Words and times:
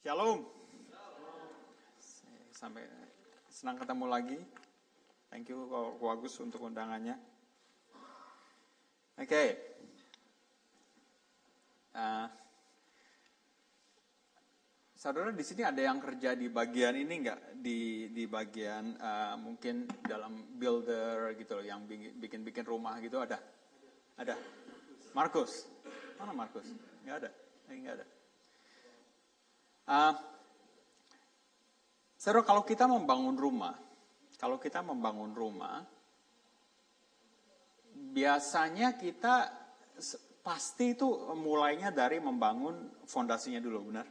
Shalom. 0.00 0.48
Sampai 2.56 2.88
senang 3.52 3.76
ketemu 3.76 4.08
lagi. 4.08 4.40
Thank 5.28 5.52
you 5.52 5.68
Ko 5.68 6.08
Agus 6.08 6.40
untuk 6.40 6.64
undangannya. 6.64 7.20
Oke. 9.20 9.28
Okay. 9.28 9.48
Uh, 11.92 12.32
saudara 14.96 15.36
di 15.36 15.44
sini 15.44 15.68
ada 15.68 15.84
yang 15.84 16.00
kerja 16.00 16.32
di 16.32 16.48
bagian 16.48 16.96
ini 16.96 17.14
enggak 17.20 17.60
di 17.60 18.08
di 18.08 18.24
bagian 18.24 18.96
uh, 18.96 19.36
mungkin 19.36 19.84
dalam 20.00 20.56
builder 20.56 21.36
gitu 21.36 21.60
loh 21.60 21.64
yang 21.66 21.84
bikin 22.16 22.40
bikin 22.40 22.64
rumah 22.64 22.96
gitu 23.04 23.20
ada 23.20 23.36
ada 24.16 24.38
Markus 25.12 25.66
mana 26.14 26.30
Markus 26.30 26.68
nggak 27.02 27.16
ada 27.26 27.30
nggak 27.68 27.94
ada 28.00 28.06
Uh, 29.88 30.14
Saudara, 32.20 32.44
kalau 32.44 32.68
kita 32.68 32.84
membangun 32.84 33.32
rumah, 33.32 33.72
kalau 34.36 34.60
kita 34.60 34.84
membangun 34.84 35.32
rumah, 35.32 35.80
biasanya 38.12 39.00
kita 39.00 39.48
pasti 40.44 40.92
itu 40.92 41.08
mulainya 41.32 41.88
dari 41.88 42.20
membangun 42.20 43.04
fondasinya 43.08 43.56
dulu, 43.56 43.88
benar? 43.88 44.04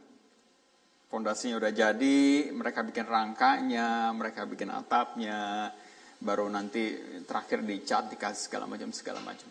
Fondasinya 1.06 1.62
udah 1.62 1.70
jadi, 1.70 2.50
mereka 2.50 2.82
bikin 2.82 3.06
rangkanya, 3.06 4.10
mereka 4.10 4.42
bikin 4.42 4.74
atapnya, 4.74 5.70
baru 6.18 6.50
nanti 6.50 6.94
terakhir 7.22 7.62
dicat, 7.62 8.10
dikasih 8.10 8.42
segala 8.50 8.66
macam 8.66 8.90
segala 8.90 9.22
macam. 9.22 9.48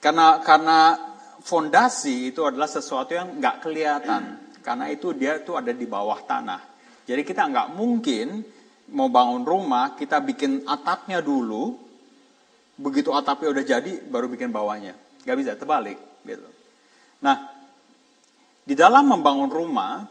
Karena 0.00 0.40
karena 0.44 0.80
fondasi 1.42 2.30
itu 2.32 2.44
adalah 2.44 2.70
sesuatu 2.70 3.12
yang 3.12 3.40
nggak 3.40 3.60
kelihatan 3.64 4.45
karena 4.66 4.90
itu 4.90 5.14
dia 5.14 5.38
itu 5.38 5.54
ada 5.54 5.70
di 5.70 5.86
bawah 5.86 6.18
tanah. 6.26 6.58
Jadi 7.06 7.22
kita 7.22 7.46
nggak 7.46 7.78
mungkin 7.78 8.42
mau 8.90 9.06
bangun 9.06 9.46
rumah, 9.46 9.94
kita 9.94 10.18
bikin 10.18 10.66
atapnya 10.66 11.22
dulu, 11.22 11.78
begitu 12.74 13.14
atapnya 13.14 13.54
udah 13.54 13.62
jadi, 13.62 14.02
baru 14.10 14.26
bikin 14.26 14.50
bawahnya. 14.50 14.98
Nggak 15.22 15.36
bisa, 15.38 15.50
terbalik. 15.54 15.98
Gitu. 16.26 16.46
Nah, 17.22 17.46
di 18.66 18.74
dalam 18.74 19.06
membangun 19.06 19.50
rumah, 19.50 20.02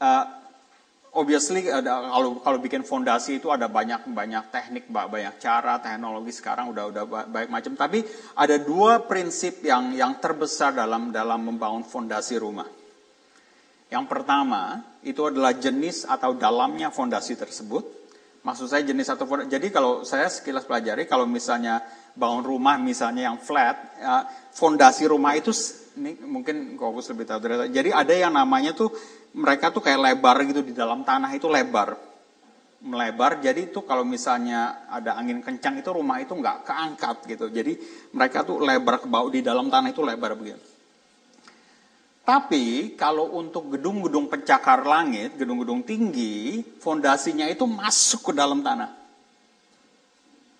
uh, 0.00 0.24
obviously 1.12 1.68
ada, 1.68 2.08
kalau 2.08 2.40
kalau 2.40 2.58
bikin 2.64 2.80
fondasi 2.80 3.44
itu 3.44 3.52
ada 3.52 3.68
banyak 3.68 4.08
banyak 4.08 4.44
teknik, 4.48 4.88
banyak 4.88 5.36
cara, 5.36 5.84
teknologi 5.84 6.32
sekarang 6.32 6.72
udah 6.72 6.84
udah 6.88 7.04
banyak 7.28 7.52
macam. 7.52 7.72
Tapi 7.76 8.00
ada 8.40 8.56
dua 8.56 9.04
prinsip 9.04 9.60
yang 9.64 9.92
yang 9.92 10.16
terbesar 10.16 10.72
dalam 10.72 11.12
dalam 11.12 11.44
membangun 11.44 11.84
fondasi 11.84 12.40
rumah. 12.40 12.83
Yang 13.92 14.04
pertama, 14.08 14.80
itu 15.04 15.20
adalah 15.28 15.52
jenis 15.52 16.08
atau 16.08 16.32
dalamnya 16.32 16.88
fondasi 16.88 17.36
tersebut. 17.36 17.84
Maksud 18.44 18.68
saya 18.68 18.84
jenis 18.84 19.08
atau 19.08 19.24
fondasi. 19.24 19.48
Jadi 19.52 19.72
kalau 19.72 20.04
saya 20.04 20.28
sekilas 20.28 20.68
pelajari, 20.68 21.08
kalau 21.08 21.24
misalnya 21.24 21.80
bangun 22.12 22.44
rumah 22.44 22.76
misalnya 22.76 23.32
yang 23.32 23.40
flat, 23.40 23.76
ya, 23.96 24.28
fondasi 24.52 25.08
rumah 25.08 25.32
itu 25.36 25.52
ini 25.94 26.18
mungkin 26.26 26.74
Kobus 26.74 27.08
lebih 27.14 27.24
tahu. 27.24 27.70
Jadi 27.70 27.90
ada 27.94 28.14
yang 28.14 28.34
namanya 28.34 28.74
tuh 28.74 28.90
mereka 29.34 29.70
tuh 29.70 29.82
kayak 29.82 30.00
lebar 30.00 30.36
gitu 30.46 30.60
di 30.62 30.74
dalam 30.74 31.06
tanah 31.06 31.30
itu 31.32 31.46
lebar, 31.46 31.94
melebar. 32.82 33.38
Jadi 33.40 33.70
itu 33.70 33.80
kalau 33.86 34.02
misalnya 34.02 34.90
ada 34.90 35.14
angin 35.16 35.38
kencang 35.38 35.78
itu 35.78 35.90
rumah 35.94 36.18
itu 36.18 36.34
nggak 36.34 36.66
keangkat 36.66 37.16
gitu. 37.30 37.46
Jadi 37.48 37.78
mereka 38.12 38.42
tuh 38.42 38.60
lebar 38.60 39.02
ke 39.02 39.06
bawah 39.06 39.30
di 39.30 39.40
dalam 39.40 39.70
tanah 39.70 39.94
itu 39.94 40.02
lebar 40.02 40.34
begitu. 40.34 40.73
Tapi 42.24 42.96
kalau 42.96 43.36
untuk 43.36 43.76
gedung-gedung 43.76 44.32
pencakar 44.32 44.88
langit, 44.88 45.36
gedung-gedung 45.36 45.84
tinggi, 45.84 46.64
fondasinya 46.80 47.44
itu 47.52 47.68
masuk 47.68 48.32
ke 48.32 48.32
dalam 48.32 48.64
tanah. 48.64 48.88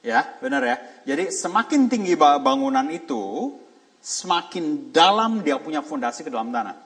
Ya, 0.04 0.36
benar 0.44 0.60
ya. 0.60 0.76
Jadi 1.08 1.32
semakin 1.32 1.88
tinggi 1.88 2.12
bangunan 2.20 2.84
itu, 2.92 3.56
semakin 4.04 4.92
dalam 4.92 5.40
dia 5.40 5.56
punya 5.56 5.80
fondasi 5.80 6.28
ke 6.28 6.28
dalam 6.28 6.52
tanah. 6.52 6.76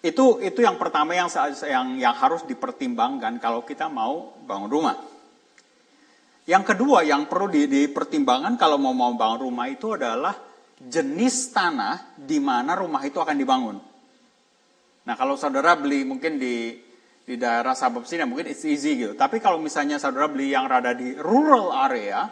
Itu 0.00 0.40
itu 0.40 0.64
yang 0.64 0.80
pertama 0.80 1.12
yang 1.12 1.28
yang 1.68 2.00
yang 2.00 2.14
harus 2.16 2.48
dipertimbangkan 2.48 3.36
kalau 3.44 3.60
kita 3.68 3.92
mau 3.92 4.40
bangun 4.48 4.72
rumah. 4.72 4.96
Yang 6.48 6.72
kedua 6.72 7.04
yang 7.04 7.28
perlu 7.28 7.52
dipertimbangkan 7.52 8.56
kalau 8.56 8.80
mau 8.80 8.96
mau 8.96 9.12
bangun 9.12 9.48
rumah 9.48 9.68
itu 9.68 9.96
adalah 9.96 10.53
jenis 10.80 11.54
tanah 11.54 12.18
di 12.18 12.42
mana 12.42 12.74
rumah 12.74 13.02
itu 13.06 13.22
akan 13.22 13.36
dibangun. 13.38 13.76
Nah, 15.04 15.14
kalau 15.14 15.36
saudara 15.36 15.76
beli 15.76 16.02
mungkin 16.02 16.40
di 16.40 16.80
di 17.24 17.40
daerah 17.40 17.72
suburb 17.72 18.04
sini 18.04 18.28
mungkin 18.28 18.52
it's 18.52 18.64
easy 18.68 19.00
gitu. 19.00 19.12
Tapi 19.16 19.40
kalau 19.40 19.56
misalnya 19.56 19.96
saudara 19.96 20.28
beli 20.28 20.52
yang 20.52 20.68
rada 20.68 20.92
di 20.92 21.16
rural 21.16 21.72
area, 21.88 22.28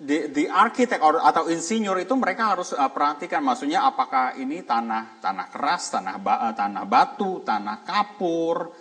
di, 0.00 0.32
di 0.32 0.44
arsitek 0.48 0.98
atau 0.98 1.46
insinyur 1.52 2.00
itu 2.00 2.16
mereka 2.16 2.56
harus 2.56 2.72
uh, 2.72 2.88
perhatikan 2.88 3.44
maksudnya 3.44 3.84
apakah 3.84 4.34
ini 4.40 4.64
tanah 4.64 5.20
tanah 5.20 5.46
keras, 5.52 5.92
tanah 5.92 6.14
uh, 6.16 6.54
tanah 6.56 6.84
batu, 6.88 7.44
tanah 7.44 7.84
kapur, 7.84 8.72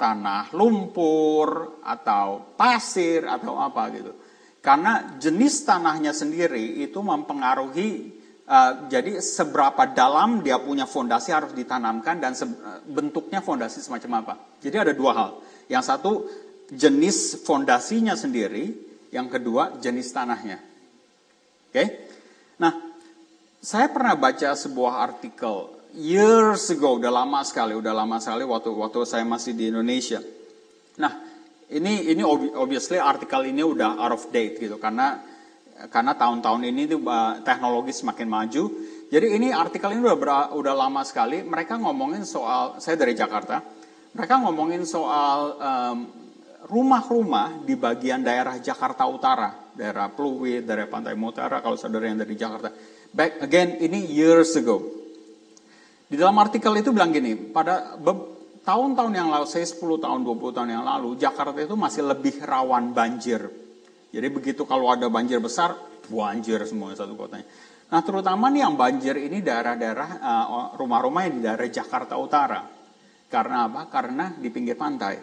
tanah 0.00 0.50
lumpur 0.56 1.78
atau 1.84 2.56
pasir 2.56 3.28
atau 3.28 3.60
apa 3.60 3.82
gitu. 3.92 4.12
Karena 4.62 5.18
jenis 5.18 5.66
tanahnya 5.66 6.14
sendiri 6.14 6.86
itu 6.86 7.02
mempengaruhi 7.02 8.14
uh, 8.46 8.86
jadi 8.86 9.18
seberapa 9.18 9.90
dalam 9.90 10.38
dia 10.46 10.62
punya 10.62 10.86
fondasi 10.86 11.34
harus 11.34 11.50
ditanamkan 11.50 12.22
dan 12.22 12.30
uh, 12.38 12.78
bentuknya 12.86 13.42
fondasi 13.42 13.82
semacam 13.82 14.22
apa. 14.22 14.34
Jadi 14.62 14.76
ada 14.78 14.92
dua 14.94 15.12
hal. 15.18 15.30
Yang 15.66 15.84
satu 15.90 16.12
jenis 16.70 17.42
fondasinya 17.42 18.14
sendiri, 18.14 18.70
yang 19.10 19.26
kedua 19.26 19.82
jenis 19.82 20.14
tanahnya. 20.14 20.62
Oke. 20.62 21.74
Okay? 21.74 21.86
Nah, 22.62 22.72
saya 23.58 23.90
pernah 23.90 24.14
baca 24.14 24.54
sebuah 24.54 25.02
artikel 25.10 25.74
years 25.98 26.70
ago, 26.70 27.02
udah 27.02 27.10
lama 27.10 27.42
sekali, 27.42 27.74
udah 27.74 27.92
lama 27.92 28.22
sekali 28.22 28.46
waktu 28.46 28.70
waktu 28.72 29.00
saya 29.04 29.26
masih 29.26 29.58
di 29.58 29.74
Indonesia. 29.74 30.22
Nah, 31.02 31.31
ini 31.72 32.12
ini 32.12 32.22
obviously 32.54 33.00
artikel 33.00 33.48
ini 33.48 33.64
udah 33.64 33.96
out 33.96 34.12
of 34.12 34.24
date 34.28 34.60
gitu 34.60 34.76
karena 34.76 35.24
karena 35.88 36.12
tahun-tahun 36.14 36.62
ini 36.68 36.86
tuh 36.86 37.00
teknologi 37.42 37.90
semakin 37.96 38.28
maju. 38.28 38.64
Jadi 39.12 39.26
ini 39.36 39.48
artikel 39.50 39.92
ini 39.92 40.04
udah 40.04 40.52
udah 40.54 40.74
lama 40.76 41.02
sekali. 41.02 41.42
Mereka 41.42 41.80
ngomongin 41.80 42.22
soal 42.22 42.78
saya 42.78 42.96
dari 42.96 43.16
Jakarta. 43.16 43.60
Mereka 44.12 44.44
ngomongin 44.44 44.84
soal 44.84 45.56
rumah-rumah 46.68 47.66
di 47.66 47.74
bagian 47.74 48.22
daerah 48.22 48.60
Jakarta 48.62 49.08
Utara, 49.10 49.72
daerah 49.74 50.06
Pluit, 50.12 50.62
daerah 50.62 50.86
Pantai 50.86 51.18
Mutara. 51.18 51.58
Kalau 51.58 51.74
saudara 51.74 52.06
yang 52.06 52.20
dari 52.20 52.38
Jakarta, 52.38 52.70
back 53.10 53.42
again 53.42 53.82
ini 53.82 54.06
years 54.06 54.54
ago. 54.54 54.80
Di 56.06 56.20
dalam 56.20 56.36
artikel 56.38 56.76
itu 56.76 56.92
bilang 56.92 57.08
gini, 57.08 57.32
pada 57.34 57.96
tahun-tahun 58.62 59.12
yang 59.12 59.28
lalu, 59.30 59.46
saya 59.46 59.66
10 59.66 59.98
tahun, 59.98 60.20
20 60.22 60.56
tahun 60.56 60.70
yang 60.70 60.84
lalu, 60.86 61.18
Jakarta 61.18 61.58
itu 61.58 61.74
masih 61.74 62.02
lebih 62.06 62.42
rawan 62.42 62.94
banjir. 62.94 63.46
Jadi 64.12 64.28
begitu 64.28 64.62
kalau 64.68 64.92
ada 64.92 65.08
banjir 65.08 65.40
besar, 65.40 65.74
banjir 66.06 66.60
semuanya 66.68 67.02
satu 67.02 67.16
kotanya. 67.16 67.48
Nah 67.92 68.00
terutama 68.00 68.48
nih 68.48 68.64
yang 68.64 68.74
banjir 68.76 69.16
ini 69.20 69.44
daerah-daerah 69.44 70.08
uh, 70.20 70.66
rumah-rumah 70.80 71.28
yang 71.28 71.34
di 71.36 71.42
daerah 71.44 71.68
Jakarta 71.68 72.16
Utara. 72.16 72.64
Karena 73.28 73.68
apa? 73.68 73.88
Karena 73.88 74.32
di 74.32 74.48
pinggir 74.52 74.76
pantai. 74.76 75.16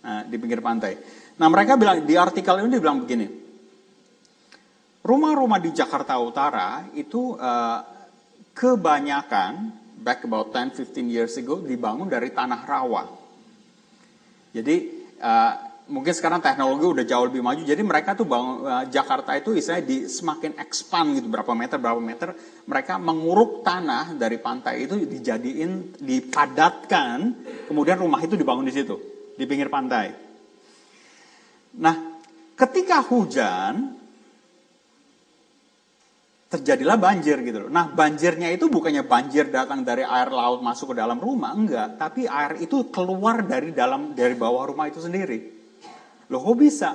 Nah, 0.00 0.24
di 0.24 0.36
pinggir 0.40 0.64
pantai. 0.64 0.96
Nah 1.36 1.48
mereka 1.48 1.76
bilang 1.76 2.04
di 2.04 2.16
artikel 2.16 2.64
ini 2.64 2.72
dibilang 2.72 3.04
begini. 3.04 3.26
Rumah-rumah 5.00 5.60
di 5.60 5.72
Jakarta 5.72 6.20
Utara 6.20 6.84
itu 6.92 7.36
uh, 7.36 7.80
kebanyakan 8.52 9.79
back 10.00 10.24
about 10.24 10.50
10-15 10.50 11.12
years 11.12 11.36
ago 11.36 11.60
dibangun 11.60 12.08
dari 12.08 12.32
tanah 12.32 12.60
rawa. 12.64 13.04
Jadi 14.50 14.76
uh, 15.20 15.52
mungkin 15.92 16.14
sekarang 16.16 16.40
teknologi 16.40 16.86
udah 16.88 17.04
jauh 17.04 17.28
lebih 17.28 17.44
maju. 17.44 17.62
Jadi 17.62 17.82
mereka 17.84 18.16
tuh 18.16 18.24
bangun 18.24 18.64
uh, 18.64 18.84
Jakarta 18.88 19.36
itu 19.36 19.52
istilahnya 19.52 19.84
di 19.84 19.98
semakin 20.08 20.56
expand 20.56 21.20
gitu 21.20 21.28
berapa 21.28 21.52
meter 21.52 21.76
berapa 21.76 22.00
meter 22.00 22.32
mereka 22.64 22.96
menguruk 22.96 23.60
tanah 23.60 24.16
dari 24.16 24.40
pantai 24.40 24.88
itu 24.88 24.96
dijadiin 25.04 26.00
dipadatkan 26.00 27.18
kemudian 27.68 28.00
rumah 28.00 28.24
itu 28.24 28.34
dibangun 28.34 28.66
di 28.66 28.74
situ 28.74 28.96
di 29.36 29.44
pinggir 29.44 29.68
pantai. 29.68 30.14
Nah, 31.78 32.18
ketika 32.58 33.04
hujan 33.06 33.99
terjadilah 36.50 36.98
banjir 36.98 37.38
gitu 37.46 37.66
loh. 37.66 37.70
Nah 37.70 37.94
banjirnya 37.94 38.50
itu 38.50 38.66
bukannya 38.66 39.06
banjir 39.06 39.54
datang 39.54 39.86
dari 39.86 40.02
air 40.02 40.34
laut 40.34 40.66
masuk 40.66 40.92
ke 40.92 40.94
dalam 40.98 41.22
rumah, 41.22 41.54
enggak. 41.54 41.94
Tapi 41.94 42.26
air 42.26 42.58
itu 42.58 42.90
keluar 42.90 43.46
dari 43.46 43.70
dalam 43.70 44.18
dari 44.18 44.34
bawah 44.34 44.66
rumah 44.66 44.90
itu 44.90 44.98
sendiri. 44.98 45.38
Loh 46.26 46.42
kok 46.42 46.58
bisa? 46.58 46.90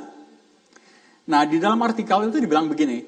Nah 1.31 1.41
di 1.47 1.57
dalam 1.57 1.79
artikel 1.79 2.27
itu 2.27 2.43
dibilang 2.43 2.67
begini, 2.67 2.99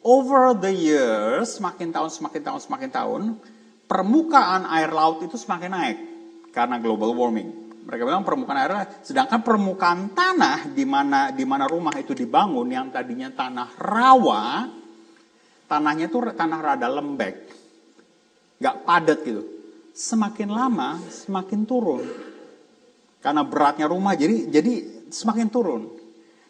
over 0.00 0.56
the 0.56 0.72
years, 0.72 1.60
semakin 1.60 1.92
tahun, 1.92 2.08
semakin 2.08 2.40
tahun, 2.48 2.60
semakin 2.64 2.90
tahun, 2.90 3.22
permukaan 3.84 4.64
air 4.72 4.88
laut 4.96 5.20
itu 5.20 5.36
semakin 5.36 5.70
naik 5.70 5.98
karena 6.48 6.80
global 6.80 7.12
warming. 7.12 7.68
Mereka 7.84 8.08
bilang 8.08 8.24
permukaan 8.24 8.56
air, 8.56 8.72
sedangkan 9.04 9.44
permukaan 9.44 10.16
tanah 10.16 10.72
di 10.72 10.88
mana 10.88 11.28
di 11.28 11.44
mana 11.44 11.68
rumah 11.68 11.92
itu 12.00 12.16
dibangun 12.16 12.72
yang 12.72 12.88
tadinya 12.88 13.28
tanah 13.28 13.76
rawa, 13.76 14.79
tanahnya 15.70 16.10
itu 16.10 16.18
tanah 16.34 16.58
rada 16.58 16.90
lembek, 16.90 17.46
nggak 18.58 18.76
padat 18.82 19.18
gitu. 19.22 19.42
Semakin 19.94 20.50
lama 20.50 20.98
semakin 21.06 21.62
turun 21.62 22.02
karena 23.22 23.46
beratnya 23.46 23.86
rumah 23.86 24.18
jadi 24.18 24.50
jadi 24.50 25.06
semakin 25.14 25.46
turun. 25.46 25.86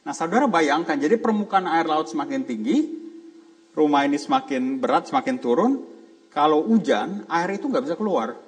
Nah 0.01 0.17
saudara 0.17 0.49
bayangkan 0.49 0.97
jadi 0.97 1.21
permukaan 1.21 1.69
air 1.69 1.85
laut 1.85 2.09
semakin 2.09 2.49
tinggi, 2.49 2.89
rumah 3.77 4.09
ini 4.09 4.17
semakin 4.17 4.81
berat 4.81 5.13
semakin 5.13 5.37
turun. 5.37 5.73
Kalau 6.31 6.63
hujan 6.63 7.27
air 7.27 7.59
itu 7.59 7.67
nggak 7.67 7.85
bisa 7.91 7.99
keluar 7.99 8.39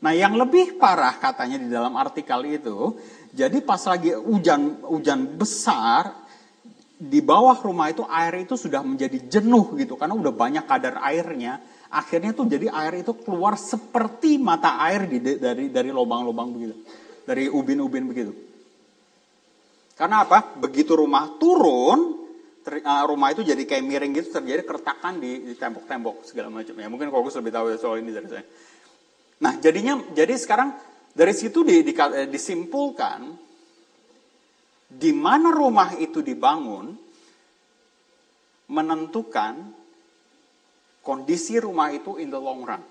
Nah, 0.00 0.16
yang 0.16 0.32
lebih 0.32 0.80
parah 0.80 1.12
katanya 1.20 1.60
di 1.60 1.68
dalam 1.68 1.92
artikel 1.92 2.40
itu, 2.48 2.96
jadi 3.36 3.60
pas 3.60 3.84
lagi 3.84 4.16
hujan 4.16 4.80
hujan 4.88 5.36
besar 5.36 6.19
di 7.00 7.24
bawah 7.24 7.56
rumah 7.64 7.88
itu 7.88 8.04
air 8.04 8.44
itu 8.44 8.60
sudah 8.60 8.84
menjadi 8.84 9.16
jenuh 9.24 9.72
gitu 9.80 9.96
karena 9.96 10.12
udah 10.12 10.32
banyak 10.36 10.68
kadar 10.68 11.00
airnya. 11.00 11.64
Akhirnya 11.88 12.36
tuh 12.36 12.44
jadi 12.44 12.68
air 12.68 13.00
itu 13.00 13.16
keluar 13.24 13.56
seperti 13.56 14.36
mata 14.36 14.76
air 14.84 15.08
di, 15.08 15.18
dari 15.40 15.72
dari 15.72 15.88
lubang-lubang 15.88 16.52
begitu. 16.52 16.76
Dari 17.24 17.48
ubin-ubin 17.48 18.04
begitu. 18.04 18.32
Karena 19.96 20.28
apa? 20.28 20.60
Begitu 20.60 20.92
rumah 20.92 21.40
turun, 21.40 22.20
ter, 22.60 22.84
uh, 22.84 23.04
rumah 23.08 23.32
itu 23.32 23.48
jadi 23.48 23.64
kayak 23.64 23.84
miring 23.84 24.12
gitu 24.16 24.36
terjadi 24.36 24.64
keretakan 24.64 25.20
di, 25.20 25.56
tembok-tembok 25.56 26.28
segala 26.28 26.52
macam 26.52 26.76
ya. 26.76 26.88
Mungkin 26.88 27.08
Kogus 27.08 27.36
lebih 27.40 27.52
tahu 27.52 27.72
soal 27.80 28.04
ini 28.04 28.12
dari 28.12 28.28
saya. 28.28 28.44
Nah, 29.40 29.56
jadinya 29.56 30.04
jadi 30.12 30.36
sekarang 30.36 30.76
dari 31.16 31.32
situ 31.32 31.64
di, 31.64 31.80
di, 31.80 31.92
eh, 31.96 32.28
disimpulkan 32.28 33.49
di 34.90 35.14
mana 35.14 35.54
rumah 35.54 35.94
itu 35.94 36.18
dibangun 36.20 36.98
menentukan 38.70 39.54
kondisi 41.06 41.62
rumah 41.62 41.94
itu 41.94 42.18
in 42.18 42.28
the 42.28 42.38
long 42.38 42.66
run. 42.66 42.82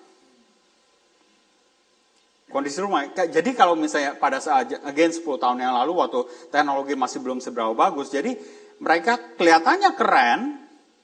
Kondisi 2.50 2.82
rumah, 2.82 3.06
jadi 3.14 3.54
kalau 3.54 3.78
misalnya 3.78 4.18
pada 4.18 4.42
saat, 4.42 4.74
again 4.82 5.14
10 5.14 5.22
tahun 5.22 5.62
yang 5.62 5.78
lalu 5.78 6.02
waktu 6.02 6.50
teknologi 6.50 6.98
masih 6.98 7.22
belum 7.22 7.38
seberapa 7.38 7.78
bagus, 7.78 8.10
jadi 8.10 8.34
mereka 8.82 9.38
kelihatannya 9.38 9.92
keren, 9.94 10.42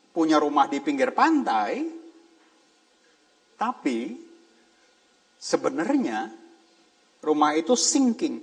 punya 0.10 0.42
rumah 0.42 0.66
di 0.66 0.82
pinggir 0.82 1.14
pantai, 1.14 1.86
tapi 3.62 4.26
Sebenarnya 5.46 6.34
rumah 7.22 7.54
itu 7.54 7.78
sinking. 7.78 8.42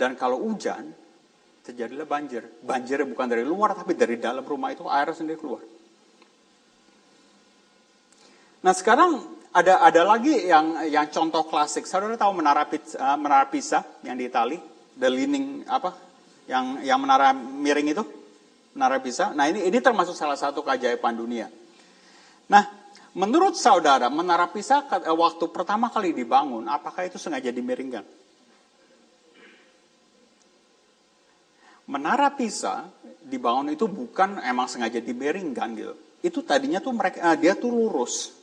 Dan 0.00 0.16
kalau 0.16 0.40
hujan, 0.40 0.96
terjadilah 1.60 2.08
banjir. 2.08 2.48
Banjirnya 2.64 3.04
bukan 3.04 3.26
dari 3.28 3.44
luar, 3.44 3.76
tapi 3.76 3.92
dari 3.92 4.16
dalam 4.16 4.40
rumah 4.40 4.72
itu 4.72 4.88
air 4.88 5.12
sendiri 5.12 5.36
keluar. 5.36 5.60
Nah 8.64 8.72
sekarang 8.72 9.20
ada 9.52 9.84
ada 9.84 10.02
lagi 10.08 10.48
yang 10.48 10.88
yang 10.88 11.04
contoh 11.12 11.44
klasik. 11.44 11.84
Saudara 11.84 12.16
tahu 12.16 12.32
menara 12.40 12.64
Pisa, 12.64 12.96
uh, 12.96 13.16
menara 13.20 13.44
Pisa 13.52 13.84
yang 14.00 14.16
di 14.16 14.32
Itali, 14.32 14.56
the 14.96 15.08
leaning 15.12 15.68
apa? 15.68 15.92
Yang 16.48 16.64
yang 16.88 16.96
menara 16.96 17.36
miring 17.36 17.92
itu, 17.92 18.04
menara 18.72 18.96
Pisa. 19.04 19.36
Nah 19.36 19.52
ini 19.52 19.68
ini 19.68 19.78
termasuk 19.84 20.16
salah 20.16 20.40
satu 20.40 20.64
keajaiban 20.64 21.12
dunia. 21.12 21.52
Nah 22.48 22.80
Menurut 23.10 23.58
saudara, 23.58 24.06
menara 24.06 24.46
Pisa 24.46 24.86
eh, 24.86 25.10
waktu 25.10 25.50
pertama 25.50 25.90
kali 25.90 26.14
dibangun, 26.14 26.70
apakah 26.70 27.10
itu 27.10 27.18
sengaja 27.18 27.50
dimiringkan? 27.50 28.06
Menara 31.90 32.30
Pisa 32.38 32.86
dibangun 33.26 33.74
itu 33.74 33.90
bukan 33.90 34.38
emang 34.46 34.70
sengaja 34.70 35.02
dimiringkan 35.02 35.68
gitu. 35.74 35.94
Itu 36.22 36.46
tadinya 36.46 36.78
tuh 36.78 36.94
mereka 36.94 37.34
eh, 37.34 37.36
dia 37.42 37.58
tuh 37.58 37.74
lurus. 37.74 38.38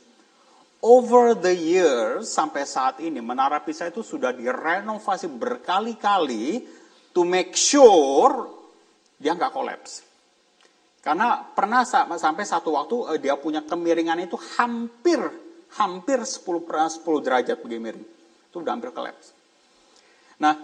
Over 0.78 1.34
the 1.34 1.50
years 1.50 2.30
sampai 2.30 2.62
saat 2.62 3.02
ini 3.02 3.18
menara 3.18 3.58
Pisa 3.64 3.90
itu 3.90 4.04
sudah 4.04 4.30
direnovasi 4.30 5.26
berkali-kali 5.26 6.62
to 7.10 7.26
make 7.26 7.56
sure 7.56 8.46
dia 9.18 9.34
nggak 9.34 9.50
kolaps. 9.50 10.06
Karena 11.02 11.40
pernah 11.40 11.82
sampai 11.88 12.44
satu 12.44 12.76
waktu 12.76 12.96
eh, 13.16 13.18
dia 13.18 13.34
punya 13.40 13.64
kemiringan 13.64 14.28
itu 14.28 14.36
hampir 14.60 15.18
hampir 15.76 16.20
10 16.20 16.68
per 16.68 16.76
10 16.84 17.24
derajat 17.24 17.56
begini 17.60 17.80
miring. 17.80 18.06
Itu 18.48 18.60
udah 18.60 18.72
hampir 18.72 18.92
kolaps. 18.92 19.34
Nah, 20.38 20.54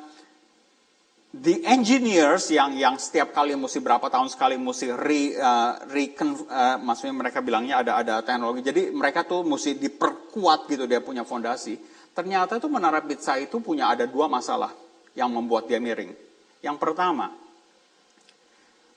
the 1.35 1.67
engineers 1.67 2.47
yang 2.55 2.79
yang 2.79 2.95
setiap 2.95 3.35
kali 3.35 3.59
mesti 3.59 3.83
berapa 3.83 4.07
tahun 4.07 4.31
sekali 4.31 4.55
mesti 4.55 4.95
re, 4.95 5.35
uh, 5.35 5.83
re 5.91 6.15
uh, 6.15 6.79
maksudnya 6.79 7.15
mereka 7.15 7.43
bilangnya 7.43 7.83
ada 7.83 7.93
ada 7.99 8.15
teknologi. 8.23 8.63
Jadi 8.63 8.95
mereka 8.95 9.27
tuh 9.27 9.43
mesti 9.43 9.75
diperkuat 9.75 10.71
gitu 10.71 10.87
dia 10.87 11.03
punya 11.03 11.27
fondasi. 11.27 11.75
Ternyata 12.15 12.63
tuh 12.63 12.71
menara 12.71 13.03
pizza 13.03 13.35
itu 13.35 13.59
punya 13.59 13.91
ada 13.91 14.07
dua 14.07 14.31
masalah 14.31 14.71
yang 15.19 15.35
membuat 15.35 15.67
dia 15.67 15.83
miring. 15.83 16.15
Yang 16.63 16.77
pertama, 16.79 17.29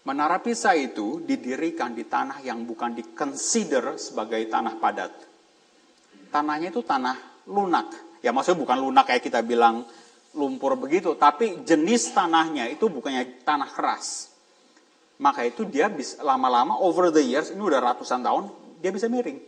Menara 0.07 0.39
Pisa 0.39 0.71
itu 0.71 1.19
didirikan 1.19 1.91
di 1.91 2.07
tanah 2.07 2.39
yang 2.39 2.63
bukan 2.63 2.95
dikonsider 2.95 3.99
sebagai 3.99 4.39
tanah 4.47 4.79
padat. 4.79 5.11
Tanahnya 6.31 6.71
itu 6.71 6.79
tanah 6.79 7.43
lunak. 7.51 7.91
Ya 8.23 8.31
maksudnya 8.31 8.63
bukan 8.63 8.87
lunak 8.87 9.03
kayak 9.11 9.27
kita 9.27 9.43
bilang 9.43 9.83
lumpur 10.35 10.75
begitu, 10.75 11.15
tapi 11.15 11.63
jenis 11.63 12.11
tanahnya 12.11 12.67
itu 12.67 12.89
bukannya 12.91 13.45
tanah 13.45 13.69
keras. 13.71 14.33
Maka 15.17 15.47
itu 15.47 15.65
dia 15.65 15.89
bisa 15.89 16.21
lama-lama 16.21 16.77
over 16.77 17.09
the 17.09 17.23
years, 17.23 17.49
ini 17.49 17.61
udah 17.61 17.81
ratusan 17.81 18.21
tahun, 18.21 18.49
dia 18.81 18.91
bisa 18.93 19.09
miring. 19.09 19.39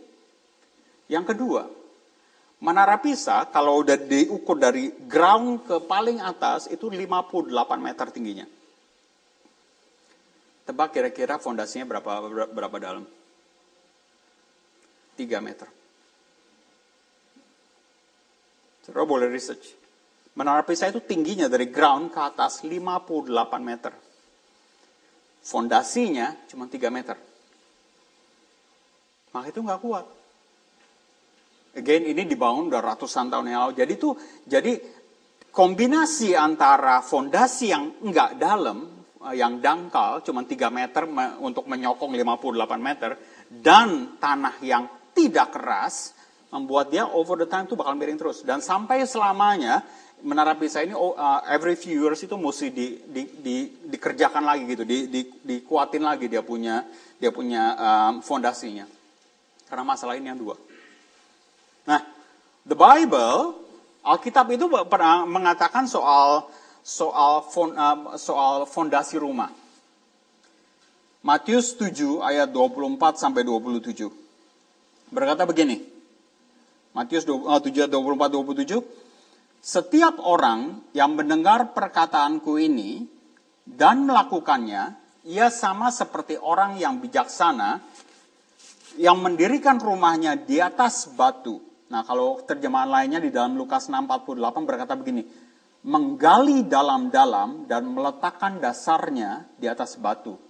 Yang 1.10 1.34
kedua, 1.34 1.62
Menara 2.60 3.00
Pisa 3.00 3.48
kalau 3.48 3.80
udah 3.80 3.96
diukur 3.96 4.60
dari 4.60 4.92
ground 5.08 5.64
ke 5.64 5.80
paling 5.80 6.20
atas 6.20 6.68
itu 6.68 6.92
58 6.92 7.48
meter 7.80 8.06
tingginya. 8.12 8.44
Tebak 10.68 10.92
kira-kira 10.92 11.40
fondasinya 11.40 11.88
berapa 11.88 12.28
berapa 12.52 12.76
dalam? 12.76 13.08
3 15.16 15.40
meter. 15.40 15.68
Coba 18.84 19.08
boleh 19.08 19.32
research. 19.32 19.79
Menara 20.38 20.62
Pisa 20.62 20.86
itu 20.86 21.02
tingginya 21.02 21.50
dari 21.50 21.68
ground 21.68 22.14
ke 22.14 22.20
atas 22.22 22.62
58 22.62 23.30
meter. 23.60 23.92
Fondasinya 25.40 26.46
cuma 26.46 26.70
3 26.70 26.90
meter. 26.92 27.16
Maka 29.30 29.46
itu 29.50 29.60
nggak 29.62 29.80
kuat. 29.82 30.06
Again, 31.70 32.02
ini 32.10 32.26
dibangun 32.26 32.66
udah 32.66 32.82
ratusan 32.82 33.30
tahun 33.30 33.46
yang 33.46 33.60
lalu. 33.70 33.74
Jadi 33.78 33.94
tuh, 33.94 34.14
jadi 34.42 34.74
kombinasi 35.54 36.34
antara 36.34 36.98
fondasi 37.02 37.70
yang 37.70 37.84
nggak 38.02 38.30
dalam 38.38 39.00
Eh, 39.20 39.36
yang 39.36 39.60
dangkal 39.60 40.24
cuma 40.24 40.48
3 40.48 40.72
meter 40.72 41.04
untuk 41.44 41.68
menyokong 41.68 42.08
58 42.16 42.80
meter 42.80 43.20
dan 43.52 44.16
tanah 44.16 44.56
yang 44.64 44.88
tidak 45.12 45.52
keras 45.52 46.16
membuat 46.48 46.88
dia 46.88 47.04
over 47.04 47.36
the 47.36 47.44
time 47.44 47.68
itu 47.68 47.76
bakal 47.76 47.92
miring 48.00 48.16
terus 48.16 48.40
dan 48.48 48.64
sampai 48.64 49.04
selamanya 49.04 49.84
menara 50.22 50.56
Pisa 50.56 50.84
ini 50.84 50.96
uh, 50.96 51.40
every 51.48 51.76
few 51.76 51.96
years 52.06 52.20
itu 52.22 52.36
mesti 52.36 52.72
di, 52.72 52.86
di, 53.04 53.22
di, 53.40 53.56
dikerjakan 53.88 54.44
lagi 54.44 54.62
gitu 54.68 54.84
di, 54.84 55.06
di, 55.08 55.20
dikuatin 55.44 56.04
lagi 56.04 56.28
dia 56.28 56.44
punya 56.44 56.84
dia 57.16 57.32
punya 57.32 57.76
um, 57.76 58.12
fondasinya 58.24 58.84
karena 59.66 59.84
masalah 59.84 60.16
ini 60.16 60.28
yang 60.28 60.40
dua 60.40 60.56
nah 61.88 62.04
the 62.64 62.76
Bible 62.76 63.70
Alkitab 64.00 64.48
itu 64.48 64.64
pernah 64.88 65.28
mengatakan 65.28 65.84
soal 65.84 66.48
soal 66.80 67.44
uh, 67.44 68.16
soal 68.16 68.64
fondasi 68.64 69.20
rumah. 69.20 69.52
Matius 71.20 71.76
7 71.76 72.24
ayat 72.24 72.48
24 72.48 73.20
sampai 73.20 73.44
27. 73.44 74.08
Berkata 75.12 75.44
begini. 75.44 75.84
Matius 76.96 77.28
7 77.28 77.44
ayat 77.44 77.92
24 77.92 78.40
27. 78.40 78.80
Setiap 79.60 80.16
orang 80.24 80.88
yang 80.96 81.12
mendengar 81.12 81.76
perkataanku 81.76 82.56
ini 82.56 83.04
dan 83.68 84.08
melakukannya, 84.08 84.96
ia 85.28 85.52
sama 85.52 85.92
seperti 85.92 86.40
orang 86.40 86.80
yang 86.80 86.96
bijaksana 86.96 87.84
yang 88.96 89.20
mendirikan 89.20 89.76
rumahnya 89.76 90.40
di 90.40 90.58
atas 90.58 91.12
batu. 91.12 91.60
Nah, 91.92 92.02
kalau 92.08 92.40
terjemahan 92.40 92.88
lainnya 92.88 93.20
di 93.20 93.28
dalam 93.28 93.54
Lukas 93.54 93.92
6:48 93.92 94.64
berkata 94.64 94.96
begini, 94.96 95.28
menggali 95.84 96.64
dalam-dalam 96.64 97.68
dan 97.68 97.84
meletakkan 97.84 98.58
dasarnya 98.64 99.44
di 99.60 99.68
atas 99.68 100.00
batu. 100.00 100.40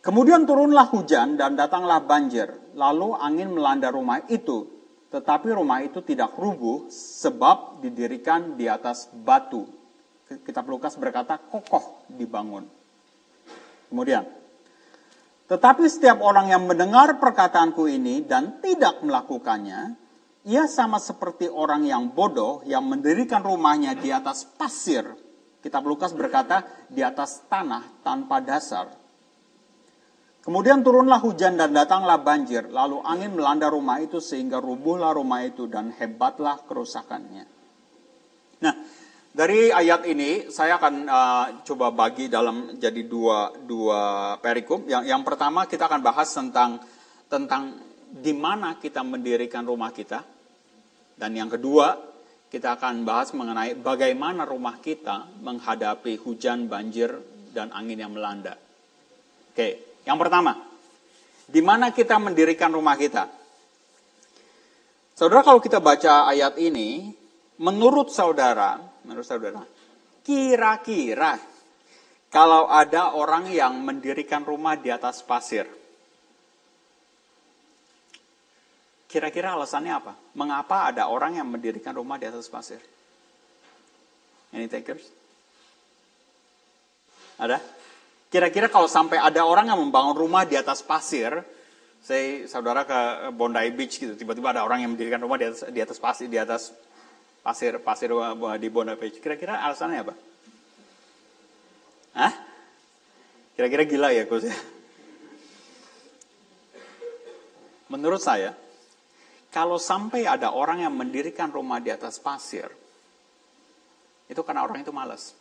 Kemudian 0.00 0.48
turunlah 0.48 0.88
hujan 0.88 1.36
dan 1.36 1.54
datanglah 1.54 2.00
banjir, 2.00 2.48
lalu 2.72 3.12
angin 3.12 3.52
melanda 3.52 3.92
rumah 3.92 4.24
itu, 4.32 4.64
tetapi 5.10 5.50
rumah 5.50 5.82
itu 5.82 5.98
tidak 6.06 6.38
rubuh 6.38 6.86
sebab 6.90 7.82
didirikan 7.82 8.54
di 8.54 8.70
atas 8.70 9.10
batu. 9.10 9.66
Kitab 10.46 10.70
Lukas 10.70 10.94
berkata 10.94 11.34
kokoh 11.42 12.06
dibangun. 12.06 12.62
Kemudian, 13.90 14.22
tetapi 15.50 15.82
setiap 15.90 16.22
orang 16.22 16.54
yang 16.54 16.62
mendengar 16.62 17.18
perkataanku 17.18 17.90
ini 17.90 18.22
dan 18.22 18.62
tidak 18.62 19.02
melakukannya, 19.02 19.98
ia 20.46 20.70
sama 20.70 21.02
seperti 21.02 21.50
orang 21.50 21.82
yang 21.82 22.14
bodoh 22.14 22.62
yang 22.62 22.86
mendirikan 22.86 23.42
rumahnya 23.42 23.98
di 23.98 24.14
atas 24.14 24.46
pasir. 24.46 25.10
Kitab 25.58 25.90
Lukas 25.90 26.14
berkata 26.14 26.62
di 26.86 27.02
atas 27.02 27.42
tanah 27.50 27.82
tanpa 28.06 28.38
dasar. 28.38 28.99
Kemudian 30.40 30.80
turunlah 30.80 31.20
hujan 31.20 31.60
dan 31.60 31.76
datanglah 31.76 32.16
banjir, 32.24 32.72
lalu 32.72 33.04
angin 33.04 33.36
melanda 33.36 33.68
rumah 33.68 34.00
itu 34.00 34.24
sehingga 34.24 34.56
rubuhlah 34.56 35.12
rumah 35.12 35.44
itu 35.44 35.68
dan 35.68 35.92
hebatlah 35.92 36.64
kerusakannya. 36.64 37.44
Nah, 38.64 38.74
dari 39.36 39.68
ayat 39.68 40.08
ini 40.08 40.48
saya 40.48 40.80
akan 40.80 40.94
uh, 41.04 41.46
coba 41.60 41.92
bagi 41.92 42.32
dalam 42.32 42.80
jadi 42.80 43.04
dua 43.04 43.52
dua 43.52 44.00
perikum. 44.40 44.88
Yang 44.88 45.12
yang 45.12 45.22
pertama 45.28 45.68
kita 45.68 45.92
akan 45.92 46.00
bahas 46.00 46.32
tentang 46.32 46.80
tentang 47.28 47.76
di 48.08 48.32
mana 48.32 48.80
kita 48.80 49.04
mendirikan 49.04 49.68
rumah 49.68 49.92
kita. 49.92 50.24
Dan 51.20 51.36
yang 51.36 51.52
kedua, 51.52 52.00
kita 52.48 52.80
akan 52.80 53.04
bahas 53.04 53.36
mengenai 53.36 53.76
bagaimana 53.76 54.48
rumah 54.48 54.80
kita 54.80 55.28
menghadapi 55.44 56.16
hujan, 56.16 56.64
banjir, 56.64 57.12
dan 57.52 57.68
angin 57.76 58.00
yang 58.00 58.16
melanda. 58.16 58.56
Oke, 59.52 59.89
yang 60.04 60.16
pertama, 60.16 60.56
di 61.44 61.60
mana 61.60 61.90
kita 61.90 62.16
mendirikan 62.16 62.72
rumah 62.72 62.94
kita? 62.94 63.28
Saudara, 65.16 65.44
kalau 65.44 65.60
kita 65.60 65.82
baca 65.82 66.30
ayat 66.32 66.56
ini, 66.56 67.12
menurut 67.60 68.08
saudara, 68.08 68.80
menurut 69.04 69.26
saudara, 69.26 69.60
kira-kira 70.24 71.36
kalau 72.32 72.70
ada 72.70 73.12
orang 73.12 73.52
yang 73.52 73.76
mendirikan 73.84 74.46
rumah 74.46 74.80
di 74.80 74.88
atas 74.88 75.20
pasir, 75.20 75.68
Kira-kira 79.10 79.58
alasannya 79.58 79.90
apa? 79.90 80.14
Mengapa 80.38 80.86
ada 80.86 81.10
orang 81.10 81.34
yang 81.34 81.50
mendirikan 81.50 81.90
rumah 81.98 82.14
di 82.14 82.30
atas 82.30 82.46
pasir? 82.46 82.78
Any 84.54 84.70
takers? 84.70 85.02
Ada? 87.34 87.58
Kira-kira 88.30 88.70
kalau 88.70 88.86
sampai 88.86 89.18
ada 89.18 89.42
orang 89.42 89.74
yang 89.74 89.82
membangun 89.82 90.14
rumah 90.14 90.46
di 90.46 90.54
atas 90.54 90.86
pasir, 90.86 91.42
saya 91.98 92.46
saudara 92.46 92.86
ke 92.86 93.28
Bondi 93.34 93.74
Beach 93.74 93.98
gitu, 93.98 94.14
tiba-tiba 94.14 94.54
ada 94.54 94.62
orang 94.62 94.86
yang 94.86 94.94
mendirikan 94.94 95.18
rumah 95.18 95.34
di 95.34 95.50
atas, 95.50 95.66
di 95.66 95.80
atas 95.82 95.98
pasir, 95.98 96.30
di 96.30 96.38
atas 96.38 96.70
pasir, 97.42 97.82
pasir 97.82 98.14
di 98.62 98.68
Bondi 98.70 98.94
Beach. 98.94 99.18
Kira-kira 99.18 99.58
alasannya 99.66 99.98
apa? 100.06 100.14
Hah? 102.14 102.34
Kira-kira 103.58 103.82
gila 103.82 104.14
ya, 104.14 104.22
Gus? 104.30 104.46
Menurut 107.90 108.22
saya, 108.22 108.54
kalau 109.50 109.74
sampai 109.74 110.22
ada 110.22 110.54
orang 110.54 110.86
yang 110.86 110.94
mendirikan 110.94 111.50
rumah 111.50 111.82
di 111.82 111.90
atas 111.90 112.22
pasir, 112.22 112.70
itu 114.30 114.38
karena 114.46 114.62
orang 114.62 114.86
itu 114.86 114.94
malas. 114.94 115.34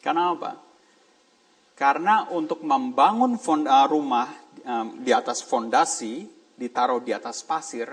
Karena 0.00 0.32
apa? 0.32 0.65
Karena 1.76 2.24
untuk 2.32 2.64
membangun 2.64 3.36
uh, 3.36 3.84
rumah 3.84 4.32
um, 4.64 4.96
di 5.04 5.12
atas 5.12 5.44
fondasi, 5.44 6.24
ditaruh 6.56 7.04
di 7.04 7.12
atas 7.12 7.44
pasir, 7.44 7.84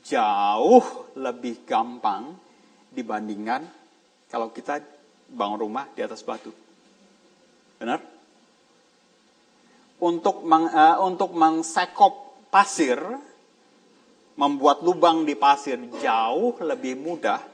jauh 0.00 1.12
lebih 1.20 1.68
gampang 1.68 2.32
dibandingkan 2.88 3.68
kalau 4.32 4.48
kita 4.48 4.80
bangun 5.28 5.60
rumah 5.60 5.92
di 5.92 6.00
atas 6.00 6.24
batu. 6.24 6.48
Benar? 7.76 8.00
Untuk 10.00 10.48
meng, 10.48 10.72
uh, 10.72 11.04
untuk 11.04 11.36
mengsekop 11.36 12.48
pasir 12.48 12.96
membuat 14.40 14.80
lubang 14.80 15.28
di 15.28 15.36
pasir 15.36 15.76
jauh 16.00 16.56
lebih 16.64 16.96
mudah 16.96 17.44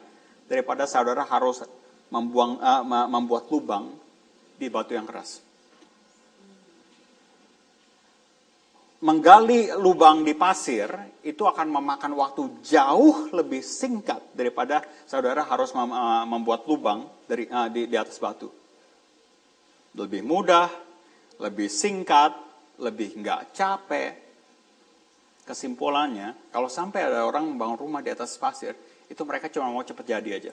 daripada 0.47 0.87
saudara 0.87 1.27
harus 1.27 1.67
membuang, 2.15 2.63
uh, 2.63 2.87
membuat 3.11 3.51
lubang 3.51 3.91
di 4.55 4.71
batu 4.71 4.95
yang 4.95 5.03
keras. 5.03 5.48
Menggali 8.99 9.71
lubang 9.79 10.27
di 10.27 10.35
pasir 10.35 10.91
itu 11.23 11.47
akan 11.47 11.71
memakan 11.71 12.19
waktu 12.19 12.67
jauh 12.67 13.31
lebih 13.31 13.63
singkat 13.63 14.35
daripada 14.35 14.83
saudara 15.07 15.47
harus 15.47 15.71
uh, 15.71 16.27
membuat 16.27 16.67
lubang 16.67 17.07
dari 17.31 17.47
uh, 17.47 17.71
di, 17.71 17.87
di 17.87 17.95
atas 17.95 18.19
batu. 18.19 18.51
Lebih 19.95 20.27
mudah, 20.27 20.67
lebih 21.39 21.71
singkat, 21.71 22.35
lebih 22.83 23.23
nggak 23.23 23.55
capek, 23.55 24.29
Kesimpulannya, 25.49 26.53
kalau 26.53 26.69
sampai 26.69 27.09
ada 27.09 27.25
orang 27.25 27.49
membangun 27.49 27.89
rumah 27.89 28.05
di 28.05 28.13
atas 28.13 28.37
pasir, 28.37 28.77
itu 29.09 29.17
mereka 29.25 29.49
cuma 29.49 29.73
mau 29.73 29.81
cepat 29.81 30.05
jadi 30.05 30.31
aja. 30.37 30.53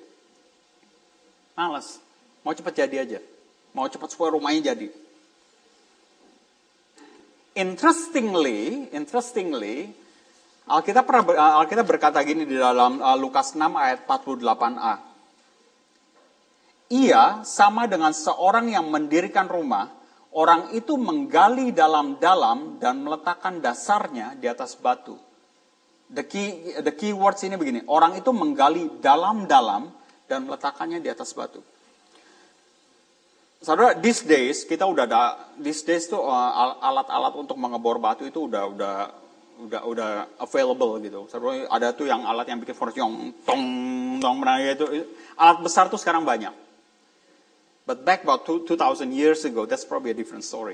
Males, 1.52 2.00
mau 2.48 2.56
cepat 2.56 2.72
jadi 2.80 3.04
aja. 3.04 3.20
Mau 3.76 3.92
cepat 3.92 4.16
supaya 4.16 4.32
rumahnya 4.32 4.72
jadi. 4.72 4.88
Interestingly, 7.56 8.92
interestingly, 8.92 9.88
Alkitab, 10.68 11.08
pernah, 11.08 11.24
Alkitab 11.64 11.88
berkata 11.88 12.20
gini 12.28 12.44
di 12.44 12.60
dalam 12.60 13.00
uh, 13.00 13.16
Lukas 13.16 13.56
6 13.56 13.64
ayat 13.72 14.04
48a. 14.04 14.94
Ia 16.92 17.48
sama 17.48 17.88
dengan 17.88 18.12
seorang 18.12 18.76
yang 18.76 18.92
mendirikan 18.92 19.48
rumah, 19.48 19.88
orang 20.36 20.76
itu 20.76 21.00
menggali 21.00 21.72
dalam-dalam 21.72 22.76
dan 22.84 23.00
meletakkan 23.02 23.64
dasarnya 23.64 24.36
di 24.36 24.52
atas 24.52 24.76
batu. 24.76 25.16
The 26.12 26.28
key, 26.28 26.76
the 26.84 26.92
key 26.92 27.16
words 27.16 27.40
ini 27.48 27.56
begini, 27.56 27.88
orang 27.88 28.20
itu 28.20 28.36
menggali 28.36 29.00
dalam-dalam 29.00 29.90
dan 30.28 30.44
meletakkannya 30.44 31.00
di 31.00 31.08
atas 31.08 31.32
batu. 31.32 31.64
Saudara, 33.64 33.98
these 33.98 34.22
days 34.22 34.68
kita 34.68 34.84
udah 34.84 35.08
ada, 35.08 35.22
these 35.58 35.82
days 35.82 36.06
tuh 36.06 36.22
uh, 36.22 36.78
alat-alat 36.80 37.34
untuk 37.40 37.56
mengebor 37.56 37.98
batu 37.98 38.28
itu 38.28 38.46
udah 38.46 38.64
udah 38.70 38.96
udah 39.56 39.82
udah 39.88 40.10
available 40.44 41.00
gitu. 41.00 41.26
Saudara, 41.32 41.66
ada 41.72 41.96
tuh 41.96 42.06
yang 42.06 42.28
alat 42.28 42.46
yang 42.52 42.60
bikin 42.60 42.76
force 42.76 42.96
yang 43.00 43.32
tong 43.48 43.64
tong 44.20 44.40
itu 44.60 45.08
alat 45.40 45.60
besar 45.64 45.88
tuh 45.88 45.98
sekarang 45.98 46.28
banyak. 46.28 46.52
But 47.86 48.02
back 48.02 48.26
about 48.26 48.50
2,000 48.50 49.14
years 49.14 49.46
ago, 49.46 49.70
that's 49.70 49.86
probably 49.86 50.10
a 50.10 50.18
different 50.18 50.42
story. 50.42 50.74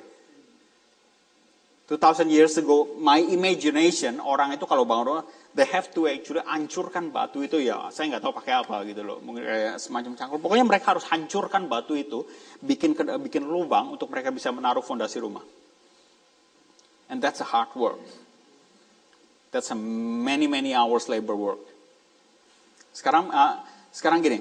2,000 1.92 2.32
years 2.32 2.56
ago, 2.56 2.88
my 2.96 3.20
imagination, 3.20 4.24
orang 4.24 4.56
itu 4.56 4.64
kalau 4.64 4.88
bangun 4.88 5.12
rumah, 5.12 5.26
they 5.52 5.68
have 5.68 5.92
to 5.92 6.08
actually 6.08 6.40
hancurkan 6.48 7.12
batu 7.12 7.44
itu 7.44 7.60
ya. 7.60 7.92
Saya 7.92 8.16
nggak 8.16 8.24
tahu 8.24 8.34
pakai 8.40 8.64
apa 8.64 8.80
gitu 8.88 9.04
loh. 9.04 9.20
Mungkin 9.20 9.44
kayak 9.44 9.76
semacam 9.76 10.16
cangkul. 10.16 10.40
Pokoknya 10.40 10.64
mereka 10.64 10.96
harus 10.96 11.04
hancurkan 11.12 11.68
batu 11.68 12.00
itu, 12.00 12.24
bikin 12.64 12.96
bikin 12.96 13.44
lubang 13.44 13.92
untuk 13.92 14.08
mereka 14.08 14.32
bisa 14.32 14.56
menaruh 14.56 14.80
fondasi 14.80 15.20
rumah. 15.20 15.44
And 17.12 17.20
that's 17.20 17.44
a 17.44 17.48
hard 17.52 17.76
work. 17.76 18.00
That's 19.52 19.68
a 19.68 19.76
many 19.76 20.48
many 20.48 20.72
hours 20.72 21.12
labor 21.12 21.36
work. 21.36 21.60
Sekarang 22.96 23.28
uh, 23.36 23.68
sekarang 23.92 24.24
gini, 24.24 24.40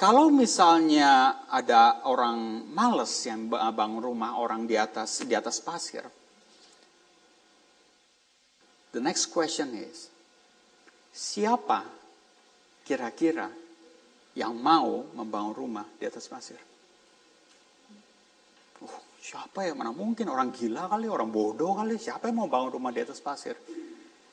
kalau 0.00 0.32
misalnya 0.32 1.44
ada 1.52 2.08
orang 2.08 2.64
males 2.72 3.12
yang 3.28 3.52
bangun 3.52 4.00
rumah 4.00 4.40
orang 4.40 4.64
di 4.64 4.72
atas 4.72 5.28
di 5.28 5.36
atas 5.36 5.60
pasir, 5.60 6.08
the 8.96 9.00
next 9.04 9.28
question 9.28 9.76
is, 9.76 10.08
siapa 11.12 11.84
kira-kira 12.80 13.52
yang 14.32 14.56
mau 14.56 15.04
membangun 15.12 15.52
rumah 15.52 15.84
di 16.00 16.08
atas 16.08 16.32
pasir? 16.32 16.56
Uh, 18.80 18.98
siapa 19.20 19.68
ya? 19.68 19.76
Mana 19.76 19.92
mungkin 19.92 20.32
orang 20.32 20.48
gila 20.48 20.88
kali, 20.88 21.12
orang 21.12 21.28
bodoh 21.28 21.76
kali, 21.76 22.00
siapa 22.00 22.32
yang 22.32 22.40
mau 22.40 22.48
bangun 22.48 22.72
rumah 22.72 22.88
di 22.88 23.04
atas 23.04 23.20
pasir? 23.20 23.52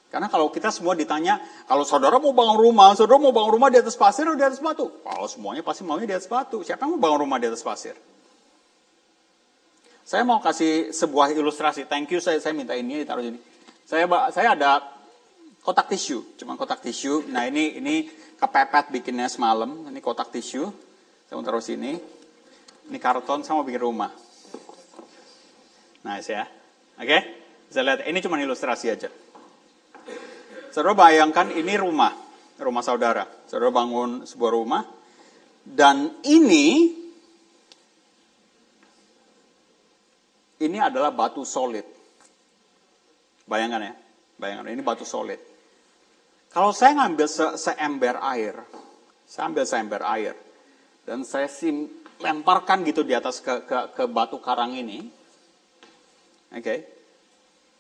Karena 0.08 0.32
kalau 0.32 0.48
kita 0.48 0.72
semua 0.72 0.96
ditanya, 0.96 1.44
kalau 1.68 1.84
saudara 1.84 2.16
mau 2.16 2.32
bangun 2.32 2.56
rumah, 2.56 2.96
saudara 2.96 3.20
mau 3.20 3.36
bangun 3.36 3.60
rumah 3.60 3.68
di 3.68 3.84
atas 3.84 4.00
pasir 4.00 4.24
atau 4.24 4.40
di 4.40 4.46
atas 4.46 4.64
batu? 4.64 4.88
Kalau 5.04 5.28
semuanya 5.28 5.62
pasti 5.68 5.84
maunya 5.84 6.08
di 6.08 6.16
atas 6.16 6.32
batu. 6.32 6.64
Siapa 6.64 6.88
yang 6.88 6.96
mau 6.96 7.02
bangun 7.12 7.28
rumah 7.28 7.38
di 7.44 7.52
atas 7.52 7.60
pasir? 7.60 7.92
Saya 10.08 10.24
mau 10.24 10.40
kasih 10.40 10.96
sebuah 10.96 11.36
ilustrasi. 11.36 11.84
Thank 11.92 12.16
you, 12.16 12.24
saya, 12.24 12.40
saya 12.40 12.56
minta 12.56 12.72
ini 12.72 13.04
ditaruh 13.04 13.20
sini. 13.20 13.40
Saya 13.84 14.08
saya 14.32 14.56
ada 14.56 14.80
kotak 15.60 15.92
tisu, 15.92 16.40
cuma 16.40 16.56
kotak 16.56 16.80
tisu. 16.80 17.28
Nah 17.28 17.44
ini 17.44 17.76
ini 17.76 18.08
kepepet 18.40 18.88
bikinnya 18.96 19.28
semalam. 19.28 19.92
Ini 19.92 20.00
kotak 20.00 20.32
tisu. 20.32 20.72
Saya 21.28 21.36
mau 21.36 21.44
taruh 21.44 21.60
sini. 21.60 22.00
Ini 22.88 22.98
karton, 23.04 23.44
saya 23.44 23.60
mau 23.60 23.68
bikin 23.68 23.84
rumah. 23.84 24.16
Nice 26.08 26.32
ya. 26.32 26.48
Oke, 26.96 27.04
okay? 27.04 27.22
bisa 27.68 27.84
lihat 27.84 28.08
ini 28.08 28.24
cuma 28.24 28.40
ilustrasi 28.40 28.88
aja. 28.88 29.12
Saudara 30.72 30.94
bayangkan 30.94 31.50
ini 31.56 31.74
rumah, 31.80 32.14
rumah 32.60 32.84
saudara. 32.84 33.24
Saudara 33.48 33.72
bangun 33.72 34.28
sebuah 34.28 34.52
rumah, 34.52 34.84
dan 35.64 36.20
ini 36.28 36.96
ini 40.62 40.78
adalah 40.80 41.14
batu 41.14 41.44
solid. 41.48 41.86
Bayangkan 43.48 43.82
ya, 43.88 43.94
bayangkan 44.36 44.72
ini 44.74 44.82
batu 44.84 45.08
solid. 45.08 45.40
Kalau 46.52 46.72
saya 46.74 46.98
ngambil 47.00 47.28
se 47.30 47.46
seember 47.60 48.20
air, 48.24 48.56
saya 49.28 49.52
ambil 49.52 49.64
seember 49.64 50.02
air, 50.04 50.36
dan 51.08 51.24
saya 51.24 51.48
sim 51.48 51.88
lemparkan 52.18 52.82
gitu 52.82 53.06
di 53.06 53.14
atas 53.14 53.40
ke, 53.46 53.64
ke, 53.64 53.94
ke 53.94 54.04
batu 54.10 54.42
karang 54.42 54.74
ini, 54.74 55.06
oke, 56.50 56.60
okay. 56.60 56.80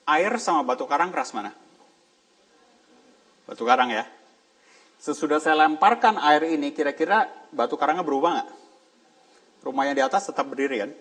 air 0.05 0.37
sama 0.37 0.61
batu 0.61 0.85
karang 0.85 1.09
keras 1.09 1.33
mana? 1.33 1.49
Batu 3.47 3.63
karang 3.63 3.89
ya. 3.89 4.03
Sesudah 4.99 5.39
saya 5.39 5.55
lemparkan 5.63 6.19
air 6.19 6.51
ini, 6.51 6.75
kira-kira 6.75 7.31
batu 7.55 7.79
karangnya 7.79 8.03
berubah 8.03 8.29
nggak? 8.35 8.49
Rumah 9.63 9.83
yang 9.87 9.95
di 9.95 10.03
atas 10.03 10.27
tetap 10.27 10.45
berdiri 10.51 10.83
kan? 10.83 10.91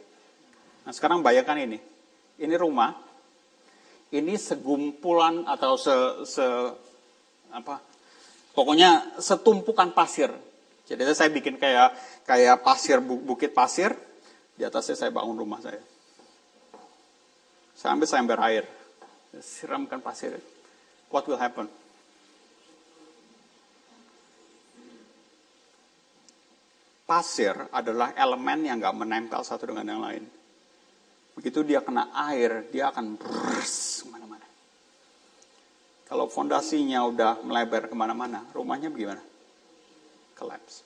Nah 0.87 0.93
sekarang 0.95 1.27
bayangkan 1.27 1.59
ini. 1.59 1.83
Ini 2.37 2.55
rumah, 2.55 2.93
ini 4.13 4.37
segumpulan 4.37 5.49
atau 5.49 5.75
se, 5.81 5.97
se 6.29 6.47
apa? 7.51 7.81
Pokoknya 8.53 9.19
setumpukan 9.19 9.97
pasir. 9.97 10.31
Jadi 10.87 11.03
saya 11.17 11.33
bikin 11.33 11.59
kayak 11.59 11.97
kayak 12.29 12.63
pasir 12.63 13.03
bukit 13.03 13.51
pasir, 13.57 13.97
di 14.55 14.63
atasnya 14.63 14.95
saya 14.95 15.11
bangun 15.11 15.35
rumah 15.35 15.59
saya. 15.59 15.83
Saya 17.75 17.97
ambil 17.97 18.07
saya 18.07 18.21
ambil 18.23 18.39
air, 18.45 18.65
siramkan 19.41 19.99
pasir. 19.99 20.37
What 21.11 21.27
will 21.27 21.41
happen? 21.41 21.67
Pasir 27.07 27.55
adalah 27.71 28.13
elemen 28.19 28.67
yang 28.67 28.83
gak 28.83 28.99
menempel 28.99 29.41
satu 29.47 29.71
dengan 29.71 29.87
yang 29.87 30.03
lain. 30.03 30.25
Begitu 31.39 31.63
dia 31.63 31.81
kena 31.81 32.11
air, 32.11 32.67
dia 32.75 32.91
akan 32.91 33.15
brrrr 33.15 33.63
ke 33.63 34.07
mana-mana. 34.11 34.47
Kalau 36.11 36.27
fondasinya 36.27 37.07
udah 37.07 37.47
melebar 37.47 37.87
ke 37.87 37.95
mana-mana, 37.95 38.43
rumahnya 38.51 38.91
bagaimana? 38.91 39.23
Collapse. 40.35 40.83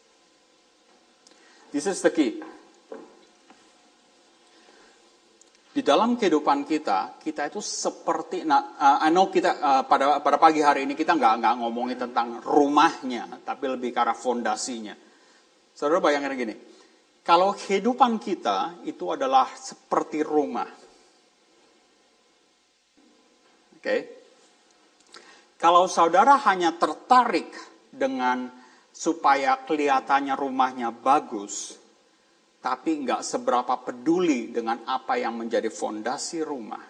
This 1.73 1.89
is 1.89 2.05
the 2.05 2.13
key. 2.13 2.43
Di 5.71 5.87
dalam 5.87 6.19
kehidupan 6.19 6.67
kita, 6.67 7.23
kita 7.23 7.47
itu 7.47 7.63
seperti, 7.63 8.43
nah, 8.43 8.75
uh, 8.75 8.99
I 9.07 9.15
know 9.15 9.31
kita 9.31 9.55
uh, 9.55 9.83
pada 9.87 10.19
pada 10.19 10.35
pagi 10.35 10.67
hari 10.67 10.83
ini 10.83 10.99
kita 10.99 11.15
nggak 11.15 11.35
nggak 11.39 11.55
ngomongin 11.63 11.95
tentang 11.95 12.43
rumahnya, 12.43 13.31
tapi 13.47 13.71
lebih 13.71 13.95
ke 13.95 14.03
arah 14.03 14.19
fondasinya 14.19 15.10
Saudara 15.81 16.05
bayangkan 16.05 16.37
gini, 16.37 16.53
kalau 17.25 17.57
kehidupan 17.57 18.21
kita 18.21 18.85
itu 18.85 19.17
adalah 19.17 19.49
seperti 19.57 20.21
rumah. 20.21 20.69
Oke. 23.73 23.81
Okay? 23.81 24.01
Kalau 25.57 25.89
saudara 25.89 26.37
hanya 26.45 26.77
tertarik 26.77 27.49
dengan 27.89 28.53
supaya 28.93 29.57
kelihatannya 29.65 30.37
rumahnya 30.37 30.93
bagus, 30.93 31.81
tapi 32.61 33.01
nggak 33.01 33.25
seberapa 33.25 33.81
peduli 33.81 34.53
dengan 34.53 34.85
apa 34.85 35.17
yang 35.17 35.41
menjadi 35.41 35.73
fondasi 35.73 36.45
rumah, 36.45 36.85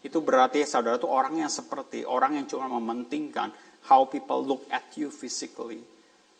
itu 0.00 0.24
berarti 0.24 0.64
saudara 0.64 0.96
itu 0.96 1.08
orang 1.08 1.44
yang 1.44 1.52
seperti 1.52 2.08
orang 2.08 2.40
yang 2.40 2.48
cuma 2.48 2.64
mementingkan 2.80 3.52
how 3.92 4.08
people 4.08 4.40
look 4.40 4.64
at 4.72 4.88
you 4.96 5.12
physically 5.12 5.84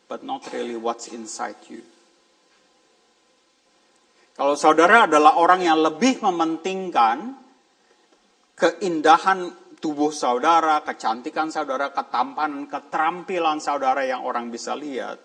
but 0.08 0.22
not 0.22 0.44
really 0.52 0.76
what's 0.76 1.08
inside 1.10 1.58
you. 1.68 1.82
Kalau 4.34 4.58
saudara 4.58 5.06
adalah 5.06 5.38
orang 5.38 5.62
yang 5.62 5.78
lebih 5.78 6.18
mementingkan 6.18 7.38
keindahan 8.58 9.54
tubuh 9.78 10.10
saudara, 10.10 10.82
kecantikan 10.82 11.54
saudara, 11.54 11.94
ketampanan, 11.94 12.66
keterampilan 12.66 13.62
saudara 13.62 14.02
yang 14.02 14.26
orang 14.26 14.50
bisa 14.50 14.74
lihat, 14.74 15.22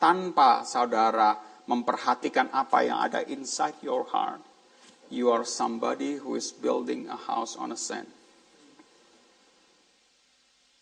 tanpa 0.00 0.66
saudara 0.66 1.38
memperhatikan 1.70 2.50
apa 2.50 2.82
yang 2.82 2.98
ada 2.98 3.22
inside 3.30 3.78
your 3.84 4.02
heart, 4.10 4.42
you 5.12 5.30
are 5.30 5.46
somebody 5.46 6.18
who 6.18 6.34
is 6.34 6.50
building 6.50 7.06
a 7.06 7.14
house 7.14 7.54
on 7.54 7.70
a 7.70 7.78
sand. 7.78 8.10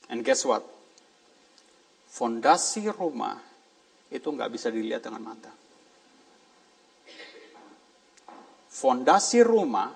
And 0.08 0.24
guess 0.24 0.48
what? 0.48 0.77
Fondasi 2.08 2.88
rumah 2.88 3.36
itu 4.08 4.28
nggak 4.28 4.50
bisa 4.50 4.72
dilihat 4.72 5.04
dengan 5.04 5.22
mata. 5.22 5.52
Fondasi 8.68 9.42
rumah 9.44 9.90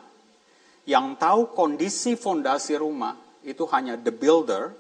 yang 0.85 1.15
tahu 1.17 1.55
kondisi 1.55 2.19
fondasi 2.19 2.75
rumah 2.77 3.15
itu 3.47 3.63
hanya 3.71 3.95
the 3.99 4.11
builder 4.11 4.75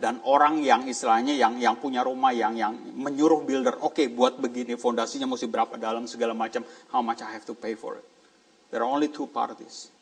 dan 0.00 0.16
orang 0.24 0.64
yang 0.64 0.88
istilahnya 0.88 1.36
yang 1.36 1.60
yang 1.60 1.76
punya 1.76 2.00
rumah 2.00 2.32
yang 2.32 2.56
yang 2.56 2.72
menyuruh 2.96 3.44
builder, 3.44 3.76
oke 3.84 4.00
okay, 4.00 4.08
buat 4.08 4.40
begini 4.40 4.80
fondasinya 4.80 5.28
mesti 5.28 5.44
berapa 5.44 5.76
dalam 5.76 6.08
segala 6.08 6.32
macam, 6.32 6.64
how 6.88 7.04
much 7.04 7.20
I 7.20 7.28
have 7.36 7.44
to 7.44 7.52
pay 7.52 7.76
for 7.76 8.00
it. 8.00 8.06
There 8.72 8.80
are 8.80 8.88
only 8.88 9.12
two 9.12 9.28
parties. 9.28 9.92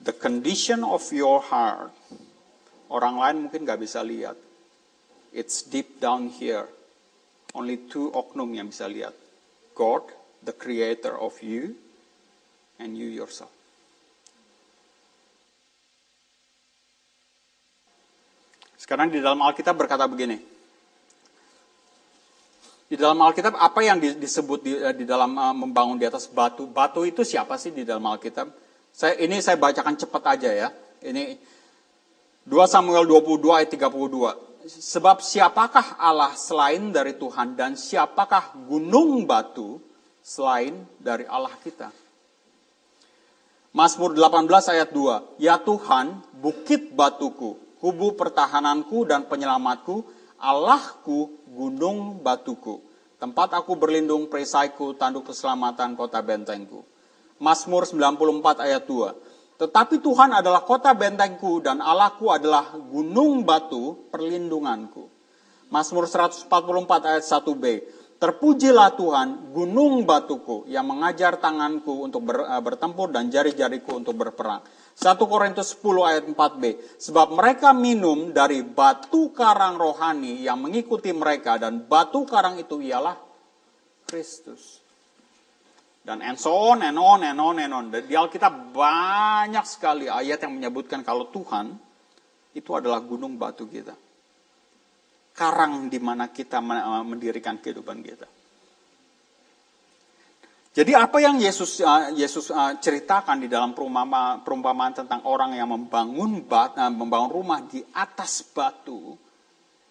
The 0.00 0.16
condition 0.16 0.80
of 0.88 1.04
your 1.12 1.44
heart, 1.44 1.92
orang 2.88 3.20
lain 3.20 3.36
mungkin 3.44 3.68
nggak 3.68 3.84
bisa 3.84 4.00
lihat. 4.00 4.47
It's 5.32 5.62
deep 5.62 6.00
down 6.00 6.32
here. 6.32 6.66
Only 7.52 7.88
two 7.88 8.12
oknum 8.12 8.52
yang 8.56 8.68
bisa 8.68 8.88
lihat. 8.88 9.16
God, 9.76 10.04
the 10.44 10.52
creator 10.52 11.16
of 11.16 11.38
you, 11.44 11.76
and 12.78 12.94
you 12.94 13.10
yourself. 13.10 13.50
Sekarang 18.78 19.12
di 19.12 19.20
dalam 19.20 19.42
Alkitab 19.44 19.76
berkata 19.76 20.08
begini. 20.08 20.40
Di 22.88 22.96
dalam 22.96 23.20
Alkitab 23.20 23.52
apa 23.52 23.84
yang 23.84 24.00
disebut 24.00 24.64
di, 24.64 24.72
di 24.96 25.04
dalam 25.04 25.36
uh, 25.36 25.52
membangun 25.52 26.00
di 26.00 26.08
atas 26.08 26.24
batu? 26.24 26.64
Batu 26.64 27.04
itu 27.04 27.20
siapa 27.20 27.60
sih 27.60 27.68
di 27.68 27.84
dalam 27.84 28.06
Alkitab? 28.08 28.48
Saya 28.96 29.20
ini 29.20 29.44
saya 29.44 29.60
bacakan 29.60 29.92
cepat 29.92 30.22
aja 30.40 30.50
ya. 30.56 30.68
Ini 31.04 31.36
2 32.48 32.64
Samuel 32.64 33.04
22 33.04 33.44
ayat 33.52 33.68
32. 33.76 34.47
Sebab 34.68 35.24
siapakah 35.24 35.96
Allah 35.96 36.36
selain 36.36 36.92
dari 36.92 37.16
Tuhan 37.16 37.56
dan 37.56 37.72
siapakah 37.72 38.52
gunung 38.68 39.24
batu 39.24 39.80
selain 40.20 40.84
dari 41.00 41.24
Allah 41.24 41.56
kita? 41.64 41.88
Mazmur 43.72 44.12
18 44.12 44.44
ayat 44.76 44.92
2. 44.92 45.40
Ya 45.40 45.56
Tuhan, 45.56 46.20
bukit 46.36 46.92
batuku, 46.92 47.56
kubu 47.80 48.12
pertahananku 48.12 49.08
dan 49.08 49.24
penyelamatku, 49.24 50.04
Allahku, 50.36 51.32
gunung 51.48 52.20
batuku. 52.20 52.84
Tempat 53.16 53.56
aku 53.56 53.72
berlindung, 53.72 54.28
perisaiku, 54.28 54.92
tanduk 54.94 55.32
keselamatan, 55.32 55.96
kota 55.96 56.20
bentengku. 56.20 56.84
Mazmur 57.40 57.88
94 57.88 58.68
ayat 58.68 58.84
2. 58.84 59.27
Tetapi 59.58 59.98
Tuhan 59.98 60.30
adalah 60.38 60.62
kota 60.62 60.94
bentengku 60.94 61.58
dan 61.58 61.82
Allahku 61.82 62.30
adalah 62.30 62.78
gunung 62.78 63.42
batu 63.42 64.06
perlindunganku. 64.06 65.10
Mazmur 65.74 66.06
144 66.06 66.48
ayat 67.02 67.24
1b. 67.26 67.64
Terpujilah 68.18 68.98
Tuhan, 68.98 69.54
gunung 69.54 70.02
batuku 70.02 70.66
yang 70.66 70.90
mengajar 70.90 71.38
tanganku 71.38 72.02
untuk 72.02 72.26
ber, 72.26 72.42
uh, 72.42 72.58
bertempur 72.58 73.14
dan 73.14 73.30
jari-jariku 73.30 73.94
untuk 73.94 74.18
berperang. 74.18 74.58
1 74.98 75.14
Korintus 75.22 75.78
10 75.78 76.02
ayat 76.02 76.24
4b. 76.26 76.62
Sebab 76.98 77.38
mereka 77.38 77.70
minum 77.70 78.34
dari 78.34 78.66
batu 78.66 79.30
karang 79.30 79.78
rohani 79.78 80.42
yang 80.42 80.58
mengikuti 80.58 81.14
mereka 81.14 81.62
dan 81.62 81.86
batu 81.86 82.26
karang 82.26 82.58
itu 82.58 82.82
ialah 82.82 83.14
Kristus. 84.02 84.77
Dan 86.08 86.24
and 86.24 86.40
so 86.40 86.72
on, 86.72 86.80
and 86.80 86.96
on, 86.96 87.20
and 87.20 87.36
on, 87.36 87.60
and 87.60 87.68
on. 87.68 87.92
Di 87.92 88.16
Alkitab 88.16 88.72
banyak 88.72 89.60
sekali 89.68 90.08
ayat 90.08 90.40
yang 90.40 90.56
menyebutkan 90.56 91.04
kalau 91.04 91.28
Tuhan 91.28 91.76
itu 92.56 92.70
adalah 92.72 93.04
gunung 93.04 93.36
batu 93.36 93.68
kita. 93.68 93.92
Karang 95.36 95.92
di 95.92 96.00
mana 96.00 96.32
kita 96.32 96.64
mendirikan 97.04 97.60
kehidupan 97.60 98.00
kita. 98.00 98.24
Jadi 100.72 100.96
apa 100.96 101.20
yang 101.20 101.36
Yesus 101.36 101.84
uh, 101.84 102.08
Yesus 102.16 102.54
uh, 102.56 102.80
ceritakan 102.80 103.44
di 103.44 103.48
dalam 103.52 103.76
perumpamaan, 103.76 104.40
perumpamaan 104.40 104.96
tentang 104.96 105.28
orang 105.28 105.60
yang 105.60 105.68
membangun 105.68 106.40
bat, 106.48 106.72
membangun 106.88 107.34
rumah 107.34 107.60
di 107.68 107.84
atas 107.92 108.48
batu, 108.48 109.12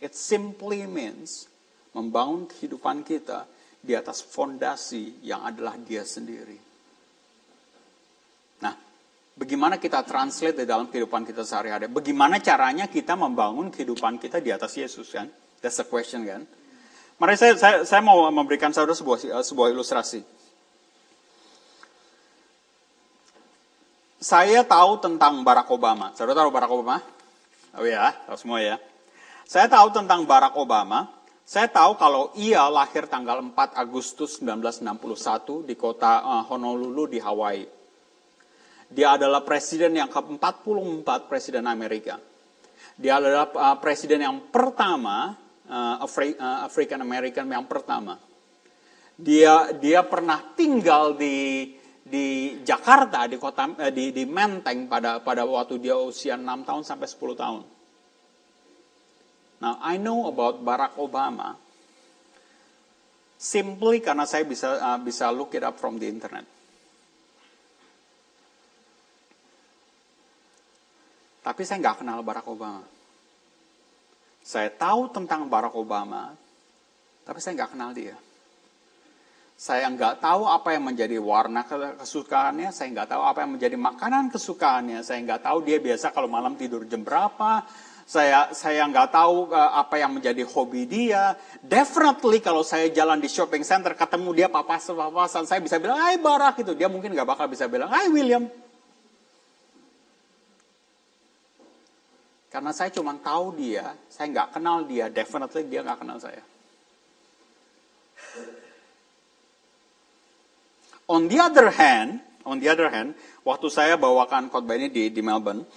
it 0.01 0.17
simply 0.17 0.89
means 0.89 1.45
membangun 1.93 2.49
kehidupan 2.49 3.05
kita 3.05 3.45
di 3.87 3.95
atas 3.95 4.19
fondasi 4.19 5.23
yang 5.23 5.47
adalah 5.47 5.79
dia 5.79 6.03
sendiri. 6.03 6.67
Bagaimana 9.37 9.77
kita 9.77 10.01
translate 10.01 10.57
di 10.57 10.65
dalam 10.65 10.89
kehidupan 10.89 11.21
kita 11.21 11.45
sehari-hari? 11.45 11.85
Bagaimana 11.85 12.41
caranya 12.41 12.89
kita 12.89 13.13
membangun 13.13 13.69
kehidupan 13.69 14.17
kita 14.17 14.41
di 14.41 14.49
atas 14.49 14.73
Yesus 14.73 15.13
kan? 15.13 15.29
That's 15.61 15.77
the 15.77 15.85
question 15.85 16.25
kan? 16.25 16.49
Mari 17.21 17.37
saya, 17.37 17.53
saya, 17.53 17.77
saya 17.85 18.01
mau 18.01 18.25
memberikan 18.33 18.73
saudara 18.73 18.97
sebuah, 18.97 19.45
sebuah 19.45 19.69
ilustrasi. 19.77 20.25
Saya 24.17 24.65
tahu 24.65 25.05
tentang 25.05 25.45
Barack 25.45 25.69
Obama. 25.69 26.17
Saudara 26.17 26.41
tahu 26.41 26.49
Barack 26.49 26.73
Obama? 26.73 26.97
Oh 27.77 27.85
ya, 27.85 28.17
tahu 28.25 28.37
semua 28.41 28.57
ya. 28.57 28.81
Saya 29.45 29.69
tahu 29.69 29.93
tentang 29.93 30.25
Barack 30.25 30.57
Obama. 30.57 31.13
Saya 31.47 31.71
tahu 31.71 31.95
kalau 31.95 32.35
ia 32.35 32.67
lahir 32.67 33.07
tanggal 33.07 33.39
4 33.39 33.55
Agustus 33.79 34.43
1961 34.43 35.63
di 35.63 35.79
kota 35.79 36.19
uh, 36.19 36.43
Honolulu 36.43 37.07
di 37.07 37.23
Hawaii. 37.23 37.63
Dia 38.91 39.15
adalah 39.15 39.47
presiden 39.47 39.95
yang 39.95 40.11
ke-44 40.11 41.07
presiden 41.31 41.63
Amerika. 41.71 42.19
Dia 42.99 43.23
adalah 43.23 43.47
uh, 43.47 43.77
presiden 43.79 44.27
yang 44.27 44.51
pertama 44.51 45.39
uh, 45.71 46.03
African 46.67 46.99
American 46.99 47.47
yang 47.47 47.63
pertama. 47.63 48.19
Dia 49.15 49.71
dia 49.71 50.03
pernah 50.03 50.51
tinggal 50.51 51.15
di 51.15 51.71
di 52.03 52.59
Jakarta 52.59 53.23
di 53.23 53.39
kota 53.39 53.71
di 53.87 54.11
di 54.11 54.27
Menteng 54.27 54.91
pada 54.91 55.23
pada 55.23 55.47
waktu 55.47 55.79
dia 55.79 55.95
usia 55.95 56.35
6 56.35 56.43
tahun 56.67 56.83
sampai 56.83 57.07
10 57.07 57.39
tahun. 57.39 57.76
Now 59.57 59.81
I 59.81 59.97
know 59.97 60.29
about 60.29 60.61
Barack 60.61 60.97
Obama 61.01 61.57
simply 63.37 64.01
karena 64.01 64.25
saya 64.25 64.45
bisa 64.45 64.81
uh, 64.81 64.99
bisa 65.01 65.29
look 65.29 65.53
it 65.53 65.61
up 65.61 65.77
from 65.77 66.01
the 66.01 66.09
internet. 66.09 66.45
Tapi 71.47 71.61
saya 71.63 71.79
nggak 71.79 72.03
kenal 72.03 72.19
Barack 72.25 72.49
Obama. 72.49 72.83
Saya 74.43 74.67
tahu 74.67 75.11
tentang 75.15 75.47
Barack 75.47 75.79
Obama, 75.79 76.35
tapi 77.23 77.39
saya 77.39 77.55
nggak 77.55 77.71
kenal 77.71 77.95
dia. 77.95 78.15
Saya 79.57 79.89
nggak 79.89 80.21
tahu 80.21 80.45
apa 80.45 80.75
yang 80.75 80.85
menjadi 80.91 81.17
warna 81.17 81.65
kesukaannya, 81.97 82.69
saya 82.69 82.93
nggak 82.93 83.09
tahu 83.09 83.23
apa 83.25 83.41
yang 83.41 83.57
menjadi 83.57 83.73
makanan 83.73 84.29
kesukaannya, 84.29 85.01
saya 85.01 85.23
nggak 85.23 85.41
tahu 85.49 85.65
dia 85.65 85.81
biasa 85.81 86.13
kalau 86.13 86.29
malam 86.29 86.53
tidur 86.59 86.85
jam 86.85 87.01
berapa, 87.01 87.65
saya 88.07 88.55
saya 88.55 88.87
nggak 88.87 89.11
tahu 89.11 89.51
uh, 89.51 89.83
apa 89.83 89.99
yang 89.99 90.15
menjadi 90.15 90.47
hobi 90.47 90.87
dia. 90.87 91.35
Definitely 91.59 92.39
kalau 92.39 92.63
saya 92.63 92.87
jalan 92.87 93.19
di 93.19 93.27
shopping 93.27 93.67
center 93.67 93.91
ketemu 93.99 94.31
dia 94.31 94.47
papas-papasan, 94.47 95.43
saya 95.43 95.59
bisa 95.59 95.75
bilang, 95.75 95.99
Hai 95.99 96.15
Barak 96.15 96.63
itu. 96.63 96.71
Dia 96.71 96.87
mungkin 96.87 97.11
nggak 97.11 97.27
bakal 97.27 97.51
bisa 97.51 97.67
bilang, 97.67 97.91
Hai 97.91 98.07
William. 98.07 98.47
Karena 102.47 102.71
saya 102.71 102.87
cuma 102.95 103.11
tahu 103.19 103.59
dia, 103.59 103.91
saya 104.07 104.31
nggak 104.31 104.55
kenal 104.55 104.87
dia, 104.87 105.11
definitely 105.11 105.67
dia 105.67 105.83
nggak 105.83 105.99
kenal 105.99 106.15
saya. 106.15 106.39
On 111.11 111.27
the 111.27 111.43
other 111.43 111.67
hand, 111.75 112.23
on 112.47 112.63
the 112.63 112.71
other 112.71 112.87
hand, 112.87 113.19
waktu 113.43 113.67
saya 113.67 113.99
bawakan 113.99 114.47
khotbah 114.47 114.79
ini 114.79 114.87
di, 114.87 115.11
di 115.11 115.19
Melbourne, 115.19 115.67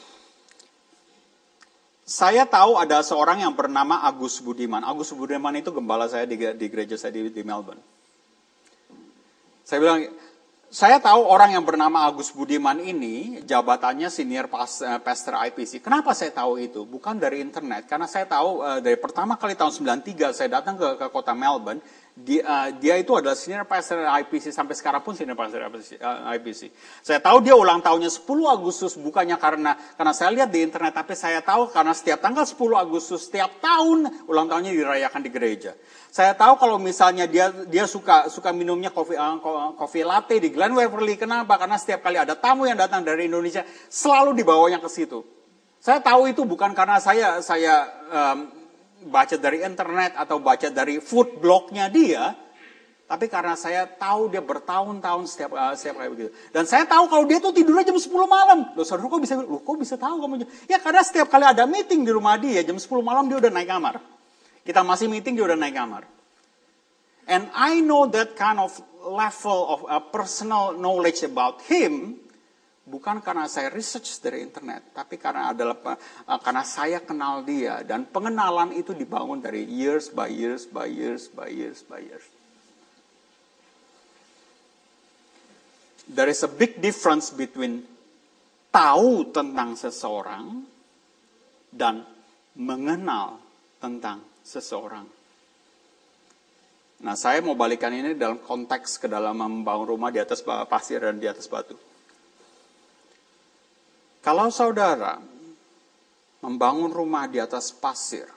saya 2.10 2.42
tahu 2.42 2.74
ada 2.74 2.98
seorang 3.06 3.46
yang 3.46 3.54
bernama 3.54 4.02
Agus 4.02 4.42
Budiman. 4.42 4.82
Agus 4.82 5.14
Budiman 5.14 5.54
itu 5.54 5.70
gembala 5.70 6.10
saya 6.10 6.26
di, 6.26 6.34
di 6.34 6.66
gereja 6.66 6.98
saya 6.98 7.14
di, 7.14 7.30
di 7.30 7.42
Melbourne. 7.46 7.78
Saya 9.62 9.78
bilang, 9.78 10.10
saya 10.74 10.98
tahu 10.98 11.22
orang 11.22 11.54
yang 11.54 11.62
bernama 11.62 12.10
Agus 12.10 12.34
Budiman 12.34 12.82
ini 12.82 13.46
jabatannya 13.46 14.10
senior 14.10 14.50
eh, 14.50 14.98
pastor 14.98 15.38
IPC. 15.38 15.78
Kenapa 15.78 16.10
saya 16.10 16.34
tahu 16.34 16.58
itu? 16.58 16.82
Bukan 16.82 17.14
dari 17.22 17.46
internet, 17.46 17.86
karena 17.86 18.10
saya 18.10 18.26
tahu 18.26 18.58
uh, 18.58 18.82
dari 18.82 18.98
pertama 18.98 19.38
kali 19.38 19.54
tahun 19.54 19.70
93 19.70 20.34
saya 20.34 20.50
datang 20.50 20.74
ke, 20.74 20.98
ke 20.98 21.06
kota 21.14 21.30
Melbourne, 21.30 21.78
dia, 22.20 22.42
uh, 22.44 22.68
dia 22.76 22.94
itu 23.00 23.12
adalah 23.16 23.36
senior 23.36 23.64
pastor 23.64 24.04
IPC 24.04 24.52
sampai 24.52 24.76
sekarang 24.76 25.00
pun 25.00 25.16
senior 25.16 25.34
pastor 25.36 25.64
IPC, 25.64 26.00
IPC. 26.36 26.60
Saya 27.00 27.18
tahu 27.18 27.40
dia 27.40 27.56
ulang 27.56 27.80
tahunnya 27.80 28.12
10 28.12 28.24
Agustus 28.46 28.94
bukannya 29.00 29.40
karena 29.40 29.74
karena 29.96 30.12
saya 30.12 30.30
lihat 30.32 30.52
di 30.52 30.60
internet 30.60 30.92
tapi 30.92 31.16
saya 31.16 31.40
tahu 31.40 31.72
karena 31.72 31.96
setiap 31.96 32.20
tanggal 32.20 32.44
10 32.44 32.56
Agustus 32.76 33.26
setiap 33.28 33.58
tahun 33.64 34.28
ulang 34.28 34.46
tahunnya 34.46 34.72
dirayakan 34.76 35.20
di 35.24 35.30
gereja. 35.32 35.72
Saya 36.12 36.36
tahu 36.36 36.60
kalau 36.60 36.76
misalnya 36.76 37.24
dia 37.24 37.48
dia 37.70 37.88
suka 37.88 38.28
suka 38.28 38.52
minumnya 38.52 38.92
kopi 38.92 39.16
uh, 39.16 39.40
kopi 39.74 40.04
latte 40.04 40.36
di 40.36 40.52
Glen 40.52 40.76
Waverly 40.76 41.16
kenapa? 41.16 41.56
Karena 41.56 41.80
setiap 41.80 42.04
kali 42.04 42.20
ada 42.20 42.36
tamu 42.36 42.68
yang 42.68 42.76
datang 42.76 43.00
dari 43.00 43.26
Indonesia 43.26 43.64
selalu 43.88 44.36
dibawanya 44.36 44.82
ke 44.82 44.90
situ. 44.92 45.24
Saya 45.80 46.04
tahu 46.04 46.28
itu 46.28 46.44
bukan 46.44 46.76
karena 46.76 47.00
saya 47.00 47.40
saya 47.40 47.88
um, 48.12 48.59
baca 49.08 49.36
dari 49.40 49.64
internet 49.64 50.18
atau 50.18 50.42
baca 50.42 50.68
dari 50.68 51.00
food 51.00 51.40
blognya 51.40 51.88
dia, 51.88 52.36
tapi 53.10 53.26
karena 53.26 53.58
saya 53.58 53.90
tahu 53.90 54.30
dia 54.30 54.38
bertahun-tahun 54.38 55.26
setiap 55.26 55.50
uh, 55.58 55.74
setiap 55.74 55.98
kayak 55.98 56.10
begitu. 56.14 56.30
Dan 56.54 56.62
saya 56.62 56.86
tahu 56.86 57.10
kalau 57.10 57.26
dia 57.26 57.42
tuh 57.42 57.50
tidurnya 57.50 57.90
jam 57.90 57.98
10 57.98 58.06
malam. 58.30 58.70
Loh 58.78 58.86
saudara 58.86 59.10
kok 59.10 59.18
bisa, 59.18 59.34
loh 59.34 59.58
kok 59.58 59.76
bisa 59.82 59.98
tahu 59.98 60.22
kamu? 60.22 60.46
Ya 60.70 60.78
karena 60.78 61.02
setiap 61.02 61.26
kali 61.26 61.42
ada 61.42 61.66
meeting 61.66 62.06
di 62.06 62.14
rumah 62.14 62.38
dia, 62.38 62.62
jam 62.62 62.78
10 62.78 62.86
malam 63.02 63.26
dia 63.26 63.42
udah 63.42 63.50
naik 63.50 63.66
kamar. 63.66 63.98
Kita 64.62 64.86
masih 64.86 65.10
meeting, 65.10 65.34
dia 65.34 65.42
udah 65.42 65.58
naik 65.58 65.74
kamar. 65.74 66.06
And 67.26 67.50
I 67.50 67.82
know 67.82 68.06
that 68.14 68.38
kind 68.38 68.62
of 68.62 68.78
level 69.02 69.58
of 69.74 69.80
uh, 69.90 69.98
personal 70.14 70.78
knowledge 70.78 71.26
about 71.26 71.66
him 71.66 72.22
bukan 72.86 73.20
karena 73.20 73.44
saya 73.46 73.68
research 73.68 74.20
dari 74.24 74.40
internet, 74.40 74.96
tapi 74.96 75.20
karena 75.20 75.52
adalah 75.52 75.76
uh, 75.94 76.40
karena 76.40 76.64
saya 76.64 76.98
kenal 77.04 77.44
dia 77.44 77.84
dan 77.84 78.08
pengenalan 78.08 78.72
itu 78.72 78.96
dibangun 78.96 79.42
dari 79.42 79.66
years 79.68 80.08
by 80.08 80.30
years 80.30 80.64
by 80.64 80.88
years 80.88 81.28
by 81.28 81.48
years 81.48 81.84
by 81.84 82.00
years. 82.00 82.26
There 86.10 86.26
is 86.26 86.42
a 86.42 86.50
big 86.50 86.82
difference 86.82 87.30
between 87.30 87.86
tahu 88.74 89.30
tentang 89.30 89.78
seseorang 89.78 90.66
dan 91.70 92.02
mengenal 92.58 93.38
tentang 93.78 94.26
seseorang. 94.42 95.06
Nah, 97.00 97.16
saya 97.16 97.40
mau 97.40 97.56
balikan 97.56 97.94
ini 97.94 98.12
dalam 98.12 98.42
konteks 98.44 99.00
ke 99.00 99.06
dalam 99.08 99.38
membangun 99.38 99.96
rumah 99.96 100.10
di 100.12 100.20
atas 100.20 100.44
pasir 100.44 101.00
dan 101.00 101.16
di 101.16 101.24
atas 101.30 101.48
batu. 101.48 101.78
Kalau 104.20 104.52
saudara 104.52 105.16
membangun 106.44 106.92
rumah 106.92 107.24
di 107.24 107.40
atas 107.40 107.72
pasir, 107.72 108.28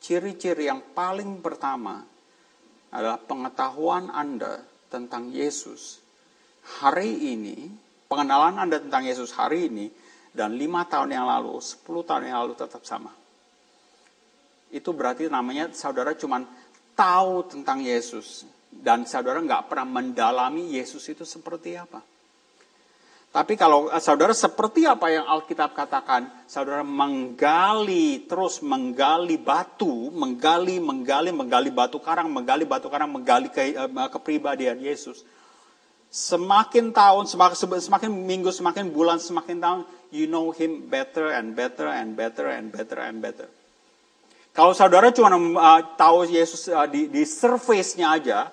ciri-ciri 0.00 0.68
yang 0.68 0.80
paling 0.96 1.44
pertama 1.44 2.00
adalah 2.88 3.20
pengetahuan 3.20 4.08
Anda 4.08 4.64
tentang 4.88 5.28
Yesus 5.28 6.00
hari 6.80 7.36
ini, 7.36 7.68
pengenalan 8.08 8.56
Anda 8.56 8.80
tentang 8.80 9.04
Yesus 9.04 9.36
hari 9.36 9.68
ini, 9.68 9.92
dan 10.32 10.56
lima 10.56 10.88
tahun 10.88 11.12
yang 11.12 11.26
lalu, 11.26 11.60
sepuluh 11.60 12.00
tahun 12.00 12.32
yang 12.32 12.38
lalu 12.46 12.54
tetap 12.56 12.80
sama. 12.88 13.12
Itu 14.70 14.94
berarti 14.94 15.26
namanya 15.26 15.74
saudara 15.74 16.14
cuma 16.14 16.46
tahu 16.94 17.44
tentang 17.50 17.82
Yesus. 17.82 18.46
Dan 18.70 19.02
saudara 19.02 19.42
nggak 19.42 19.66
pernah 19.66 20.00
mendalami 20.00 20.78
Yesus 20.78 21.02
itu 21.10 21.26
seperti 21.26 21.74
apa. 21.74 21.98
Tapi 23.30 23.54
kalau 23.54 23.86
eh, 23.94 24.02
saudara 24.02 24.34
seperti 24.34 24.90
apa 24.90 25.06
yang 25.06 25.22
Alkitab 25.22 25.70
katakan, 25.70 26.26
saudara 26.50 26.82
menggali, 26.82 28.26
terus 28.26 28.58
menggali 28.58 29.38
batu, 29.38 30.10
menggali, 30.10 30.82
menggali, 30.82 31.30
menggali 31.30 31.70
batu 31.70 32.02
karang, 32.02 32.26
menggali 32.26 32.66
batu 32.66 32.90
karang, 32.90 33.06
menggali 33.06 33.46
ke, 33.46 33.78
uh, 33.78 34.10
kepribadian 34.10 34.82
Yesus. 34.82 35.22
Semakin 36.10 36.90
tahun, 36.90 37.30
semakin, 37.30 37.54
semakin 37.78 38.10
minggu, 38.10 38.50
semakin 38.50 38.90
bulan, 38.90 39.22
semakin 39.22 39.62
tahun, 39.62 39.80
you 40.10 40.26
know 40.26 40.50
him 40.50 40.90
better 40.90 41.30
and 41.30 41.54
better 41.54 41.86
and 41.86 42.18
better 42.18 42.50
and 42.50 42.74
better 42.74 42.98
and 42.98 43.22
better. 43.22 43.46
Kalau 44.50 44.74
saudara 44.74 45.14
cuma 45.14 45.30
uh, 45.38 45.80
tahu 45.94 46.26
Yesus 46.26 46.66
uh, 46.66 46.82
di, 46.90 47.06
di 47.06 47.22
surface-nya 47.22 48.18
aja, 48.18 48.50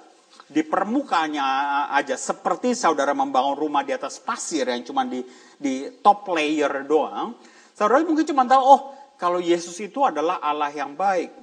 di 0.47 0.63
permukaannya 0.63 1.43
aja 1.91 2.15
seperti 2.15 2.71
saudara 2.71 3.11
membangun 3.11 3.59
rumah 3.59 3.83
di 3.83 3.91
atas 3.91 4.23
pasir 4.23 4.63
yang 4.71 4.79
cuma 4.87 5.03
di 5.03 5.19
di 5.59 5.99
top 5.99 6.23
layer 6.31 6.87
doang, 6.87 7.35
saudara 7.75 7.99
mungkin 8.07 8.23
cuma 8.23 8.47
tahu 8.47 8.63
oh 8.63 8.81
kalau 9.19 9.43
Yesus 9.43 9.75
itu 9.83 10.05
adalah 10.07 10.39
Allah 10.39 10.71
yang 10.71 10.95
baik. 10.95 11.33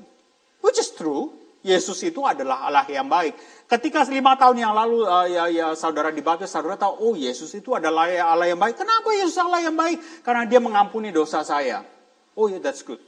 Which 0.64 0.80
is 0.80 0.88
true. 0.94 1.44
Yesus 1.64 1.96
itu 2.04 2.20
adalah 2.20 2.68
Allah 2.68 2.84
yang 2.92 3.08
baik. 3.08 3.40
Ketika 3.64 4.04
lima 4.04 4.36
tahun 4.36 4.60
yang 4.60 4.76
lalu 4.76 5.08
uh, 5.08 5.24
ya, 5.24 5.48
ya 5.48 5.66
saudara 5.72 6.12
dibaptis, 6.12 6.52
saudara 6.52 6.76
tahu 6.76 7.12
oh 7.12 7.14
Yesus 7.16 7.48
itu 7.56 7.72
adalah 7.72 8.04
Allah 8.04 8.52
yang 8.52 8.60
baik. 8.60 8.76
Kenapa 8.76 9.08
Yesus 9.16 9.36
Allah 9.40 9.64
yang 9.64 9.72
baik? 9.72 9.96
Karena 10.20 10.44
dia 10.44 10.60
mengampuni 10.60 11.08
dosa 11.08 11.40
saya. 11.40 11.80
Oh 12.36 12.52
ya 12.52 12.56
yeah, 12.56 12.60
that's 12.60 12.84
good. 12.84 13.00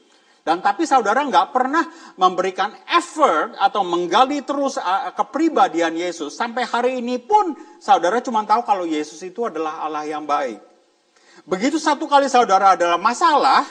Dan 0.46 0.62
tapi 0.62 0.86
saudara 0.86 1.26
nggak 1.26 1.50
pernah 1.50 1.82
memberikan 2.14 2.70
effort 2.94 3.58
atau 3.58 3.82
menggali 3.82 4.46
terus 4.46 4.78
uh, 4.78 5.10
kepribadian 5.10 5.98
Yesus. 5.98 6.38
Sampai 6.38 6.62
hari 6.62 7.02
ini 7.02 7.18
pun 7.18 7.58
saudara 7.82 8.22
cuma 8.22 8.46
tahu 8.46 8.62
kalau 8.62 8.86
Yesus 8.86 9.18
itu 9.26 9.42
adalah 9.42 9.82
Allah 9.82 10.06
yang 10.06 10.22
baik. 10.22 10.62
Begitu 11.50 11.82
satu 11.82 12.06
kali 12.06 12.30
saudara 12.30 12.78
adalah 12.78 12.94
masalah, 12.94 13.66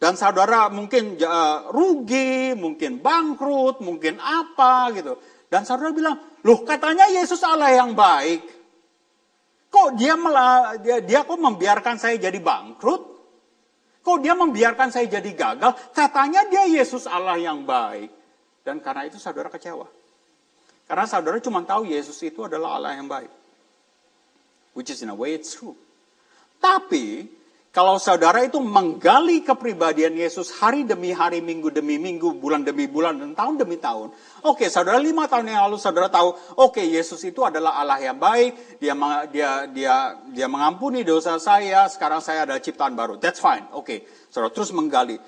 dan 0.00 0.16
saudara 0.16 0.72
mungkin 0.72 1.20
uh, 1.20 1.68
rugi, 1.72 2.56
mungkin 2.56 3.04
bangkrut, 3.04 3.84
mungkin 3.84 4.16
apa 4.16 4.88
gitu. 4.96 5.20
Dan 5.52 5.68
saudara 5.68 5.92
bilang, 5.92 6.16
loh 6.40 6.64
katanya 6.64 7.08
Yesus 7.08 7.40
Allah 7.44 7.76
yang 7.76 7.92
baik. 7.92 8.44
Kok 9.68 10.00
dia 10.00 10.16
malah, 10.16 10.80
dia, 10.80 11.04
dia 11.04 11.20
kok 11.24 11.36
membiarkan 11.36 12.00
saya 12.00 12.16
jadi 12.16 12.40
bangkrut? 12.40 13.19
Kok 14.10 14.26
dia 14.26 14.34
membiarkan 14.34 14.90
saya 14.90 15.06
jadi 15.06 15.30
gagal? 15.30 15.70
Katanya 15.94 16.42
dia 16.50 16.66
Yesus 16.66 17.06
Allah 17.06 17.38
yang 17.38 17.62
baik. 17.62 18.10
Dan 18.66 18.82
karena 18.82 19.06
itu 19.06 19.22
saudara 19.22 19.46
kecewa. 19.46 19.86
Karena 20.90 21.06
saudara 21.06 21.38
cuma 21.38 21.62
tahu 21.62 21.86
Yesus 21.86 22.18
itu 22.26 22.42
adalah 22.42 22.74
Allah 22.74 22.98
yang 22.98 23.06
baik. 23.06 23.30
Which 24.74 24.90
is 24.90 25.06
in 25.06 25.14
a 25.14 25.14
way 25.14 25.38
it's 25.38 25.54
true. 25.54 25.78
Tapi 26.58 27.30
kalau 27.70 28.02
saudara 28.02 28.42
itu 28.42 28.58
menggali 28.58 29.46
kepribadian 29.46 30.18
Yesus 30.18 30.50
hari 30.58 30.82
demi 30.82 31.14
hari, 31.14 31.38
minggu 31.38 31.70
demi 31.70 32.02
minggu, 32.02 32.34
bulan 32.42 32.66
demi 32.66 32.90
bulan, 32.90 33.22
dan 33.22 33.30
tahun 33.38 33.62
demi 33.62 33.78
tahun. 33.78 34.10
Oke, 34.42 34.66
saudara 34.66 34.98
lima 34.98 35.30
tahun 35.30 35.54
yang 35.54 35.70
lalu 35.70 35.78
saudara 35.78 36.10
tahu, 36.10 36.34
oke 36.58 36.82
Yesus 36.82 37.22
itu 37.22 37.46
adalah 37.46 37.78
Allah 37.78 38.02
yang 38.02 38.18
baik, 38.18 38.82
dia 38.82 38.90
dia 39.30 39.50
dia 39.70 39.94
dia 40.34 40.46
mengampuni 40.50 41.06
dosa 41.06 41.38
saya, 41.38 41.86
sekarang 41.86 42.18
saya 42.18 42.42
ada 42.42 42.58
ciptaan 42.58 42.98
baru. 42.98 43.22
That's 43.22 43.38
fine. 43.38 43.70
Oke, 43.70 44.02
saudara 44.34 44.50
terus 44.50 44.74
menggali. 44.74 45.22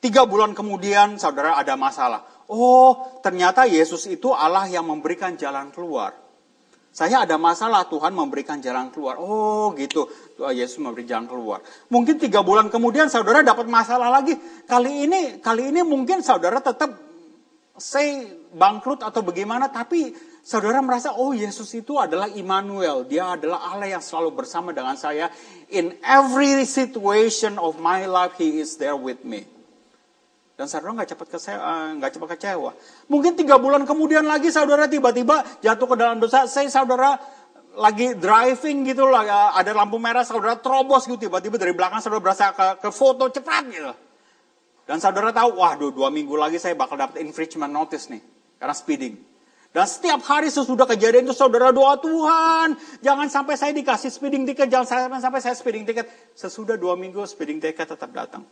Tiga 0.00 0.24
bulan 0.24 0.56
kemudian 0.56 1.20
saudara 1.20 1.60
ada 1.60 1.76
masalah. 1.76 2.24
Oh, 2.48 3.20
ternyata 3.20 3.68
Yesus 3.68 4.08
itu 4.08 4.32
Allah 4.32 4.64
yang 4.64 4.88
memberikan 4.88 5.36
jalan 5.36 5.68
keluar. 5.68 6.16
Saya 6.92 7.24
ada 7.24 7.40
masalah, 7.40 7.88
Tuhan 7.88 8.12
memberikan 8.12 8.60
jalan 8.60 8.92
keluar. 8.92 9.16
Oh 9.16 9.72
gitu, 9.80 10.12
Yesus 10.50 10.82
memberi 10.82 11.06
jalan 11.06 11.30
keluar. 11.30 11.62
Mungkin 11.86 12.18
tiga 12.18 12.42
bulan 12.42 12.66
kemudian 12.66 13.06
saudara 13.06 13.46
dapat 13.46 13.70
masalah 13.70 14.10
lagi. 14.10 14.34
Kali 14.66 15.06
ini, 15.06 15.38
kali 15.38 15.70
ini 15.70 15.86
mungkin 15.86 16.24
saudara 16.26 16.58
tetap 16.58 16.90
say 17.78 18.26
bangkrut 18.52 19.06
atau 19.06 19.22
bagaimana, 19.22 19.70
tapi 19.70 20.12
saudara 20.42 20.82
merasa, 20.82 21.14
oh 21.14 21.30
Yesus 21.32 21.70
itu 21.78 21.96
adalah 21.96 22.26
Immanuel. 22.34 23.06
Dia 23.06 23.38
adalah 23.38 23.70
Allah 23.70 23.96
yang 23.96 24.02
selalu 24.02 24.42
bersama 24.42 24.74
dengan 24.74 24.98
saya. 24.98 25.30
In 25.70 25.94
every 26.02 26.66
situation 26.66 27.56
of 27.56 27.78
my 27.78 28.04
life, 28.10 28.34
He 28.36 28.58
is 28.58 28.74
there 28.76 28.98
with 28.98 29.22
me. 29.22 29.46
Dan 30.52 30.68
saudara 30.68 30.94
nggak 31.00 31.16
cepat 31.16 31.26
kecewa, 31.32 31.58
eh, 31.58 31.88
nggak 31.98 32.10
cepat 32.12 32.28
kecewa. 32.36 32.70
Mungkin 33.08 33.34
tiga 33.34 33.56
bulan 33.56 33.88
kemudian 33.88 34.22
lagi 34.22 34.52
saudara 34.52 34.84
tiba-tiba 34.84 35.42
jatuh 35.64 35.88
ke 35.88 35.96
dalam 35.96 36.20
dosa. 36.20 36.44
Saya 36.44 36.68
saudara 36.68 37.16
lagi 37.72 38.12
driving 38.16 38.84
gitu 38.84 39.08
lah, 39.08 39.22
ya, 39.24 39.40
ada 39.56 39.72
lampu 39.72 39.96
merah, 39.96 40.24
saudara 40.24 40.60
terobos 40.60 41.08
gitu, 41.08 41.28
tiba-tiba 41.28 41.56
dari 41.56 41.72
belakang 41.72 42.04
saudara 42.04 42.20
berasa 42.20 42.52
ke, 42.52 42.84
ke 42.84 42.88
foto 42.92 43.32
cepat 43.32 43.64
gitu. 43.72 43.92
Dan 44.84 45.00
saudara 45.00 45.32
tahu, 45.32 45.56
wah 45.56 45.72
dua, 45.78 45.88
dua 45.88 46.08
minggu 46.12 46.36
lagi 46.36 46.60
saya 46.60 46.76
bakal 46.76 47.00
dapat 47.00 47.24
infringement 47.24 47.72
notice 47.72 48.12
nih, 48.12 48.20
karena 48.60 48.74
speeding. 48.76 49.14
Dan 49.72 49.88
setiap 49.88 50.20
hari 50.28 50.52
sesudah 50.52 50.84
kejadian 50.84 51.24
itu 51.24 51.32
saudara 51.32 51.72
doa 51.72 51.96
Tuhan, 51.96 52.76
jangan 53.00 53.32
sampai 53.32 53.56
saya 53.56 53.72
dikasih 53.72 54.12
speeding 54.12 54.44
ticket, 54.44 54.68
jangan 54.68 55.16
sampai 55.16 55.40
saya 55.40 55.56
speeding 55.56 55.88
ticket. 55.88 56.04
Sesudah 56.36 56.76
dua 56.76 56.92
minggu 56.92 57.24
speeding 57.24 57.56
ticket 57.56 57.88
tetap 57.88 58.12
datang. 58.12 58.44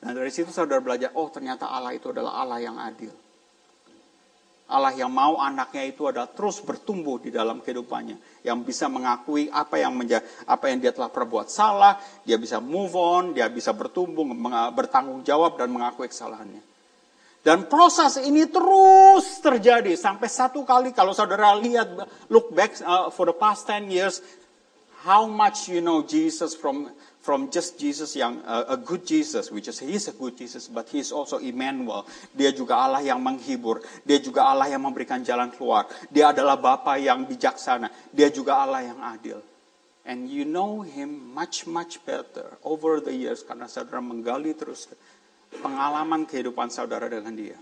Nah 0.00 0.10
dari 0.16 0.32
situ 0.32 0.48
saudara 0.48 0.80
belajar, 0.80 1.12
oh 1.12 1.28
ternyata 1.28 1.68
Allah 1.68 1.92
itu 1.92 2.08
adalah 2.08 2.40
Allah 2.40 2.56
yang 2.56 2.80
adil. 2.80 3.12
Allah 4.68 4.92
yang 4.92 5.08
mau 5.08 5.40
anaknya 5.40 5.88
itu 5.88 6.04
adalah 6.12 6.28
terus 6.28 6.60
bertumbuh 6.60 7.16
di 7.16 7.32
dalam 7.32 7.64
kehidupannya. 7.64 8.44
Yang 8.44 8.58
bisa 8.68 8.84
mengakui 8.92 9.48
apa 9.48 9.80
yang 9.80 9.96
menja 9.96 10.20
apa 10.44 10.68
yang 10.68 10.84
dia 10.84 10.92
telah 10.92 11.08
perbuat 11.08 11.48
salah, 11.48 11.96
dia 12.20 12.36
bisa 12.36 12.60
move 12.60 12.92
on, 12.92 13.32
dia 13.32 13.48
bisa 13.48 13.72
bertumbuh, 13.72 14.28
bertanggung 14.76 15.24
jawab 15.24 15.56
dan 15.56 15.72
mengakui 15.72 16.12
kesalahannya. 16.12 16.60
Dan 17.40 17.64
proses 17.64 18.20
ini 18.20 18.44
terus 18.44 19.40
terjadi 19.40 19.96
sampai 19.96 20.28
satu 20.28 20.68
kali 20.68 20.92
kalau 20.92 21.16
saudara 21.16 21.56
lihat 21.56 21.88
look 22.28 22.52
back 22.52 22.76
uh, 22.84 23.08
for 23.08 23.24
the 23.24 23.32
past 23.32 23.64
10 23.64 23.88
years 23.88 24.20
how 25.06 25.24
much 25.24 25.70
you 25.70 25.80
know 25.80 26.04
Jesus 26.04 26.52
from 26.52 26.92
from 27.28 27.52
just 27.52 27.76
Jesus 27.76 28.16
yang 28.16 28.40
uh, 28.48 28.72
a 28.72 28.80
good 28.80 29.04
Jesus, 29.04 29.52
which 29.52 29.68
is 29.68 29.76
he 29.84 29.92
is 29.92 30.08
a 30.08 30.16
good 30.16 30.32
Jesus, 30.32 30.64
but 30.64 30.88
he 30.88 31.04
is 31.04 31.12
also 31.12 31.36
Emmanuel. 31.36 32.08
Dia 32.32 32.56
juga 32.56 32.80
Allah 32.80 33.04
yang 33.04 33.20
menghibur, 33.20 33.84
dia 34.00 34.16
juga 34.16 34.48
Allah 34.48 34.72
yang 34.72 34.80
memberikan 34.80 35.20
jalan 35.20 35.52
keluar. 35.52 35.84
Dia 36.08 36.32
adalah 36.32 36.56
Bapa 36.56 36.96
yang 36.96 37.28
bijaksana, 37.28 37.92
dia 38.08 38.32
juga 38.32 38.64
Allah 38.64 38.80
yang 38.80 38.96
adil. 39.04 39.44
And 40.08 40.32
you 40.32 40.48
know 40.48 40.80
him 40.80 41.20
much 41.36 41.68
much 41.68 42.00
better 42.08 42.56
over 42.64 42.96
the 42.96 43.12
years 43.12 43.44
karena 43.44 43.68
saudara 43.68 44.00
menggali 44.00 44.56
terus 44.56 44.88
pengalaman 45.60 46.24
kehidupan 46.24 46.72
saudara 46.72 47.12
dengan 47.12 47.36
dia. 47.36 47.60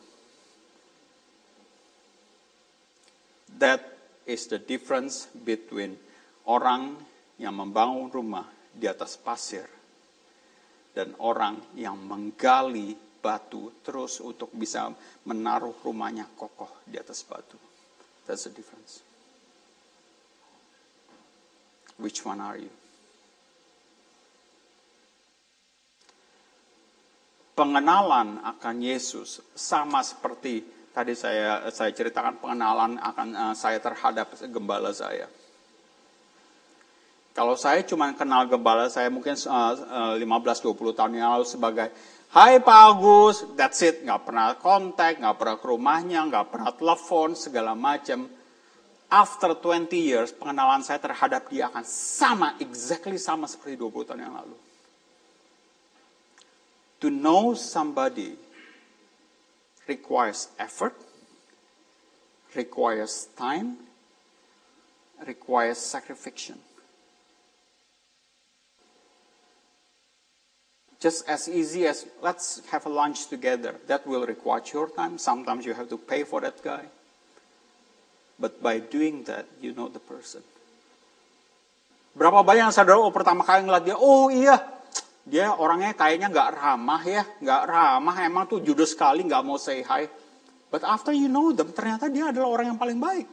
That 3.59 3.83
is 4.31 4.47
the 4.47 4.63
difference 4.63 5.27
between 5.35 5.99
orang 6.47 7.03
yang 7.43 7.59
membangun 7.59 8.15
rumah 8.15 8.56
di 8.77 8.85
atas 8.85 9.17
pasir 9.17 9.65
dan 10.93 11.17
orang 11.25 11.77
yang 11.77 11.97
menggali 11.97 12.97
batu 13.21 13.83
terus 13.83 14.21
untuk 14.21 14.53
bisa 14.53 14.89
menaruh 15.27 15.83
rumahnya 15.83 16.31
kokoh 16.37 16.85
di 16.87 16.95
atas 17.01 17.25
batu. 17.27 17.59
That's 18.25 18.47
the 18.47 18.53
difference. 18.55 19.03
Which 21.97 22.23
one 22.23 22.39
are 22.45 22.61
you? 22.61 22.73
Pengenalan 27.57 28.45
akan 28.45 28.77
Yesus 28.85 29.41
sama 29.57 30.05
seperti 30.05 30.61
tadi 30.93 31.17
saya 31.17 31.73
saya 31.73 31.89
ceritakan 31.93 32.37
pengenalan 32.37 33.01
akan 33.01 33.29
uh, 33.33 33.55
saya 33.57 33.81
terhadap 33.81 34.37
gembala 34.53 34.93
saya. 34.93 35.25
Kalau 37.37 37.53
saya 37.53 37.85
cuma 37.85 38.09
kenal 38.17 38.49
gembala 38.49 38.89
saya 38.89 39.13
mungkin 39.13 39.37
uh, 39.37 40.17
uh, 40.17 40.25
15-20 40.25 40.97
tahun 40.97 41.21
yang 41.21 41.37
lalu 41.37 41.45
sebagai 41.45 41.93
Hai 42.33 42.59
Pak 42.59 42.81
Agus, 42.91 43.37
that's 43.55 43.85
it. 43.85 44.03
Nggak 44.03 44.29
pernah 44.29 44.57
kontak, 44.57 45.21
nggak 45.21 45.37
pernah 45.37 45.57
ke 45.61 45.67
rumahnya, 45.69 46.21
nggak 46.27 46.49
pernah 46.49 46.73
telepon, 46.75 47.37
segala 47.39 47.77
macam. 47.77 48.27
After 49.07 49.55
20 49.55 49.95
years, 49.95 50.35
pengenalan 50.35 50.83
saya 50.83 50.99
terhadap 50.99 51.47
dia 51.47 51.71
akan 51.71 51.87
sama, 51.87 52.59
exactly 52.59 53.17
sama 53.21 53.47
seperti 53.47 53.79
20 53.79 54.09
tahun 54.11 54.27
yang 54.27 54.35
lalu. 54.35 54.57
To 57.07 57.09
know 57.13 57.55
somebody 57.55 58.35
requires 59.87 60.51
effort, 60.59 60.99
requires 62.59 63.31
time, 63.39 63.79
requires 65.23 65.79
sacrifice. 65.79 66.66
Just 71.01 71.29
as 71.29 71.49
easy 71.49 71.85
as 71.85 72.09
let's 72.25 72.65
have 72.73 72.87
a 72.87 72.93
lunch 72.93 73.29
together. 73.29 73.77
That 73.87 74.07
will 74.07 74.25
require 74.25 74.65
your 74.73 74.89
time. 74.89 75.19
Sometimes 75.21 75.67
you 75.67 75.75
have 75.77 75.89
to 75.93 75.99
pay 75.99 76.25
for 76.25 76.41
that 76.41 76.61
guy. 76.65 76.89
But 78.37 78.61
by 78.61 78.81
doing 78.85 79.25
that, 79.29 79.49
you 79.61 79.73
know 79.73 79.89
the 79.89 80.01
person. 80.01 80.45
Berapa 82.17 82.41
banyak 82.45 82.73
saudara 82.73 82.97
oh, 82.97 83.13
pertama 83.13 83.45
kali 83.45 83.69
ngeliat 83.69 83.85
dia, 83.85 83.97
oh 83.97 84.33
iya, 84.33 84.57
dia 85.25 85.53
orangnya 85.53 85.93
kayaknya 85.93 86.33
nggak 86.33 86.49
ramah 86.57 87.03
ya, 87.05 87.25
nggak 87.45 87.63
ramah, 87.69 88.17
emang 88.25 88.49
tuh 88.49 88.65
judes 88.65 88.97
sekali, 88.97 89.25
nggak 89.25 89.45
mau 89.45 89.61
say 89.61 89.85
hi. 89.85 90.09
But 90.73 90.85
after 90.85 91.13
you 91.13 91.29
know 91.29 91.53
them, 91.53 91.77
ternyata 91.77 92.09
dia 92.09 92.33
adalah 92.33 92.61
orang 92.61 92.73
yang 92.73 92.81
paling 92.81 92.97
baik. 92.97 93.29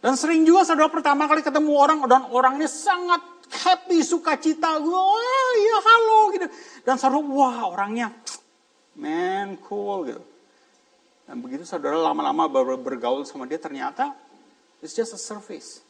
Dan 0.00 0.16
sering 0.16 0.44
juga 0.48 0.64
saudara 0.64 0.88
pertama 0.88 1.28
kali 1.28 1.44
ketemu 1.44 1.72
orang 1.76 1.98
dan 2.08 2.24
orangnya 2.32 2.68
sangat 2.68 3.20
happy, 3.50 4.00
sukacita, 4.06 4.78
wah 4.78 5.52
ya 5.58 5.78
halo 5.82 6.18
gitu. 6.34 6.46
Dan 6.86 6.96
saudara, 6.96 7.20
wah 7.20 7.66
orangnya, 7.68 8.14
man 8.94 9.58
cool 9.66 10.06
gitu. 10.06 10.22
Dan 11.26 11.42
begitu 11.42 11.62
saudara 11.62 11.94
lama-lama 11.94 12.50
bergaul 12.78 13.22
sama 13.22 13.46
dia 13.46 13.58
ternyata 13.58 14.14
it's 14.82 14.94
just 14.94 15.14
a 15.14 15.20
surface. 15.20 15.82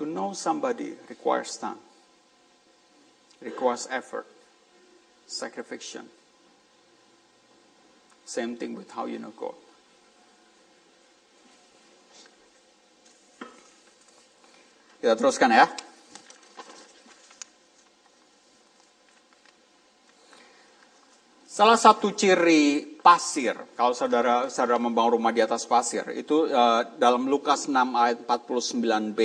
To 0.00 0.08
know 0.08 0.32
somebody 0.32 0.96
requires 1.12 1.54
time, 1.60 1.76
requires 3.44 3.84
effort, 3.92 4.24
sacrifice. 5.28 6.00
Same 8.24 8.56
thing 8.56 8.74
with 8.78 8.88
how 8.90 9.04
you 9.04 9.18
know 9.18 9.34
God. 9.36 9.54
Kita 15.00 15.16
teruskan 15.16 15.48
ya. 15.48 15.64
Salah 21.48 21.80
satu 21.80 22.12
ciri 22.12 22.84
pasir. 23.00 23.56
Kalau 23.80 23.96
saudara 23.96 24.52
saudara 24.52 24.76
membangun 24.76 25.16
rumah 25.16 25.32
di 25.32 25.40
atas 25.40 25.64
pasir, 25.64 26.04
itu 26.12 26.52
uh, 26.52 26.84
dalam 27.00 27.24
Lukas 27.24 27.64
6 27.64 27.74
ayat 27.96 28.28
49b. 28.28 29.20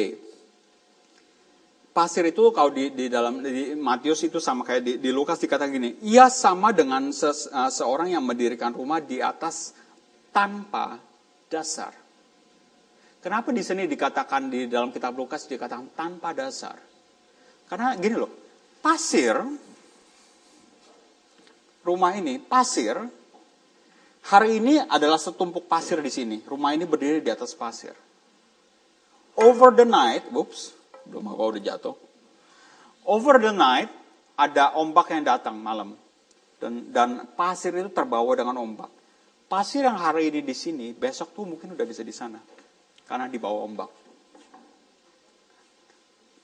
Pasir 1.91 2.23
itu 2.27 2.51
kalau 2.55 2.71
di, 2.71 2.91
di 2.95 3.07
dalam 3.11 3.39
di 3.39 3.75
Matius 3.75 4.23
itu 4.27 4.39
sama 4.39 4.63
kayak 4.67 4.83
di, 4.83 4.93
di 4.99 5.11
Lukas 5.11 5.39
dikatakan 5.43 5.71
gini, 5.75 5.99
ia 6.07 6.31
sama 6.31 6.71
dengan 6.71 7.11
ses, 7.11 7.51
uh, 7.51 7.67
seorang 7.67 8.15
yang 8.15 8.23
mendirikan 8.23 8.71
rumah 8.71 9.03
di 9.03 9.19
atas 9.19 9.75
tanpa 10.31 10.99
dasar. 11.51 12.04
Kenapa 13.25 13.49
di 13.49 13.65
sini 13.65 13.89
dikatakan 13.89 14.53
di 14.53 14.69
dalam 14.69 14.93
kitab 14.93 15.17
Lukas 15.17 15.49
dikatakan 15.49 15.97
tanpa 15.97 16.29
dasar? 16.29 16.77
Karena 17.65 17.97
gini 17.97 18.21
loh, 18.21 18.29
pasir 18.85 19.33
rumah 21.81 22.13
ini 22.13 22.37
pasir 22.37 22.93
hari 24.29 24.61
ini 24.61 24.77
adalah 24.77 25.17
setumpuk 25.17 25.65
pasir 25.65 26.05
di 26.05 26.13
sini. 26.13 26.37
Rumah 26.45 26.77
ini 26.77 26.85
berdiri 26.85 27.17
di 27.17 27.33
atas 27.33 27.57
pasir. 27.57 27.97
Over 29.33 29.73
the 29.73 29.89
night, 29.89 30.29
whoops, 30.29 30.77
belum 31.09 31.25
apa 31.33 31.41
udah 31.49 31.61
jatuh. 31.65 31.97
Over 33.09 33.41
the 33.41 33.53
night 33.57 33.89
ada 34.37 34.77
ombak 34.77 35.09
yang 35.09 35.25
datang 35.25 35.57
malam 35.57 35.97
dan 36.61 36.93
dan 36.93 37.25
pasir 37.33 37.73
itu 37.73 37.89
terbawa 37.89 38.37
dengan 38.37 38.61
ombak. 38.61 38.93
Pasir 39.49 39.81
yang 39.81 39.97
hari 39.97 40.29
ini 40.29 40.45
di 40.45 40.53
sini, 40.53 40.93
besok 40.93 41.33
tuh 41.33 41.49
mungkin 41.49 41.73
udah 41.73 41.89
bisa 41.89 42.05
di 42.05 42.13
sana 42.13 42.53
karena 43.05 43.29
di 43.29 43.37
bawah 43.37 43.61
ombak. 43.65 43.89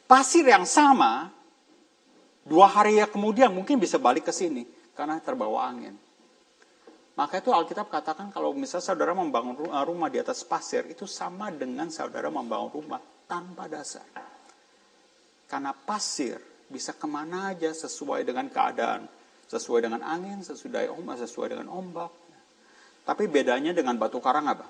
Pasir 0.05 0.43
yang 0.43 0.67
sama 0.67 1.31
dua 2.43 2.67
hari 2.67 2.99
ya 2.99 3.07
kemudian 3.07 3.53
mungkin 3.53 3.79
bisa 3.79 4.01
balik 4.01 4.27
ke 4.27 4.33
sini 4.33 4.65
karena 4.97 5.21
terbawa 5.21 5.67
angin. 5.69 5.95
Maka 7.15 7.43
itu 7.43 7.51
Alkitab 7.51 7.91
katakan 7.91 8.31
kalau 8.31 8.55
misalnya 8.55 8.87
saudara 8.87 9.11
membangun 9.11 9.53
rumah 9.59 10.07
di 10.07 10.17
atas 10.17 10.47
pasir 10.47 10.87
itu 10.87 11.03
sama 11.03 11.51
dengan 11.51 11.91
saudara 11.91 12.31
membangun 12.31 12.71
rumah 12.71 13.01
tanpa 13.27 13.67
dasar. 13.67 14.03
Karena 15.45 15.75
pasir 15.75 16.39
bisa 16.71 16.95
ke 16.95 17.03
mana 17.05 17.51
aja 17.51 17.75
sesuai 17.75 18.23
dengan 18.23 18.47
keadaan. 18.47 19.05
Sesuai 19.51 19.83
dengan 19.83 19.99
angin, 19.99 20.39
sesuai 20.39 20.87
ombak, 20.87 21.27
sesuai 21.27 21.47
dengan 21.51 21.67
ombak. 21.67 22.11
Tapi 23.03 23.27
bedanya 23.27 23.75
dengan 23.75 23.99
batu 23.99 24.23
karang 24.23 24.47
apa? 24.47 24.63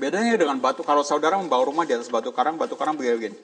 Bedanya 0.00 0.40
dengan 0.40 0.56
batu, 0.56 0.80
kalau 0.80 1.04
saudara 1.04 1.36
membawa 1.36 1.68
rumah 1.68 1.84
di 1.84 1.92
atas 1.92 2.08
batu 2.08 2.32
karang, 2.32 2.56
batu 2.56 2.72
karang 2.72 2.96
begini. 2.96 3.36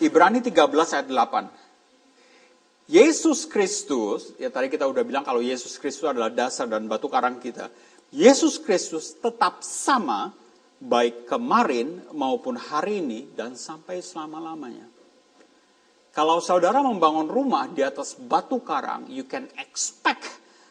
Ibrani 0.00 0.40
13 0.40 0.72
ayat 0.72 1.04
8. 1.04 2.88
Yesus 2.88 3.44
Kristus, 3.44 4.32
ya 4.40 4.48
tadi 4.48 4.72
kita 4.72 4.88
udah 4.88 5.04
bilang 5.04 5.20
kalau 5.20 5.44
Yesus 5.44 5.76
Kristus 5.76 6.08
adalah 6.08 6.32
dasar 6.32 6.64
dan 6.64 6.88
batu 6.88 7.12
karang 7.12 7.36
kita. 7.36 7.68
Yesus 8.08 8.56
Kristus 8.56 9.12
tetap 9.20 9.60
sama 9.60 10.32
baik 10.80 11.28
kemarin 11.28 12.00
maupun 12.16 12.56
hari 12.56 13.04
ini 13.04 13.28
dan 13.36 13.52
sampai 13.52 14.00
selama-lamanya. 14.00 14.88
Kalau 16.16 16.40
saudara 16.40 16.80
membangun 16.80 17.28
rumah 17.28 17.68
di 17.68 17.84
atas 17.84 18.16
batu 18.16 18.64
karang, 18.64 19.12
you 19.12 19.28
can 19.28 19.44
expect 19.60 20.24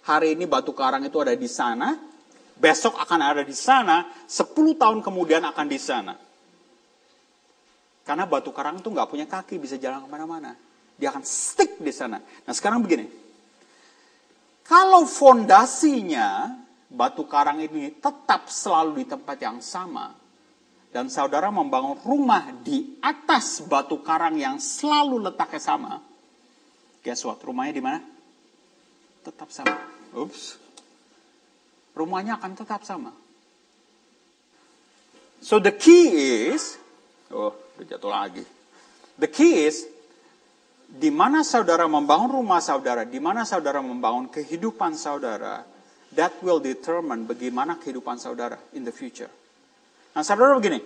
hari 0.05 0.33
ini 0.33 0.49
batu 0.49 0.73
karang 0.73 1.05
itu 1.05 1.17
ada 1.21 1.37
di 1.37 1.49
sana, 1.49 1.93
besok 2.57 2.97
akan 2.99 3.19
ada 3.21 3.41
di 3.41 3.55
sana, 3.55 4.07
10 4.27 4.77
tahun 4.77 4.99
kemudian 5.03 5.43
akan 5.43 5.65
di 5.67 5.79
sana. 5.79 6.13
Karena 8.01 8.25
batu 8.25 8.49
karang 8.51 8.81
itu 8.81 8.89
nggak 8.89 9.09
punya 9.09 9.25
kaki, 9.29 9.61
bisa 9.61 9.77
jalan 9.77 10.03
ke 10.03 10.09
mana-mana. 10.09 10.57
Dia 10.97 11.09
akan 11.13 11.25
stick 11.25 11.81
di 11.81 11.93
sana. 11.93 12.21
Nah 12.21 12.53
sekarang 12.53 12.81
begini, 12.81 13.09
kalau 14.65 15.03
fondasinya 15.09 16.53
batu 16.91 17.25
karang 17.25 17.59
ini 17.63 17.97
tetap 17.97 18.51
selalu 18.51 19.01
di 19.01 19.05
tempat 19.09 19.37
yang 19.41 19.57
sama, 19.63 20.13
dan 20.91 21.09
saudara 21.09 21.49
membangun 21.49 21.97
rumah 22.03 22.51
di 22.61 22.99
atas 23.01 23.63
batu 23.65 24.03
karang 24.03 24.37
yang 24.37 24.61
selalu 24.61 25.31
letaknya 25.31 25.61
sama, 25.63 26.03
guess 27.01 27.25
what? 27.25 27.41
Rumahnya 27.41 27.73
di 27.73 27.83
mana? 27.83 27.99
Tetap 29.25 29.49
sama. 29.49 29.77
Ups. 30.13 30.60
Rumahnya 31.91 32.39
akan 32.39 32.51
tetap 32.55 32.87
sama. 32.87 33.11
So 35.41 35.57
the 35.57 35.73
key 35.73 36.13
is, 36.53 36.77
oh, 37.33 37.51
udah 37.75 37.85
jatuh 37.85 38.11
lagi. 38.13 38.43
The 39.17 39.25
key 39.25 39.65
is, 39.65 39.89
di 40.85 41.09
mana 41.09 41.41
saudara 41.41 41.89
membangun 41.89 42.43
rumah 42.43 42.61
saudara, 42.61 43.07
di 43.07 43.17
mana 43.17 43.41
saudara 43.41 43.81
membangun 43.81 44.29
kehidupan 44.29 44.93
saudara, 44.93 45.65
that 46.13 46.35
will 46.45 46.61
determine 46.61 47.25
bagaimana 47.25 47.79
kehidupan 47.81 48.21
saudara 48.21 48.59
in 48.77 48.85
the 48.85 48.93
future. 48.93 49.31
Nah, 50.13 50.21
saudara 50.21 50.53
begini. 50.59 50.83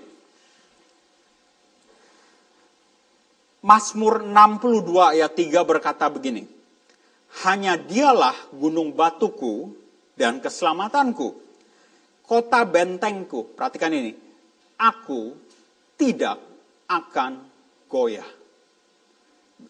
Mazmur 3.66 4.22
62 4.22 4.88
ayat 5.18 5.32
3 5.34 5.66
berkata 5.66 6.06
begini. 6.06 6.46
Hanya 7.44 7.76
dialah 7.76 8.38
gunung 8.54 8.94
batuku 8.94 9.74
dan 10.16 10.40
keselamatanku. 10.40 11.36
Kota 12.26 12.66
bentengku. 12.66 13.54
Perhatikan 13.54 13.94
ini. 13.94 14.18
Aku 14.76 15.38
tidak 15.96 16.42
akan 16.90 17.46
goyah. 17.88 18.28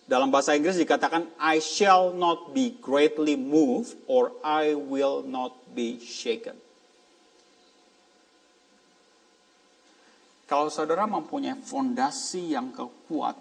Dalam 0.05 0.34
bahasa 0.34 0.58
Inggris 0.58 0.81
dikatakan, 0.81 1.29
I 1.38 1.62
shall 1.62 2.10
not 2.13 2.58
be 2.58 2.73
greatly 2.81 3.38
moved 3.38 3.93
or 4.10 4.34
I 4.41 4.73
will 4.73 5.21
not 5.21 5.53
be 5.77 6.01
shaken. 6.01 6.58
Kalau 10.45 10.69
saudara 10.69 11.10
mempunyai 11.10 11.58
fondasi 11.58 12.53
yang 12.53 12.69
kuat 13.10 13.34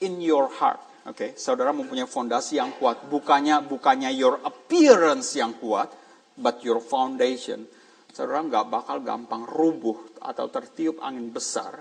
in 0.00 0.24
your 0.24 0.48
heart, 0.48 0.80
oke, 1.08 1.16
okay? 1.16 1.30
saudara 1.34 1.72
mempunyai 1.72 2.06
fondasi 2.06 2.60
yang 2.60 2.76
kuat, 2.76 3.08
bukannya 3.08 3.64
bukannya 3.64 4.12
your 4.12 4.44
appearance 4.44 5.34
yang 5.34 5.56
kuat, 5.56 5.88
but 6.36 6.60
your 6.60 6.78
foundation, 6.84 7.64
saudara 8.12 8.44
nggak 8.44 8.66
bakal 8.68 9.00
gampang 9.00 9.48
rubuh 9.48 10.20
atau 10.20 10.46
tertiup 10.52 11.00
angin 11.00 11.32
besar 11.32 11.80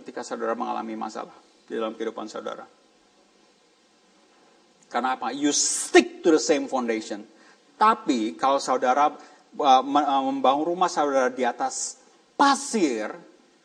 ketika 0.00 0.22
saudara 0.22 0.54
mengalami 0.54 0.94
masalah 0.94 1.34
di 1.66 1.74
dalam 1.74 1.98
kehidupan 1.98 2.26
saudara. 2.30 2.64
Karena 4.90 5.18
apa? 5.18 5.34
You 5.34 5.50
stick 5.50 6.22
to 6.22 6.30
the 6.30 6.42
same 6.42 6.70
foundation. 6.70 7.26
Tapi 7.74 8.38
kalau 8.38 8.62
saudara 8.62 9.10
uh, 9.10 9.82
uh, 9.82 10.22
membangun 10.30 10.62
rumah 10.70 10.86
saudara 10.86 11.34
di 11.34 11.42
atas 11.42 11.98
pasir 12.38 13.10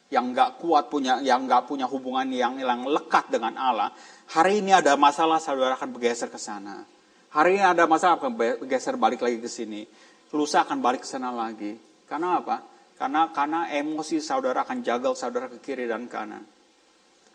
yang 0.09 0.33
nggak 0.33 0.57
kuat 0.57 0.89
punya, 0.89 1.21
yang 1.21 1.45
nggak 1.45 1.69
punya 1.69 1.85
hubungan 1.85 2.25
yang, 2.33 2.57
yang 2.57 2.81
lekat 2.85 3.29
dengan 3.29 3.53
Allah, 3.61 3.93
hari 4.33 4.65
ini 4.65 4.73
ada 4.73 4.97
masalah 4.97 5.37
saudara 5.37 5.77
akan 5.77 5.93
bergeser 5.93 6.33
ke 6.33 6.41
sana. 6.41 6.81
Hari 7.29 7.61
ini 7.61 7.65
ada 7.65 7.85
masalah 7.85 8.17
akan 8.17 8.33
bergeser 8.33 8.97
balik 8.97 9.21
lagi 9.21 9.37
ke 9.37 9.45
sini. 9.45 9.85
Lusa 10.33 10.65
akan 10.65 10.81
balik 10.81 11.05
ke 11.05 11.09
sana 11.09 11.29
lagi. 11.29 11.77
Karena 12.09 12.41
apa? 12.41 12.57
Karena 12.97 13.29
karena 13.29 13.69
emosi 13.69 14.17
saudara 14.17 14.65
akan 14.65 14.81
jagal 14.81 15.13
saudara 15.13 15.45
ke 15.45 15.61
kiri 15.61 15.85
dan 15.85 16.09
kanan. 16.09 16.41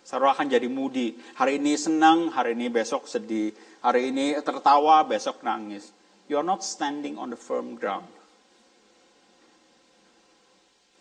Saudara 0.02 0.34
akan 0.34 0.50
jadi 0.50 0.66
moody. 0.66 1.14
Hari 1.38 1.62
ini 1.62 1.78
senang, 1.78 2.34
hari 2.34 2.58
ini 2.58 2.68
besok 2.74 3.06
sedih. 3.06 3.54
Hari 3.86 4.10
ini 4.10 4.34
tertawa, 4.42 5.06
besok 5.06 5.46
nangis. 5.46 5.94
You 6.26 6.42
are 6.42 6.46
not 6.46 6.66
standing 6.66 7.22
on 7.22 7.30
the 7.30 7.38
firm 7.38 7.78
ground. 7.78 8.10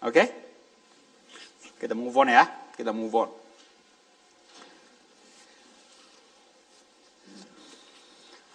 Oke? 0.05 0.13
Okay? 0.13 0.27
Kita 1.83 1.99
move 1.99 2.15
on 2.15 2.31
ya. 2.31 2.47
Kita 2.71 2.95
move 2.95 3.11
on. 3.11 3.29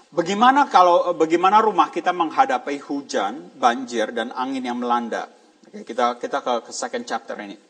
Bagaimana 0.09 0.65
kalau 0.73 1.13
bagaimana 1.13 1.61
rumah 1.61 1.93
kita 1.93 2.17
menghadapi 2.17 2.81
hujan, 2.89 3.53
banjir 3.61 4.17
dan 4.17 4.33
angin 4.33 4.65
yang 4.65 4.81
melanda? 4.81 5.29
Oke, 5.69 5.85
kita 5.85 6.17
kita 6.17 6.41
ke, 6.41 6.53
ke 6.65 6.73
second 6.73 7.05
chapter 7.05 7.37
ini. 7.37 7.61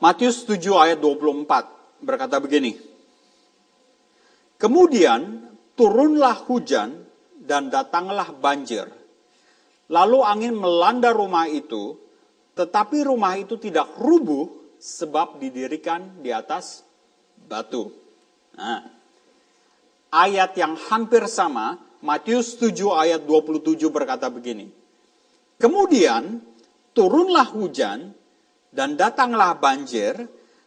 Matius 0.00 0.48
7 0.48 0.56
ayat 0.72 0.98
24 0.98 2.00
berkata 2.00 2.40
begini. 2.40 2.80
Kemudian 4.56 5.52
turunlah 5.76 6.48
hujan 6.48 7.04
dan 7.36 7.68
datanglah 7.68 8.32
banjir. 8.32 8.88
Lalu 9.92 10.18
angin 10.24 10.56
melanda 10.56 11.12
rumah 11.12 11.44
itu, 11.44 12.00
tetapi 12.52 13.08
rumah 13.08 13.34
itu 13.40 13.56
tidak 13.56 13.96
rubuh 13.96 14.76
sebab 14.76 15.40
didirikan 15.40 16.20
di 16.20 16.34
atas 16.34 16.84
batu. 17.48 17.88
Nah, 18.58 18.84
ayat 20.12 20.52
yang 20.58 20.76
hampir 20.76 21.24
sama, 21.30 21.80
Matius 22.02 22.58
7 22.58 22.74
ayat 22.92 23.22
27 23.24 23.78
berkata 23.88 24.26
begini. 24.28 24.68
Kemudian 25.56 26.42
turunlah 26.92 27.46
hujan 27.54 28.10
dan 28.74 28.98
datanglah 28.98 29.56
banjir, 29.56 30.18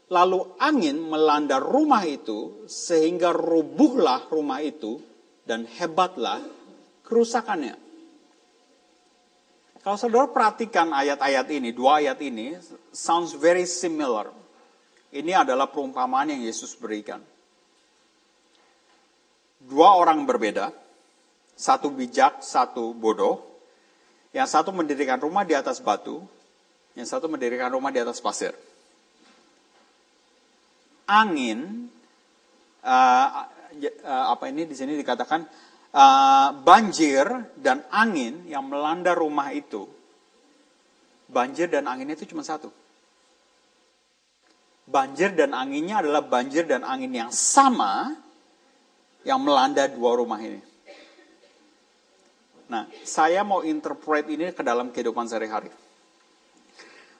lalu 0.09 0.47
angin 0.57 0.97
melanda 0.97 1.59
rumah 1.59 2.07
itu 2.07 2.65
sehingga 2.65 3.35
rubuhlah 3.35 4.31
rumah 4.31 4.63
itu 4.63 4.97
dan 5.45 5.67
hebatlah 5.67 6.41
kerusakannya. 7.05 7.84
Kalau 9.85 10.01
saudara 10.01 10.25
perhatikan 10.25 10.89
ayat-ayat 10.89 11.45
ini, 11.53 11.69
dua 11.69 12.01
ayat 12.01 12.17
ini, 12.25 12.57
sounds 12.89 13.37
very 13.37 13.69
similar. 13.69 14.33
Ini 15.13 15.45
adalah 15.45 15.69
perumpamaan 15.69 16.33
yang 16.33 16.41
Yesus 16.41 16.73
berikan. 16.73 17.21
Dua 19.61 19.93
orang 19.93 20.25
berbeda, 20.25 20.73
satu 21.53 21.93
bijak, 21.93 22.41
satu 22.41 22.97
bodoh. 22.97 23.45
Yang 24.33 24.57
satu 24.57 24.73
mendirikan 24.73 25.21
rumah 25.21 25.45
di 25.45 25.53
atas 25.53 25.77
batu, 25.77 26.25
yang 26.97 27.05
satu 27.05 27.29
mendirikan 27.29 27.69
rumah 27.69 27.93
di 27.93 28.01
atas 28.01 28.17
pasir. 28.17 28.57
Angin, 31.05 31.93
uh, 32.81 33.27
uh, 34.01 34.25
apa 34.33 34.49
ini 34.49 34.65
di 34.65 34.73
sini 34.73 34.97
dikatakan 34.97 35.45
uh, 35.95 36.49
banjir 36.61 37.25
dan 37.55 37.87
angin 37.87 38.43
yang 38.51 38.67
melanda 38.67 39.15
rumah 39.15 39.55
itu, 39.55 39.87
banjir 41.31 41.71
dan 41.71 41.87
anginnya 41.87 42.19
itu 42.19 42.27
cuma 42.35 42.43
satu. 42.43 42.69
Banjir 44.85 45.33
dan 45.33 45.57
anginnya 45.57 46.05
adalah 46.05 46.21
banjir 46.21 46.69
dan 46.69 46.85
angin 46.85 47.09
yang 47.09 47.31
sama 47.33 48.13
yang 49.25 49.41
melanda 49.41 49.89
dua 49.89 50.13
rumah 50.13 50.37
ini. 50.37 50.61
Nah, 52.69 52.85
saya 53.01 53.41
mau 53.41 53.65
interpret 53.65 54.29
ini 54.29 54.53
ke 54.53 54.61
dalam 54.61 54.93
kehidupan 54.93 55.25
sehari-hari. 55.25 55.73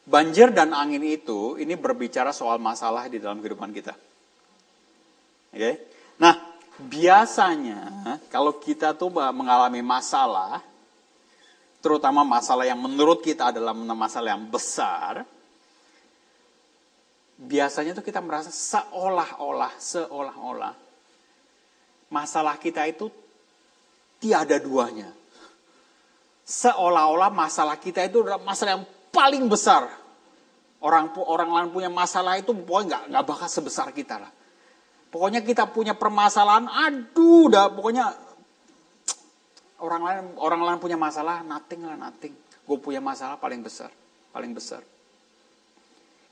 Banjir 0.06 0.54
dan 0.54 0.78
angin 0.78 1.02
itu, 1.02 1.58
ini 1.58 1.74
berbicara 1.74 2.30
soal 2.30 2.62
masalah 2.62 3.10
di 3.10 3.18
dalam 3.18 3.42
kehidupan 3.42 3.74
kita. 3.74 3.98
Oke? 5.50 5.58
Okay? 5.58 5.74
Nah, 6.22 6.55
biasanya 6.80 8.20
kalau 8.28 8.60
kita 8.60 8.92
tuh 8.96 9.12
mengalami 9.12 9.80
masalah, 9.80 10.60
terutama 11.80 12.28
masalah 12.28 12.68
yang 12.68 12.80
menurut 12.80 13.24
kita 13.24 13.56
adalah 13.56 13.72
masalah 13.74 14.36
yang 14.36 14.46
besar, 14.48 15.24
biasanya 17.40 17.96
tuh 17.96 18.06
kita 18.06 18.20
merasa 18.20 18.52
seolah-olah, 18.52 19.74
seolah-olah 19.80 20.86
masalah 22.10 22.56
kita 22.56 22.86
itu 22.86 23.10
tiada 24.22 24.58
duanya. 24.62 25.10
Seolah-olah 26.46 27.34
masalah 27.34 27.76
kita 27.82 28.06
itu 28.06 28.22
adalah 28.22 28.42
masalah 28.42 28.78
yang 28.80 28.86
paling 29.10 29.44
besar. 29.50 29.90
Orang 30.80 31.10
orang 31.18 31.50
lain 31.50 31.70
punya 31.74 31.90
masalah 31.90 32.38
itu 32.38 32.54
pokoknya 32.54 32.86
nggak 32.86 33.04
nggak 33.10 33.26
bakal 33.26 33.50
sebesar 33.50 33.90
kita 33.90 34.22
lah. 34.22 34.32
Pokoknya 35.16 35.40
kita 35.48 35.72
punya 35.72 35.96
permasalahan, 35.96 36.68
aduh, 36.68 37.48
dah 37.48 37.72
pokoknya 37.72 38.12
orang 39.80 40.02
lain 40.04 40.20
orang 40.36 40.60
lain 40.60 40.80
punya 40.84 41.00
masalah, 41.00 41.40
nothing 41.40 41.88
lah 41.88 41.96
nothing. 41.96 42.36
Gue 42.68 42.76
punya 42.84 43.00
masalah 43.00 43.40
paling 43.40 43.64
besar, 43.64 43.96
paling 44.36 44.52
besar. 44.52 44.84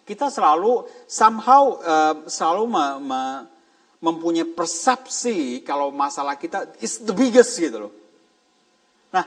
Kita 0.04 0.28
selalu 0.28 0.84
somehow 1.08 1.80
uh, 1.80 2.16
selalu 2.28 2.64
me, 2.68 2.86
me, 3.08 3.22
mempunyai 4.04 4.52
persepsi 4.52 5.64
kalau 5.64 5.96
masalah 5.96 6.36
kita 6.36 6.76
is 6.84 7.00
the 7.08 7.16
biggest 7.16 7.56
gitu 7.56 7.88
loh. 7.88 7.94
Nah, 9.16 9.24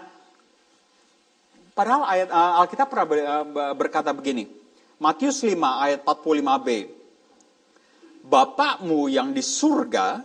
padahal 1.73 2.05
ayat 2.05 2.29
uh, 2.29 2.61
Alkitab 2.61 2.93
pernah 2.93 3.09
eh, 3.09 3.73
berkata 3.73 4.13
begini. 4.13 4.53
Matius 5.01 5.41
5 5.41 5.57
ayat 5.57 6.05
45b. 6.05 6.96
Bapakmu 8.27 9.07
yang 9.07 9.31
di 9.31 9.41
surga 9.41 10.19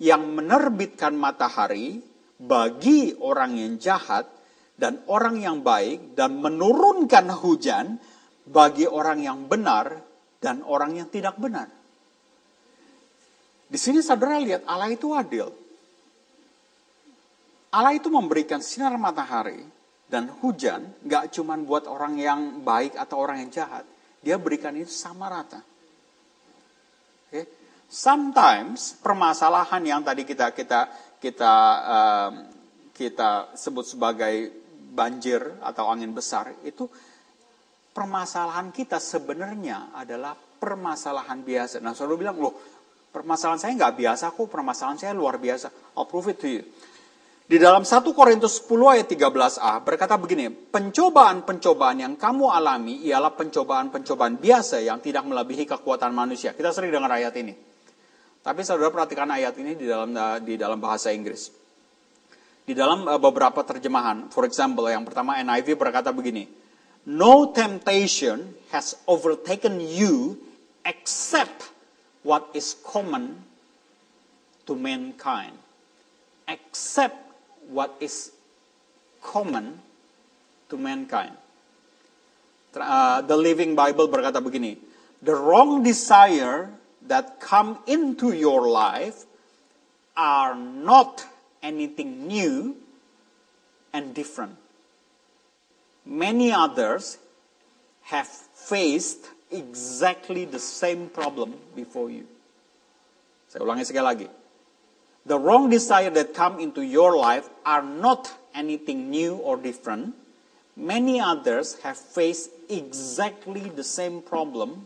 yang 0.00 0.32
menerbitkan 0.32 1.12
matahari 1.12 2.00
bagi 2.40 3.12
orang 3.20 3.54
yang 3.60 3.74
jahat 3.76 4.26
dan 4.74 5.04
orang 5.06 5.38
yang 5.38 5.60
baik 5.60 6.16
dan 6.18 6.40
menurunkan 6.40 7.30
hujan 7.36 8.00
bagi 8.48 8.88
orang 8.88 9.22
yang 9.22 9.38
benar 9.46 10.02
dan 10.42 10.64
orang 10.66 10.98
yang 10.98 11.08
tidak 11.12 11.36
benar. 11.36 11.70
Di 13.68 13.78
sini 13.80 14.04
saudara 14.04 14.36
lihat 14.40 14.68
Allah 14.68 14.92
itu 14.92 15.12
adil. 15.16 15.48
Allah 17.74 17.96
itu 17.96 18.06
memberikan 18.06 18.62
sinar 18.62 18.94
matahari 18.94 19.58
dan 20.06 20.30
hujan 20.42 20.94
gak 21.02 21.34
cuma 21.34 21.58
buat 21.58 21.90
orang 21.90 22.14
yang 22.20 22.40
baik 22.62 22.94
atau 22.94 23.18
orang 23.18 23.42
yang 23.46 23.50
jahat. 23.50 23.82
Dia 24.22 24.38
berikan 24.38 24.78
itu 24.78 24.92
sama 24.92 25.26
rata. 25.26 25.73
Sometimes 27.88 28.98
permasalahan 28.98 29.82
yang 29.84 30.00
tadi 30.02 30.26
kita 30.26 30.50
kita 30.50 30.88
kita 31.22 31.54
um, 31.84 32.32
kita 32.94 33.54
sebut 33.54 33.86
sebagai 33.86 34.50
banjir 34.94 35.42
atau 35.58 35.90
angin 35.90 36.14
besar 36.14 36.54
itu 36.62 36.86
permasalahan 37.94 38.74
kita 38.74 38.98
sebenarnya 38.98 39.94
adalah 39.94 40.34
permasalahan 40.34 41.42
biasa. 41.46 41.78
Nah, 41.78 41.94
saudara 41.94 42.18
bilang, 42.18 42.36
loh, 42.42 42.54
permasalahan 43.14 43.62
saya 43.62 43.72
nggak 43.78 43.94
biasa 43.94 44.24
kok, 44.34 44.50
permasalahan 44.50 44.98
saya 44.98 45.12
luar 45.14 45.38
biasa. 45.38 45.94
I'll 45.94 46.10
prove 46.10 46.34
it 46.34 46.38
to 46.42 46.48
you. 46.50 46.62
Di 47.44 47.60
dalam 47.60 47.84
1 47.84 48.00
Korintus 48.16 48.64
10 48.64 48.96
ayat 48.96 49.06
13a 49.06 49.84
berkata 49.84 50.16
begini, 50.16 50.48
pencobaan-pencobaan 50.48 52.00
yang 52.00 52.14
kamu 52.16 52.48
alami 52.48 53.04
ialah 53.04 53.36
pencobaan-pencobaan 53.36 54.40
biasa 54.40 54.80
yang 54.80 55.04
tidak 55.04 55.28
melebihi 55.28 55.68
kekuatan 55.68 56.16
manusia. 56.16 56.56
Kita 56.56 56.72
sering 56.72 56.88
dengar 56.88 57.12
ayat 57.12 57.36
ini. 57.36 57.73
Tapi 58.44 58.60
saudara 58.60 58.92
perhatikan 58.92 59.24
ayat 59.32 59.56
ini 59.56 59.72
di 59.72 59.88
dalam 59.88 60.12
di 60.44 60.60
dalam 60.60 60.76
bahasa 60.76 61.08
Inggris. 61.08 61.48
Di 62.64 62.76
dalam 62.76 63.08
uh, 63.08 63.16
beberapa 63.16 63.64
terjemahan, 63.64 64.28
for 64.28 64.44
example, 64.44 64.84
yang 64.88 65.04
pertama 65.04 65.40
NIV 65.40 65.80
berkata 65.80 66.12
begini, 66.12 66.48
No 67.08 67.52
temptation 67.52 68.52
has 68.72 68.96
overtaken 69.04 69.80
you 69.80 70.40
except 70.84 71.72
what 72.24 72.48
is 72.56 72.76
common 72.80 73.44
to 74.64 74.72
mankind. 74.72 75.56
Except 76.48 77.16
what 77.68 77.96
is 78.00 78.32
common 79.20 79.80
to 80.72 80.76
mankind. 80.80 81.36
Uh, 82.76 83.20
the 83.24 83.36
Living 83.36 83.76
Bible 83.76 84.08
berkata 84.08 84.40
begini, 84.40 84.76
the 85.20 85.32
wrong 85.32 85.84
desire 85.84 86.72
that 87.06 87.40
come 87.40 87.78
into 87.86 88.32
your 88.32 88.68
life 88.68 89.24
are 90.16 90.54
not 90.54 91.24
anything 91.62 92.26
new 92.26 92.76
and 93.92 94.14
different. 94.14 94.56
Many 96.04 96.52
others 96.52 97.18
have 98.02 98.28
faced 98.28 99.30
exactly 99.50 100.44
the 100.44 100.58
same 100.58 101.08
problem 101.08 101.54
before 101.74 102.10
you. 102.10 102.28
Saya 103.48 103.64
ulangi 103.64 103.86
sekali 103.86 104.04
lagi. 104.04 104.28
The 105.24 105.40
wrong 105.40 105.72
desire 105.72 106.12
that 106.12 106.36
come 106.36 106.60
into 106.60 106.84
your 106.84 107.16
life 107.16 107.48
are 107.64 107.80
not 107.80 108.28
anything 108.52 109.08
new 109.08 109.40
or 109.40 109.56
different. 109.56 110.12
Many 110.76 111.16
others 111.16 111.80
have 111.80 111.96
faced 111.96 112.50
exactly 112.68 113.72
the 113.72 113.86
same 113.86 114.20
problem 114.20 114.84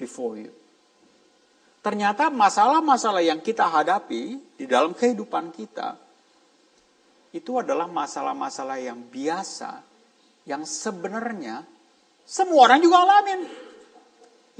before 0.00 0.40
you. 0.40 0.54
Ternyata 1.82 2.30
masalah-masalah 2.30 3.26
yang 3.26 3.42
kita 3.42 3.66
hadapi 3.66 4.38
di 4.54 4.64
dalam 4.70 4.94
kehidupan 4.94 5.50
kita 5.50 5.98
itu 7.34 7.58
adalah 7.58 7.90
masalah-masalah 7.90 8.78
yang 8.78 9.02
biasa 9.02 9.82
yang 10.46 10.62
sebenarnya 10.62 11.66
semua 12.22 12.70
orang 12.70 12.78
juga 12.78 13.02
alamin 13.02 13.50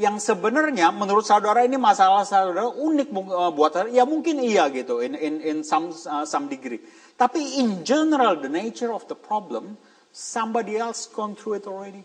yang 0.00 0.16
sebenarnya 0.16 0.88
menurut 0.88 1.22
saudara 1.22 1.62
ini 1.68 1.76
masalah 1.76 2.24
saudara 2.24 2.64
unik 2.72 3.08
uh, 3.12 3.52
buat 3.52 3.76
saudara, 3.76 3.92
ya 3.92 4.08
mungkin 4.08 4.40
iya 4.40 4.66
gitu 4.72 5.04
in 5.04 5.12
in 5.14 5.34
in 5.44 5.56
some 5.62 5.92
uh, 6.08 6.24
some 6.24 6.48
degree. 6.48 6.80
Tapi 7.14 7.60
in 7.60 7.84
general 7.84 8.40
the 8.40 8.48
nature 8.48 8.90
of 8.90 9.04
the 9.06 9.14
problem 9.14 9.76
somebody 10.10 10.80
else 10.80 11.06
gone 11.06 11.36
through 11.36 11.60
it 11.60 11.68
already. 11.68 12.02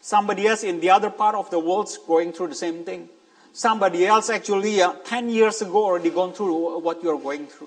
Somebody 0.00 0.48
else 0.48 0.64
in 0.64 0.80
the 0.80 0.88
other 0.88 1.12
part 1.12 1.36
of 1.36 1.52
the 1.52 1.60
world 1.60 1.92
going 2.08 2.32
through 2.32 2.50
the 2.50 2.58
same 2.58 2.88
thing. 2.88 3.12
Somebody 3.58 4.06
else 4.06 4.30
actually 4.30 4.78
uh, 4.78 4.94
10 5.02 5.34
years 5.34 5.58
ago 5.66 5.90
already 5.90 6.14
gone 6.14 6.30
through 6.30 6.78
what 6.78 7.02
you 7.02 7.10
are 7.10 7.18
going 7.18 7.50
through. 7.50 7.66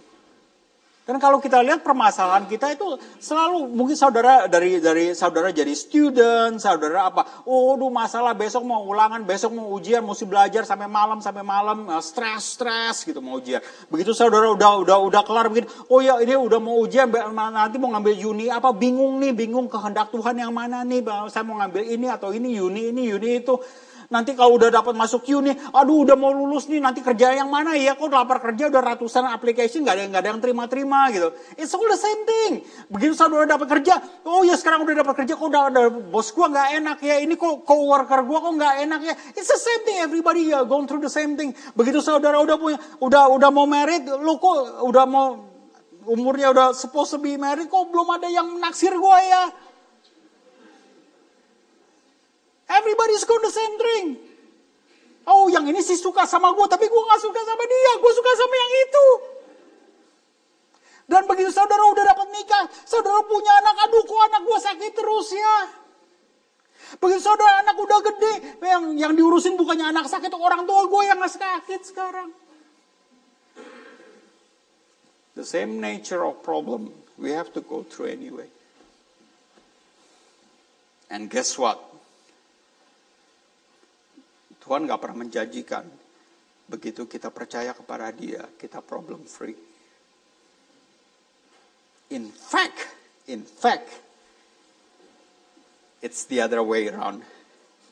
Dan 1.04 1.20
kalau 1.20 1.44
kita 1.44 1.60
lihat 1.60 1.84
permasalahan 1.84 2.48
kita 2.48 2.72
itu 2.72 2.96
selalu 3.20 3.68
mungkin 3.76 4.00
saudara 4.00 4.48
dari 4.48 4.80
dari 4.80 5.12
saudara 5.12 5.52
jadi 5.52 5.76
student, 5.76 6.56
saudara 6.64 7.12
apa? 7.12 7.44
Oh, 7.44 7.76
duh 7.76 7.92
masalah 7.92 8.32
besok 8.32 8.64
mau 8.64 8.88
ulangan, 8.88 9.20
besok 9.28 9.52
mau 9.52 9.68
ujian, 9.76 10.00
mesti 10.00 10.24
belajar 10.24 10.64
sampai 10.64 10.88
malam 10.88 11.20
sampai 11.20 11.44
malam, 11.44 11.84
eh, 11.92 12.00
stres 12.00 12.56
stres 12.56 13.04
gitu 13.04 13.20
mau 13.20 13.44
ujian. 13.44 13.60
Begitu 13.92 14.16
saudara 14.16 14.48
udah 14.56 14.88
udah 14.88 14.98
udah 15.12 15.22
kelar 15.28 15.52
begini, 15.52 15.68
oh 15.92 16.00
ya 16.00 16.24
ini 16.24 16.40
udah 16.40 16.60
mau 16.64 16.80
ujian 16.80 17.12
nanti 17.36 17.76
mau 17.76 17.92
ngambil 17.92 18.16
Juni 18.16 18.48
apa 18.48 18.72
bingung 18.72 19.20
nih, 19.20 19.36
bingung 19.36 19.68
kehendak 19.68 20.08
Tuhan 20.16 20.40
yang 20.40 20.56
mana 20.56 20.88
nih? 20.88 21.04
Saya 21.28 21.44
mau 21.44 21.60
ngambil 21.60 21.84
ini 21.84 22.08
atau 22.08 22.32
ini 22.32 22.56
Juni 22.56 22.96
ini 22.96 23.12
Juni 23.12 23.44
itu 23.44 23.60
Nanti 24.12 24.36
kalau 24.36 24.60
udah 24.60 24.68
dapat 24.68 24.92
masuk 24.92 25.24
Q 25.24 25.40
nih, 25.40 25.56
aduh 25.72 26.04
udah 26.04 26.20
mau 26.20 26.36
lulus 26.36 26.68
nih, 26.68 26.84
nanti 26.84 27.00
kerja 27.00 27.32
yang 27.32 27.48
mana 27.48 27.80
ya? 27.80 27.96
Kok 27.96 28.12
lapar 28.12 28.44
kerja 28.44 28.68
udah 28.68 28.84
ratusan 28.84 29.24
application, 29.32 29.88
nggak 29.88 29.96
ada, 29.96 30.04
nggak 30.12 30.22
ada 30.22 30.30
yang 30.36 30.42
terima-terima 30.44 31.08
gitu. 31.16 31.32
It's 31.56 31.72
all 31.72 31.88
the 31.88 31.96
same 31.96 32.28
thing. 32.28 32.52
Begitu 32.92 33.16
saudara 33.16 33.48
dapat 33.48 33.72
kerja, 33.80 34.04
oh 34.28 34.44
ya 34.44 34.60
sekarang 34.60 34.84
udah 34.84 35.00
dapat 35.00 35.24
kerja, 35.24 35.40
kok 35.40 35.48
udah 35.48 35.64
ada 35.72 35.88
bos 35.88 36.28
gua 36.36 36.52
nggak 36.52 36.68
enak 36.84 36.98
ya, 37.00 37.16
ini 37.24 37.40
kok 37.40 37.64
coworker 37.64 38.20
gua 38.28 38.44
kok 38.44 38.54
nggak 38.60 38.74
enak 38.84 39.00
ya. 39.00 39.16
It's 39.32 39.48
the 39.48 39.56
same 39.56 39.82
thing, 39.88 39.98
everybody 40.04 40.52
ya 40.52 40.68
going 40.68 40.92
through 40.92 41.08
the 41.08 41.14
same 41.14 41.40
thing. 41.40 41.56
Begitu 41.72 42.04
saudara 42.04 42.36
udah 42.44 42.60
punya, 42.60 42.78
udah 43.00 43.32
udah 43.32 43.48
mau 43.48 43.64
married, 43.64 44.12
lu 44.12 44.36
kok 44.44 44.84
udah 44.92 45.08
mau 45.08 45.40
umurnya 46.04 46.52
udah 46.52 46.76
supposed 46.76 47.16
to 47.16 47.20
be 47.24 47.40
married, 47.40 47.72
kok 47.72 47.88
belum 47.88 48.12
ada 48.12 48.28
yang 48.28 48.60
naksir 48.60 48.92
gua 49.00 49.24
ya? 49.24 49.44
Everybody's 52.72 53.28
going 53.28 53.44
the 53.44 53.52
same 53.52 53.76
thing. 53.76 54.06
Oh, 55.28 55.52
yang 55.52 55.68
ini 55.68 55.84
sih 55.84 56.00
suka 56.00 56.24
sama 56.24 56.56
gue, 56.56 56.66
tapi 56.72 56.88
gue 56.88 57.02
gak 57.12 57.22
suka 57.22 57.42
sama 57.44 57.64
dia. 57.68 57.92
Gue 58.00 58.12
suka 58.16 58.32
sama 58.40 58.56
yang 58.56 58.72
itu. 58.88 59.08
Dan 61.12 61.28
begitu 61.28 61.52
saudara 61.52 61.84
udah 61.92 62.08
dapat 62.08 62.28
nikah, 62.32 62.66
saudara 62.88 63.20
punya 63.28 63.52
anak, 63.60 63.76
aduh 63.84 64.04
kok 64.08 64.22
anak 64.32 64.42
gue 64.48 64.60
sakit 64.64 64.92
terus 64.96 65.28
ya. 65.36 65.58
Begitu 67.04 67.20
saudara 67.20 67.60
anak 67.68 67.76
udah 67.76 68.00
gede, 68.00 68.34
yang 68.64 68.84
yang 68.96 69.14
diurusin 69.20 69.60
bukannya 69.60 69.92
anak 69.92 70.08
sakit, 70.08 70.32
orang 70.32 70.64
tua 70.64 70.88
gue 70.88 71.02
yang 71.04 71.20
gak 71.20 71.36
sakit 71.36 71.82
sekarang. 71.84 72.32
The 75.36 75.44
same 75.44 75.84
nature 75.84 76.24
of 76.24 76.40
problem 76.44 76.96
we 77.20 77.36
have 77.36 77.52
to 77.56 77.62
go 77.62 77.84
through 77.84 78.16
anyway. 78.16 78.48
And 81.12 81.28
guess 81.28 81.60
what? 81.60 81.91
Tuhan 84.62 84.86
gak 84.86 85.02
pernah 85.02 85.26
menjanjikan 85.26 85.86
begitu 86.72 87.04
kita 87.04 87.28
percaya 87.28 87.76
kepada 87.76 88.08
dia, 88.16 88.48
kita 88.56 88.80
problem 88.80 89.28
free. 89.28 89.58
In 92.16 92.32
fact, 92.32 92.80
in 93.28 93.44
fact, 93.44 93.92
it's 96.00 96.24
the 96.32 96.40
other 96.40 96.64
way 96.64 96.88
around. 96.88 97.24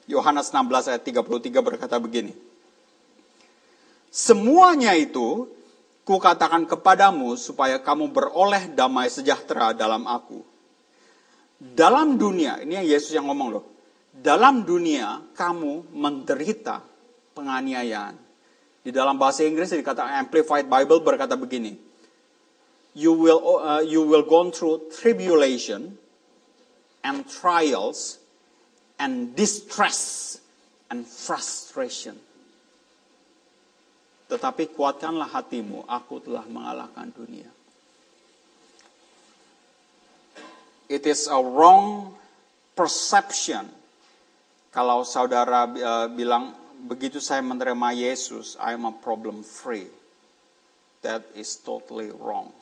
Yohanes 0.07 0.51
16 0.55 0.95
ayat 0.95 1.03
33 1.03 1.59
berkata 1.59 1.99
begini. 1.99 2.32
Semuanya 4.09 4.95
itu 4.97 5.45
kukatakan 6.07 6.65
kepadamu 6.65 7.38
supaya 7.38 7.78
kamu 7.78 8.09
beroleh 8.09 8.72
damai 8.74 9.11
sejahtera 9.11 9.76
dalam 9.76 10.07
aku. 10.09 10.41
Dalam 11.59 12.15
dunia, 12.15 12.63
ini 12.63 12.80
yang 12.80 12.88
Yesus 12.88 13.11
yang 13.13 13.28
ngomong 13.28 13.49
loh 13.59 13.78
dalam 14.14 14.66
dunia 14.66 15.22
kamu 15.38 15.93
menderita 15.93 16.84
penganiayaan. 17.38 18.16
Di 18.84 18.89
dalam 18.89 19.16
bahasa 19.22 19.45
Inggris 19.45 19.72
dikatakan 19.72 20.26
Amplified 20.26 20.66
Bible 20.66 20.99
berkata 21.05 21.38
begini. 21.38 21.78
You 22.97 23.14
will 23.14 23.39
uh, 23.39 23.86
you 23.86 24.01
will 24.01 24.26
go 24.26 24.49
through 24.49 24.89
tribulation 24.89 25.95
and 27.05 27.24
trials 27.30 28.18
and 28.97 29.38
distress 29.38 30.36
and 30.89 31.05
frustration. 31.05 32.18
Tetapi 34.30 34.74
kuatkanlah 34.74 35.30
hatimu, 35.30 35.86
aku 35.89 36.22
telah 36.22 36.45
mengalahkan 36.45 37.10
dunia. 37.14 37.49
It 40.89 41.05
is 41.05 41.30
a 41.30 41.38
wrong 41.38 42.18
perception 42.74 43.78
kalau 44.70 45.01
saudara 45.01 45.65
uh, 45.65 46.07
bilang, 46.13 46.53
begitu 46.86 47.17
saya 47.17 47.41
menerima 47.41 47.89
Yesus, 47.91 48.53
I 48.61 48.78
am 48.78 48.86
a 48.86 48.93
problem 48.93 49.41
free. 49.41 49.89
That 51.01 51.26
is 51.34 51.57
totally 51.57 52.11
wrong. 52.11 52.53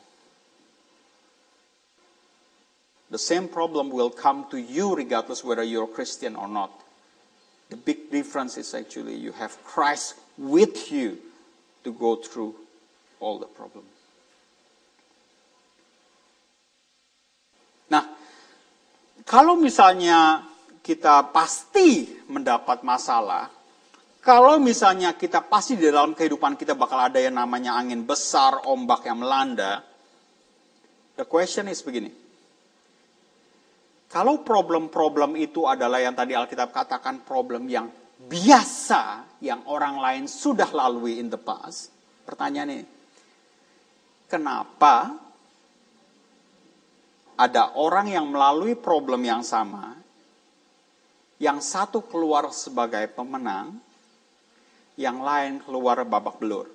The 3.10 3.20
same 3.20 3.47
problem 3.47 3.89
will 3.89 4.12
come 4.12 4.45
to 4.51 4.60
you 4.60 4.95
regardless 4.95 5.43
whether 5.43 5.64
you're 5.64 5.88
Christian 5.88 6.36
or 6.36 6.47
not. 6.47 6.72
The 7.70 7.76
big 7.80 8.12
difference 8.12 8.55
is 8.55 8.76
actually 8.76 9.16
you 9.16 9.32
have 9.36 9.55
Christ 9.64 10.16
with 10.38 10.91
you 10.91 11.18
to 11.84 11.91
go 11.91 12.16
through 12.16 12.55
all 13.20 13.39
the 13.39 13.47
problems. 13.47 13.91
Nah, 17.88 18.03
kalau 19.24 19.55
misalnya 19.55 20.47
kita 20.88 21.35
pasti 21.35 22.07
mendapat 22.31 22.79
masalah, 22.88 23.51
kalau 24.23 24.55
misalnya 24.55 25.19
kita 25.19 25.43
pasti 25.43 25.75
di 25.75 25.91
dalam 25.91 26.15
kehidupan 26.15 26.55
kita 26.55 26.79
bakal 26.79 27.11
ada 27.11 27.19
yang 27.19 27.35
namanya 27.35 27.75
angin 27.75 28.07
besar, 28.07 28.63
ombak 28.63 29.03
yang 29.03 29.19
melanda, 29.19 29.83
the 31.19 31.27
question 31.27 31.67
is 31.67 31.83
begini. 31.83 32.07
Kalau 34.07 34.39
problem-problem 34.47 35.35
itu 35.35 35.67
adalah 35.67 35.99
yang 35.99 36.15
tadi 36.15 36.31
Alkitab 36.31 36.71
katakan 36.71 37.27
problem 37.27 37.67
yang 37.67 37.91
biasa, 38.23 39.35
yang 39.43 39.67
orang 39.67 39.99
lain 39.99 40.23
sudah 40.31 40.71
lalui 40.71 41.19
in 41.19 41.27
the 41.27 41.35
past, 41.35 41.91
pertanyaan 42.23 42.79
ini, 42.79 42.88
kenapa 44.31 45.11
ada 47.35 47.75
orang 47.75 48.07
yang 48.07 48.31
melalui 48.31 48.79
problem 48.79 49.27
yang 49.27 49.43
sama, 49.43 49.97
yang 51.38 51.61
satu 51.61 52.01
keluar 52.05 52.49
sebagai 52.49 53.05
pemenang, 53.13 53.77
yang 54.97 55.21
lain 55.21 55.61
keluar 55.61 56.01
babak 56.01 56.41
belur. 56.41 56.65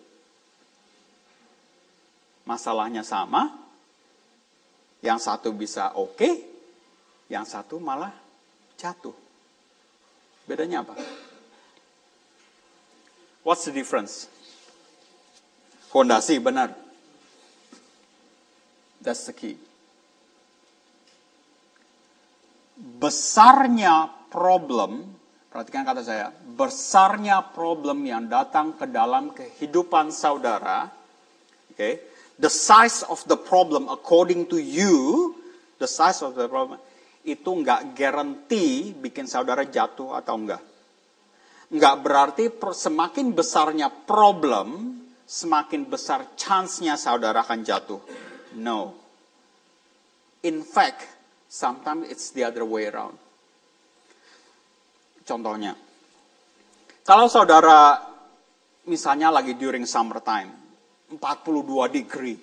Masalahnya 2.46 3.02
sama, 3.02 3.50
yang 5.02 5.18
satu 5.18 5.50
bisa 5.50 5.94
oke, 5.98 6.14
okay, 6.14 6.34
yang 7.26 7.42
satu 7.42 7.82
malah 7.82 8.14
jatuh. 8.78 9.14
Bedanya 10.46 10.86
apa? 10.86 10.94
What's 13.42 13.66
the 13.66 13.74
difference? 13.74 14.30
Fondasi 15.90 16.38
benar. 16.38 16.74
That's 19.02 19.26
the 19.26 19.34
key. 19.34 19.58
Besarnya 22.78 24.21
problem, 24.32 25.04
perhatikan 25.52 25.84
kata 25.84 26.00
saya, 26.00 26.32
besarnya 26.32 27.52
problem 27.52 28.00
yang 28.08 28.24
datang 28.32 28.72
ke 28.80 28.88
dalam 28.88 29.36
kehidupan 29.36 30.08
saudara, 30.08 30.88
oke, 30.88 31.76
okay, 31.76 32.00
the 32.40 32.48
size 32.48 33.04
of 33.12 33.20
the 33.28 33.36
problem 33.36 33.92
according 33.92 34.48
to 34.48 34.56
you, 34.56 35.36
the 35.76 35.86
size 35.86 36.24
of 36.24 36.32
the 36.32 36.48
problem, 36.48 36.80
itu 37.22 37.46
nggak 37.46 37.92
guarantee 37.94 38.96
bikin 38.96 39.28
saudara 39.28 39.68
jatuh 39.68 40.16
atau 40.18 40.34
enggak. 40.40 40.62
Nggak 41.72 41.96
berarti 42.02 42.44
semakin 42.58 43.36
besarnya 43.36 43.88
problem, 43.88 44.98
semakin 45.22 45.86
besar 45.86 46.34
chance-nya 46.34 46.98
saudara 46.98 47.46
akan 47.46 47.60
jatuh. 47.62 48.00
No. 48.58 48.92
In 50.42 50.66
fact, 50.66 51.06
sometimes 51.46 52.10
it's 52.10 52.34
the 52.34 52.42
other 52.42 52.66
way 52.66 52.90
around. 52.90 53.21
Contohnya, 55.22 55.72
kalau 57.06 57.26
saudara 57.30 57.98
misalnya 58.86 59.30
lagi 59.30 59.54
during 59.54 59.86
summer 59.86 60.18
time, 60.22 60.50
42 61.14 61.90
degree. 61.92 62.38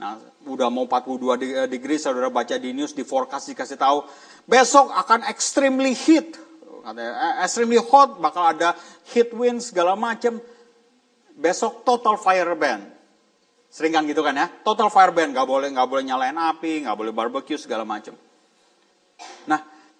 Nah, 0.00 0.16
udah 0.48 0.72
mau 0.72 0.88
42 0.88 1.68
degree, 1.68 2.00
saudara 2.00 2.32
baca 2.32 2.56
di 2.56 2.72
news, 2.72 2.96
di 2.96 3.04
forecast 3.04 3.52
dikasih 3.52 3.76
tahu, 3.76 4.02
besok 4.48 4.88
akan 4.96 5.28
extremely 5.28 5.92
heat. 5.92 6.40
Eh, 6.80 7.34
extremely 7.44 7.76
hot, 7.76 8.16
bakal 8.16 8.48
ada 8.56 8.72
heat 9.12 9.30
wind 9.36 9.60
segala 9.60 9.92
macam. 9.92 10.40
Besok 11.36 11.84
total 11.84 12.16
fire 12.16 12.56
ban. 12.56 12.80
Sering 13.70 13.94
kan 13.94 14.02
gitu 14.08 14.24
kan 14.24 14.34
ya, 14.34 14.48
total 14.66 14.88
fire 14.88 15.12
ban, 15.12 15.30
nggak 15.30 15.46
boleh 15.46 15.68
nggak 15.70 15.86
boleh 15.86 16.02
nyalain 16.02 16.34
api, 16.34 16.88
nggak 16.88 16.96
boleh 16.96 17.12
barbecue 17.12 17.60
segala 17.60 17.84
macam. 17.86 18.16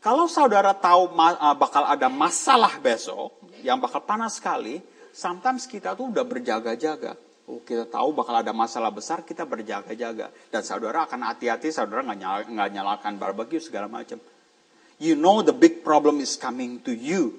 Kalau 0.01 0.25
saudara 0.33 0.73
tahu 0.73 1.13
uh, 1.13 1.57
bakal 1.57 1.85
ada 1.85 2.09
masalah 2.09 2.81
besok, 2.81 3.37
yang 3.61 3.77
bakal 3.77 4.01
panas 4.01 4.41
sekali, 4.41 4.81
sometimes 5.13 5.69
kita 5.69 5.93
tuh 5.93 6.09
udah 6.09 6.25
berjaga-jaga. 6.25 7.21
Oh, 7.45 7.61
kita 7.61 7.85
tahu 7.85 8.17
bakal 8.17 8.41
ada 8.41 8.57
masalah 8.57 8.89
besar, 8.89 9.21
kita 9.21 9.45
berjaga-jaga. 9.45 10.33
Dan 10.49 10.63
saudara 10.65 11.05
akan 11.05 11.29
hati-hati, 11.29 11.69
saudara 11.69 12.01
nggak 12.01 12.17
nyala, 12.17 12.67
nyalakan 12.73 13.21
barbecue 13.21 13.61
segala 13.61 13.93
macam. 13.93 14.17
You 14.97 15.21
know 15.21 15.45
the 15.45 15.53
big 15.53 15.85
problem 15.85 16.25
is 16.25 16.41
coming 16.41 16.81
to 16.81 16.97
you. 16.97 17.37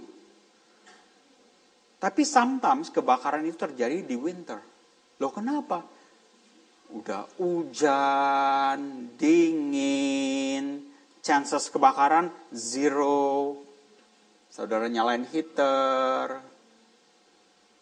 Tapi 1.97 2.26
sometimes 2.26 2.93
kebakaran 2.93 3.41
itu 3.45 3.57
terjadi 3.57 4.05
di 4.05 4.18
winter. 4.18 4.62
Loh 5.22 5.34
kenapa? 5.34 5.86
Udah 6.91 7.26
hujan, 7.38 9.14
dingin, 9.16 10.91
chances 11.22 11.69
kebakaran 11.69 12.34
zero. 12.51 13.57
Saudara 14.51 14.91
nyalain 14.91 15.24
heater, 15.32 16.43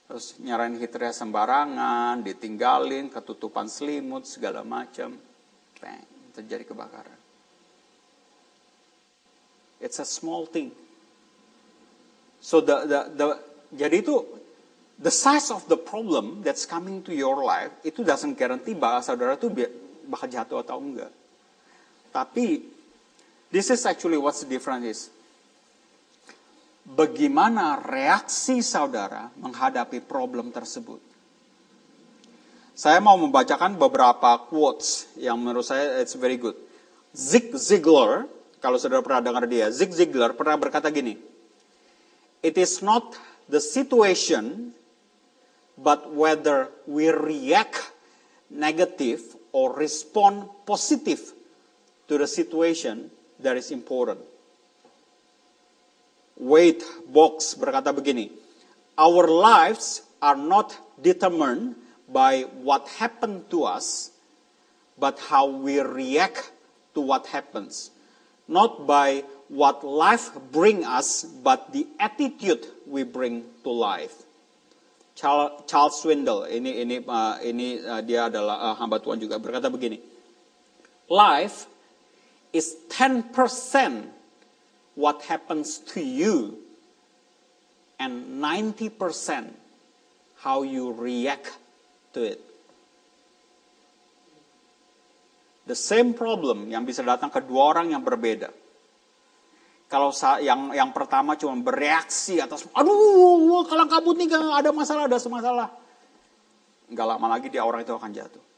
terus 0.06 0.38
nyalain 0.38 0.78
heaternya 0.78 1.18
sembarangan, 1.18 2.22
ditinggalin, 2.22 3.10
ketutupan 3.10 3.66
selimut, 3.66 4.30
segala 4.30 4.62
macam. 4.62 5.18
Bang, 5.82 6.06
terjadi 6.38 6.70
kebakaran. 6.70 7.18
It's 9.82 9.98
a 9.98 10.06
small 10.06 10.46
thing. 10.46 10.76
So 12.38 12.62
the, 12.62 12.86
the, 12.86 13.00
the 13.18 13.26
jadi 13.74 14.04
itu 14.04 14.22
the 15.00 15.12
size 15.12 15.50
of 15.50 15.64
the 15.72 15.80
problem 15.80 16.44
that's 16.44 16.68
coming 16.68 17.00
to 17.08 17.16
your 17.16 17.40
life 17.40 17.72
itu 17.88 18.04
doesn't 18.04 18.36
guarantee 18.36 18.76
bahwa 18.76 19.00
saudara 19.00 19.40
itu 19.40 19.48
bakal 20.06 20.28
jatuh 20.28 20.60
atau 20.62 20.78
enggak. 20.84 21.12
Tapi 22.12 22.79
this 23.50 23.70
is 23.70 23.86
actually 23.86 24.18
what's 24.18 24.46
the 24.46 24.50
difference 24.50 24.86
is. 24.86 25.02
Bagaimana 26.90 27.78
reaksi 27.86 28.66
saudara 28.66 29.30
menghadapi 29.38 30.02
problem 30.02 30.50
tersebut? 30.50 30.98
Saya 32.74 32.98
mau 33.04 33.20
membacakan 33.20 33.76
beberapa 33.76 34.40
quotes 34.50 35.12
yang 35.20 35.38
menurut 35.38 35.68
saya 35.68 36.02
it's 36.02 36.16
very 36.18 36.40
good. 36.40 36.56
Zig 37.14 37.52
Ziglar, 37.60 38.26
kalau 38.64 38.80
saudara 38.80 39.04
pernah 39.04 39.22
dengar 39.22 39.44
dia, 39.46 39.70
Zig 39.70 39.94
Ziglar 39.94 40.34
pernah 40.34 40.56
berkata 40.58 40.90
gini, 40.90 41.20
It 42.40 42.56
is 42.56 42.80
not 42.80 43.20
the 43.52 43.60
situation 43.60 44.72
but 45.76 46.10
whether 46.10 46.72
we 46.88 47.12
react 47.12 47.92
negative 48.50 49.22
or 49.52 49.76
respond 49.76 50.50
positive 50.66 51.36
to 52.10 52.18
the 52.18 52.26
situation 52.26 53.12
that 53.40 53.58
is 53.58 53.72
important. 53.72 54.20
Wait 56.40 56.84
Box 57.12 57.56
berkata 57.60 57.92
begini, 57.92 58.32
Our 58.96 59.28
lives 59.28 60.04
are 60.24 60.40
not 60.40 60.76
determined 61.00 61.76
by 62.08 62.48
what 62.64 62.88
happened 63.00 63.48
to 63.52 63.64
us, 63.68 64.12
but 65.00 65.20
how 65.20 65.48
we 65.48 65.80
react 65.80 66.52
to 66.96 67.04
what 67.04 67.28
happens. 67.32 67.92
Not 68.48 68.88
by 68.88 69.24
what 69.48 69.84
life 69.84 70.32
bring 70.52 70.84
us, 70.84 71.24
but 71.24 71.72
the 71.72 71.88
attitude 72.00 72.66
we 72.88 73.04
bring 73.04 73.44
to 73.64 73.72
life. 73.72 74.26
Charles 75.20 76.00
Swindle 76.00 76.48
ini 76.48 76.80
ini 76.80 76.96
uh, 77.04 77.36
ini 77.44 77.84
uh, 77.84 78.00
dia 78.00 78.32
adalah 78.32 78.72
uh, 78.72 78.76
hamba 78.80 79.04
Tuhan 79.04 79.20
juga 79.20 79.36
berkata 79.36 79.68
begini. 79.68 80.00
Life 81.12 81.68
is 82.52 82.76
10% 82.90 83.34
what 84.98 85.22
happens 85.30 85.80
to 85.94 86.02
you 86.02 86.58
and 88.00 88.42
90% 88.42 89.54
how 90.42 90.64
you 90.64 90.96
react 90.96 91.56
to 92.16 92.24
it. 92.24 92.42
The 95.70 95.78
same 95.78 96.18
problem 96.18 96.74
yang 96.74 96.82
bisa 96.82 97.06
datang 97.06 97.30
ke 97.30 97.46
dua 97.46 97.78
orang 97.78 97.94
yang 97.94 98.02
berbeda. 98.02 98.50
Kalau 99.90 100.10
yang 100.42 100.74
yang 100.74 100.90
pertama 100.94 101.38
cuma 101.38 101.58
bereaksi 101.62 102.42
atas, 102.42 102.66
aduh, 102.74 103.66
kalau 103.66 103.86
kabut 103.90 104.18
nih 104.18 104.30
ada 104.34 104.70
masalah, 104.74 105.06
ada 105.06 105.18
masalah. 105.18 105.70
Enggak 106.90 107.06
lama 107.06 107.26
lagi 107.30 107.54
dia 107.54 107.62
orang 107.62 107.86
itu 107.86 107.94
akan 107.94 108.10
jatuh. 108.10 108.49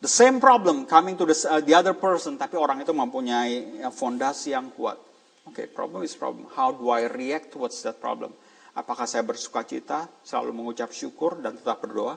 The 0.00 0.08
same 0.08 0.40
problem 0.40 0.88
coming 0.88 1.20
to 1.20 1.28
the, 1.28 1.36
uh, 1.44 1.60
the 1.60 1.76
other 1.76 1.92
person, 1.92 2.40
tapi 2.40 2.56
orang 2.56 2.80
itu 2.80 2.88
mempunyai 2.96 3.84
uh, 3.84 3.92
fondasi 3.92 4.56
yang 4.56 4.72
kuat. 4.72 4.96
Oke, 5.44 5.64
okay, 5.64 5.66
problem 5.68 6.00
is 6.00 6.16
problem. 6.16 6.48
How 6.56 6.72
do 6.72 6.88
I 6.88 7.04
react 7.04 7.52
towards 7.52 7.76
that 7.84 8.00
problem? 8.00 8.32
Apakah 8.72 9.04
saya 9.04 9.20
bersuka 9.20 9.60
cita, 9.68 10.08
selalu 10.24 10.56
mengucap 10.56 10.88
syukur 10.88 11.44
dan 11.44 11.60
tetap 11.60 11.84
berdoa? 11.84 12.16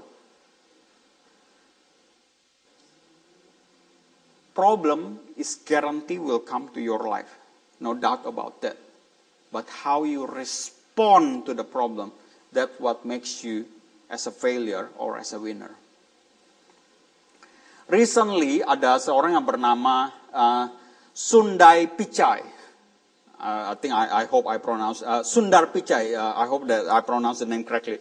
Problem 4.56 5.20
is 5.36 5.60
guarantee 5.66 6.22
will 6.22 6.40
come 6.40 6.72
to 6.72 6.80
your 6.80 7.04
life. 7.04 7.36
No 7.84 7.98
doubt 7.98 8.24
about 8.24 8.64
that. 8.64 8.80
But 9.52 9.68
how 9.84 10.08
you 10.08 10.24
respond 10.24 11.50
to 11.50 11.58
the 11.58 11.66
problem, 11.68 12.16
that's 12.54 12.80
what 12.80 13.04
makes 13.04 13.44
you 13.44 13.68
as 14.08 14.24
a 14.24 14.32
failure 14.32 14.88
or 14.96 15.18
as 15.18 15.34
a 15.36 15.42
winner. 15.42 15.74
Recently 17.88 18.64
ada 18.64 19.00
seorang 19.00 19.36
yang 19.36 19.46
bernama 19.46 20.12
uh, 20.32 20.66
Sundai 21.12 21.88
Pichai. 21.92 22.42
Uh, 23.44 23.72
I 23.72 23.76
think 23.76 23.92
I, 23.92 24.24
I 24.24 24.26
hope 24.26 24.48
I 24.48 24.56
pronounce 24.58 25.04
uh, 25.04 25.20
Sundar 25.22 25.68
Pichai. 25.72 26.16
Uh, 26.16 26.34
I 26.40 26.48
hope 26.48 26.64
that 26.72 26.88
I 26.88 27.04
pronounce 27.04 27.44
the 27.44 27.50
name 27.50 27.68
correctly. 27.68 28.00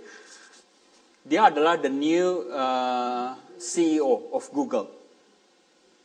Dia 1.27 1.51
adalah 1.51 1.79
the 1.79 1.91
new 1.91 2.47
uh, 2.51 3.35
CEO 3.59 4.31
of 4.35 4.47
Google 4.55 5.03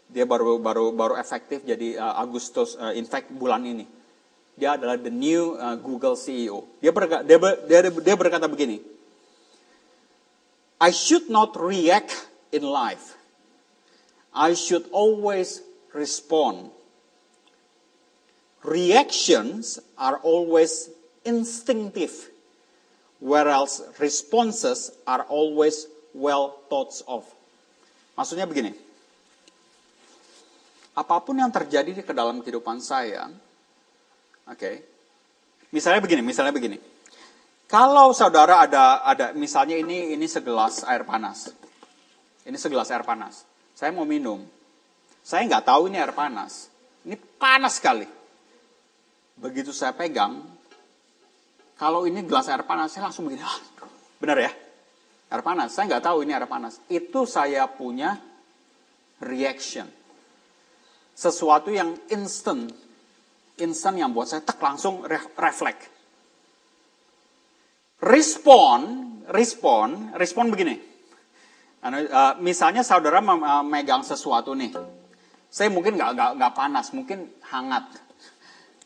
dia 0.08 0.24
baru 0.24 0.56
baru 0.60 0.96
baru 0.96 1.20
efektif 1.20 1.68
jadi 1.68 2.00
uh, 2.00 2.24
Agustus 2.24 2.80
uh, 2.80 2.96
in 2.96 3.04
fact 3.04 3.28
bulan 3.36 3.60
ini 3.68 3.84
dia 4.56 4.80
adalah 4.80 4.96
the 4.96 5.12
new 5.12 5.60
uh, 5.60 5.76
Google 5.76 6.16
CEO 6.16 6.80
dia 6.80 6.96
berkata, 6.96 7.28
dia, 7.28 7.38
dia, 7.68 7.80
dia 7.92 8.16
berkata 8.16 8.48
begini 8.48 8.80
I 10.80 10.96
should 10.96 11.28
not 11.28 11.60
react 11.60 12.16
in 12.56 12.64
life 12.64 13.20
I 14.38 14.54
should 14.54 14.86
always 14.94 15.66
respond. 15.98 16.70
Reactions 18.62 19.82
are 19.98 20.22
always 20.22 20.94
instinctive 21.26 22.30
whereas 23.18 23.82
responses 23.98 24.94
are 25.10 25.26
always 25.26 25.90
well 26.14 26.62
thought 26.70 26.94
of. 27.10 27.26
Maksudnya 28.14 28.46
begini 28.46 28.88
apa 30.98 31.22
pun 31.22 31.38
yang 31.38 31.54
terjadi 31.54 31.94
di 31.94 32.02
ke 32.02 32.10
dalam 32.10 32.42
kehidupan 32.42 32.82
saya, 32.82 33.30
oke, 34.50 34.58
okay, 34.58 34.82
misalnya 35.70 36.02
begini, 36.02 36.26
misalnya 36.26 36.50
begini, 36.50 36.82
kalau 37.70 38.18
saudara 38.18 38.66
ada 38.66 39.06
ada 39.06 39.30
misalnya 39.38 39.78
ini 39.78 40.18
ini 40.18 40.26
segelas 40.26 40.82
air 40.90 41.06
panas, 41.06 41.54
ini 42.50 42.58
segelas 42.58 42.90
air 42.90 43.06
panas, 43.06 43.46
saya 43.78 43.94
mau 43.94 44.10
minum, 44.10 44.42
saya 45.22 45.46
nggak 45.46 45.70
tahu 45.70 45.86
ini 45.86 46.02
air 46.02 46.18
panas, 46.18 46.74
ini 47.06 47.14
panas 47.14 47.78
sekali, 47.78 48.10
begitu 49.38 49.70
saya 49.70 49.94
pegang, 49.94 50.42
kalau 51.78 52.10
ini 52.10 52.26
gelas 52.26 52.50
air 52.50 52.66
panas, 52.66 52.98
saya 52.98 53.06
langsung 53.06 53.30
begini, 53.30 53.46
ah, 53.46 53.62
benar 54.18 54.42
ya, 54.42 54.52
air 55.30 55.44
panas, 55.46 55.78
saya 55.78 55.94
nggak 55.94 56.10
tahu 56.10 56.26
ini 56.26 56.34
air 56.34 56.50
panas, 56.50 56.82
itu 56.90 57.30
saya 57.30 57.70
punya 57.70 58.18
reaction 59.22 59.86
sesuatu 61.18 61.74
yang 61.74 61.98
instant. 62.14 62.70
Instant 63.58 63.98
yang 63.98 64.14
buat 64.14 64.30
saya 64.30 64.46
tak 64.46 64.62
langsung 64.62 65.02
refleks. 65.10 65.90
Respon, 67.98 68.80
respon, 69.34 70.14
respon 70.14 70.54
begini. 70.54 70.78
Uh, 71.78 72.34
misalnya 72.42 72.82
saudara 72.82 73.22
memegang 73.22 74.02
sesuatu 74.02 74.58
nih. 74.58 74.74
Saya 75.48 75.72
mungkin 75.72 75.96
nggak 75.96 76.36
nggak 76.36 76.54
panas, 76.58 76.92
mungkin 76.92 77.32
hangat. 77.48 77.86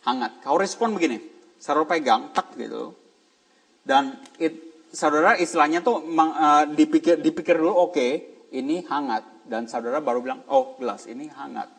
Hangat. 0.06 0.44
Kau 0.44 0.60
respon 0.60 0.94
begini. 0.94 1.18
Saudara 1.62 1.88
pegang, 1.88 2.34
tak 2.36 2.58
gitu. 2.58 2.94
Dan 3.82 4.18
it, 4.38 4.86
saudara 4.94 5.39
istilahnya 5.39 5.82
tuh 5.82 6.04
uh, 6.04 6.68
dipikir 6.70 7.18
dipikir 7.18 7.58
dulu 7.58 7.89
oke, 7.89 7.94
okay, 7.96 8.12
ini 8.54 8.84
hangat 8.86 9.48
dan 9.48 9.66
saudara 9.66 10.04
baru 10.04 10.22
bilang, 10.22 10.42
"Oh, 10.52 10.78
gelas 10.78 11.08
ini 11.08 11.32
hangat." 11.32 11.70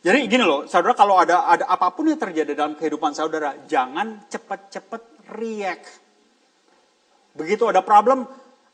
Jadi 0.00 0.32
gini 0.32 0.44
loh, 0.44 0.64
saudara 0.64 0.96
kalau 0.96 1.20
ada 1.20 1.44
ada 1.44 1.68
apa 1.68 1.92
pun 1.92 2.08
yang 2.08 2.16
terjadi 2.16 2.56
dalam 2.56 2.72
kehidupan 2.72 3.12
saudara, 3.12 3.52
jangan 3.68 4.24
cepat-cepat 4.32 5.28
react. 5.36 6.00
Begitu 7.36 7.68
ada 7.68 7.84
problem, 7.84 8.24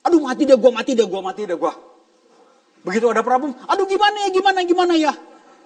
aduh 0.07 0.23
mati 0.23 0.47
deh 0.47 0.55
gua, 0.55 0.71
mati 0.71 0.95
deh 0.95 1.07
gua, 1.11 1.21
mati 1.21 1.43
deh 1.43 1.59
gua. 1.59 1.75
Begitu 2.87 3.11
ada 3.11 3.27
problem, 3.27 3.51
aduh 3.67 3.83
gimana 3.91 4.17
ya, 4.23 4.29
gimana, 4.31 4.59
gimana 4.63 4.95
ya. 4.95 5.13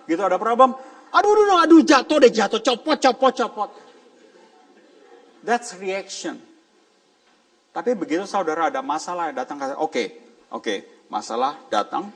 Begitu 0.08 0.24
ada 0.24 0.40
problem, 0.40 0.72
aduh, 1.12 1.32
aduh, 1.36 1.58
aduh 1.60 1.80
jatuh 1.84 2.16
deh, 2.16 2.32
jatuh, 2.32 2.64
copot, 2.64 2.96
copot, 2.96 3.32
copot. 3.36 3.70
That's 5.44 5.76
reaction. 5.76 6.40
Tapi 7.76 7.92
begitu 7.92 8.24
saudara 8.24 8.72
ada 8.72 8.80
masalah 8.80 9.30
datang 9.36 9.60
ke, 9.60 9.66
oke, 9.76 9.78
okay, 9.78 10.06
oke, 10.48 10.64
okay, 10.64 10.78
masalah 11.12 11.60
datang, 11.68 12.08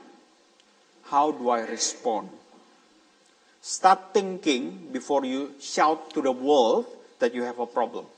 how 1.12 1.28
do 1.28 1.52
I 1.52 1.68
respond? 1.68 2.32
Start 3.60 4.16
thinking 4.16 4.92
before 4.92 5.24
you 5.24 5.56
shout 5.60 6.12
to 6.16 6.20
the 6.20 6.32
world 6.32 6.88
that 7.20 7.32
you 7.36 7.44
have 7.44 7.60
a 7.60 7.68
problem. 7.68 8.08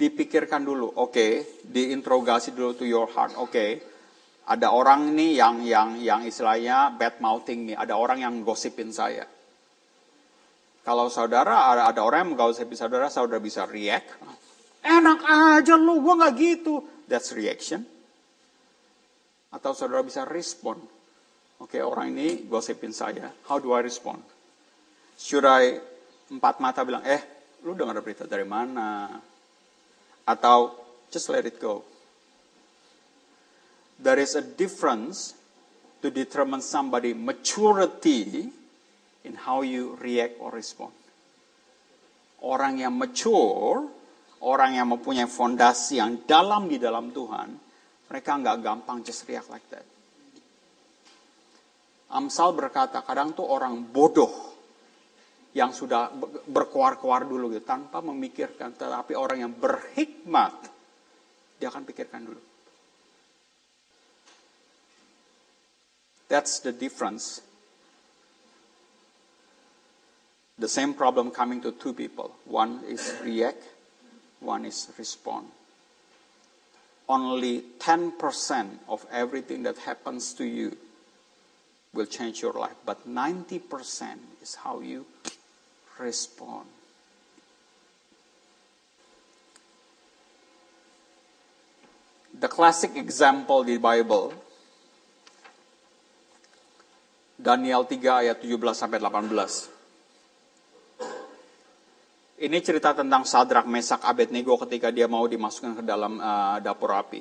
Dipikirkan 0.00 0.64
dulu, 0.64 0.96
oke, 0.96 1.12
okay, 1.12 1.32
diinterogasi 1.60 2.56
dulu 2.56 2.72
to 2.72 2.88
your 2.88 3.04
heart, 3.12 3.36
oke. 3.36 3.52
Okay, 3.52 3.76
ada 4.48 4.72
orang 4.72 5.12
nih 5.12 5.36
yang 5.36 5.60
yang 5.60 5.88
yang 6.00 6.20
istilahnya 6.24 6.96
bad 6.96 7.20
mouthing 7.20 7.68
nih, 7.68 7.76
ada 7.76 8.00
orang 8.00 8.24
yang 8.24 8.34
gosipin 8.40 8.90
saya. 8.90 9.28
Kalau 10.80 11.12
saudara, 11.12 11.70
ada, 11.70 11.82
ada 11.92 12.00
orang 12.00 12.24
yang 12.24 12.30
menggosipi 12.34 12.72
saudara, 12.72 13.12
saudara 13.12 13.38
bisa 13.38 13.68
react. 13.68 14.16
Enak 14.80 15.20
aja 15.22 15.76
lu, 15.76 16.00
gua 16.00 16.24
nggak 16.24 16.34
gitu. 16.40 16.80
That's 17.04 17.36
reaction. 17.36 17.84
Atau 19.52 19.76
saudara 19.76 20.00
bisa 20.00 20.24
respond. 20.24 20.80
Oke, 21.60 21.76
okay, 21.76 21.82
orang 21.84 22.16
ini 22.16 22.48
gosipin 22.48 22.96
saya. 22.96 23.28
How 23.44 23.60
do 23.60 23.76
I 23.76 23.84
respond? 23.84 24.24
Should 25.20 25.44
I 25.44 25.76
empat 26.32 26.64
mata 26.64 26.80
bilang, 26.88 27.04
eh, 27.04 27.52
lu 27.68 27.76
dengar 27.76 28.00
berita 28.00 28.24
dari 28.24 28.48
mana? 28.48 29.20
Atau 30.24 30.76
just 31.12 31.28
let 31.28 31.46
it 31.46 31.60
go. 31.60 31.82
There 34.00 34.16
is 34.16 34.32
a 34.32 34.44
difference 34.44 35.36
to 36.00 36.08
determine 36.08 36.64
somebody 36.64 37.12
maturity 37.12 38.48
in 39.24 39.34
how 39.36 39.60
you 39.60 40.00
react 40.00 40.40
or 40.40 40.48
respond. 40.50 40.96
Orang 42.40 42.80
yang 42.80 42.96
mature, 42.96 43.84
orang 44.40 44.80
yang 44.80 44.88
mempunyai 44.88 45.28
fondasi 45.28 46.00
yang 46.00 46.24
dalam 46.24 46.72
di 46.72 46.80
dalam 46.80 47.12
Tuhan, 47.12 47.52
mereka 48.08 48.30
nggak 48.40 48.58
gampang 48.64 49.04
just 49.04 49.28
react 49.28 49.52
like 49.52 49.66
that. 49.68 49.84
Amsal 52.10 52.56
berkata, 52.56 53.04
kadang 53.06 53.36
tuh 53.36 53.46
orang 53.46 53.86
bodoh 53.86 54.49
yang 55.50 55.74
sudah 55.74 56.14
berkuar-kuar 56.46 57.26
dulu 57.26 57.50
gitu, 57.50 57.66
tanpa 57.66 57.98
memikirkan, 57.98 58.70
tetapi 58.74 59.18
orang 59.18 59.38
yang 59.42 59.52
berhikmat, 59.54 60.54
dia 61.58 61.68
akan 61.68 61.82
pikirkan 61.82 62.22
dulu. 62.22 62.42
That's 66.30 66.62
the 66.62 66.70
difference. 66.70 67.42
The 70.60 70.70
same 70.70 70.94
problem 70.94 71.34
coming 71.34 71.58
to 71.66 71.72
two 71.72 71.90
people. 71.90 72.30
One 72.46 72.86
is 72.86 73.02
react, 73.24 73.64
one 74.38 74.62
is 74.62 74.86
respond. 74.94 75.50
Only 77.10 77.64
10% 77.82 78.86
of 78.86 79.02
everything 79.10 79.64
that 79.66 79.82
happens 79.82 80.30
to 80.38 80.46
you 80.46 80.78
will 81.92 82.06
change 82.06 82.40
your 82.40 82.52
life, 82.52 82.78
but 82.86 83.08
90% 83.08 83.58
is 84.42 84.54
how 84.54 84.78
you 84.78 85.06
respond. 86.00 86.64
The 92.40 92.48
classic 92.48 92.96
example 92.96 93.68
di 93.68 93.76
Bible 93.76 94.32
Daniel 97.40 97.88
3 97.88 98.20
ayat 98.24 98.36
17 98.40 98.76
sampai 98.76 99.00
18. 99.00 99.68
Ini 102.40 102.56
cerita 102.64 102.96
tentang 102.96 103.28
Sadrak, 103.28 103.68
Mesak, 103.68 104.00
Abednego 104.04 104.56
ketika 104.64 104.88
dia 104.88 105.04
mau 105.04 105.28
dimasukkan 105.28 105.76
ke 105.80 105.82
dalam 105.84 106.20
uh, 106.20 106.56
dapur 106.60 106.92
api. 106.96 107.20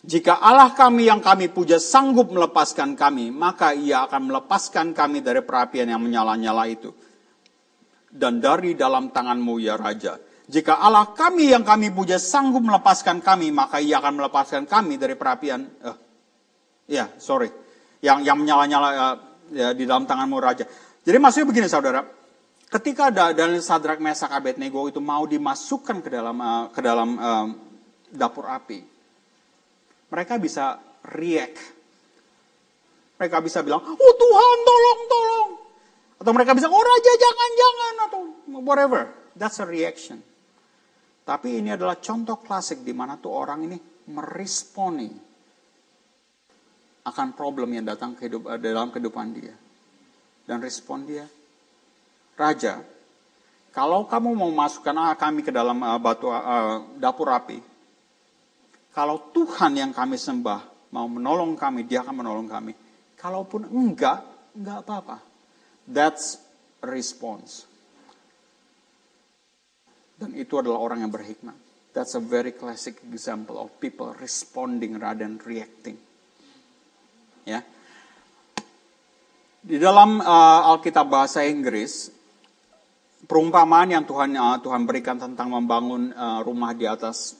Jika 0.00 0.40
Allah 0.40 0.72
kami 0.72 1.12
yang 1.12 1.20
kami 1.20 1.52
puja 1.52 1.76
sanggup 1.76 2.32
melepaskan 2.32 2.96
kami, 2.96 3.28
maka 3.28 3.76
ia 3.76 4.08
akan 4.08 4.32
melepaskan 4.32 4.96
kami 4.96 5.20
dari 5.20 5.44
perapian 5.44 5.92
yang 5.92 6.00
menyala-nyala 6.00 6.64
itu. 6.72 6.88
Dan 8.10 8.42
dari 8.42 8.74
dalam 8.74 9.14
tanganmu 9.14 9.54
ya 9.62 9.78
Raja. 9.78 10.18
Jika 10.50 10.82
Allah 10.82 11.14
kami 11.14 11.54
yang 11.54 11.62
kami 11.62 11.94
puja 11.94 12.18
sanggup 12.18 12.66
melepaskan 12.66 13.22
kami, 13.22 13.54
maka 13.54 13.78
ia 13.78 14.02
akan 14.02 14.18
melepaskan 14.18 14.66
kami 14.66 14.98
dari 14.98 15.14
perapian. 15.14 15.62
Uh, 15.78 15.94
ya, 16.90 17.06
sorry 17.22 17.70
yang 18.00 18.24
yang 18.24 18.36
menyala-nyala 18.40 18.88
uh, 18.96 19.16
ya, 19.52 19.68
di 19.76 19.84
dalam 19.84 20.08
tanganmu 20.08 20.36
raja. 20.40 20.64
Jadi 21.00 21.16
maksudnya 21.20 21.48
begini 21.48 21.68
saudara, 21.68 22.00
ketika 22.68 23.12
Daniel 23.12 23.64
Sadrak 23.64 24.00
Mesak 24.00 24.32
Abednego 24.32 24.84
itu 24.88 25.00
mau 25.00 25.24
dimasukkan 25.28 26.00
ke 26.04 26.08
dalam 26.08 26.36
uh, 26.40 26.66
ke 26.72 26.80
dalam 26.80 27.08
uh, 27.16 27.46
dapur 28.10 28.48
api, 28.48 28.80
mereka 30.10 30.34
bisa 30.40 30.80
react. 31.12 31.78
Mereka 33.20 33.36
bisa 33.44 33.60
bilang, 33.60 33.84
oh 33.84 34.14
Tuhan 34.16 34.58
tolong 34.64 35.00
tolong. 35.04 35.48
Atau 36.20 36.36
mereka 36.36 36.52
bisa, 36.52 36.68
oh 36.68 36.84
raja 36.84 37.12
jangan 37.16 37.50
jangan 37.56 37.94
atau 38.04 38.20
whatever. 38.60 39.08
That's 39.32 39.56
a 39.56 39.66
reaction. 39.66 40.20
Tapi 41.24 41.64
ini 41.64 41.72
adalah 41.72 41.96
contoh 41.96 42.36
klasik 42.44 42.84
di 42.84 42.92
mana 42.92 43.16
tuh 43.16 43.32
orang 43.32 43.64
ini 43.64 43.78
meresponi 44.12 45.08
akan 47.08 47.32
problem 47.32 47.72
yang 47.72 47.88
datang 47.88 48.12
ke 48.12 48.28
eh, 48.28 48.58
dalam 48.60 48.92
kehidupan 48.92 49.26
dia. 49.32 49.56
Dan 50.44 50.60
respon 50.60 51.08
dia, 51.08 51.24
Raja, 52.36 52.84
kalau 53.70 54.04
kamu 54.04 54.34
mau 54.34 54.50
masukkan 54.50 54.92
ah, 54.98 55.14
kami 55.14 55.46
ke 55.46 55.54
dalam 55.54 55.78
uh, 55.78 55.96
batu 56.02 56.26
uh, 56.26 56.82
dapur 56.98 57.30
api, 57.30 57.62
kalau 58.90 59.30
Tuhan 59.30 59.78
yang 59.78 59.92
kami 59.94 60.18
sembah 60.18 60.90
mau 60.90 61.06
menolong 61.06 61.54
kami, 61.54 61.86
dia 61.86 62.02
akan 62.02 62.14
menolong 62.18 62.50
kami. 62.50 62.74
Kalaupun 63.14 63.70
enggak, 63.70 64.26
enggak 64.58 64.82
apa-apa. 64.82 65.29
That's 65.88 66.40
response. 66.84 67.68
Dan 70.20 70.36
itu 70.36 70.60
adalah 70.60 70.80
orang 70.80 71.00
yang 71.00 71.12
berhikmat. 71.12 71.56
That's 71.96 72.14
a 72.14 72.22
very 72.22 72.54
classic 72.54 73.00
example 73.08 73.58
of 73.58 73.72
people 73.82 74.12
responding 74.20 75.00
rather 75.00 75.26
than 75.26 75.40
reacting. 75.42 75.96
Ya. 77.48 77.64
Di 79.60 79.76
dalam 79.80 80.22
uh, 80.22 80.70
Alkitab 80.76 81.08
bahasa 81.10 81.42
Inggris, 81.44 82.12
perumpamaan 83.26 83.92
yang 83.92 84.04
Tuhan 84.08 84.36
uh, 84.36 84.56
Tuhan 84.62 84.88
berikan 84.88 85.20
tentang 85.20 85.52
membangun 85.52 86.14
uh, 86.14 86.40
rumah 86.46 86.72
di 86.72 86.88
atas 86.88 87.36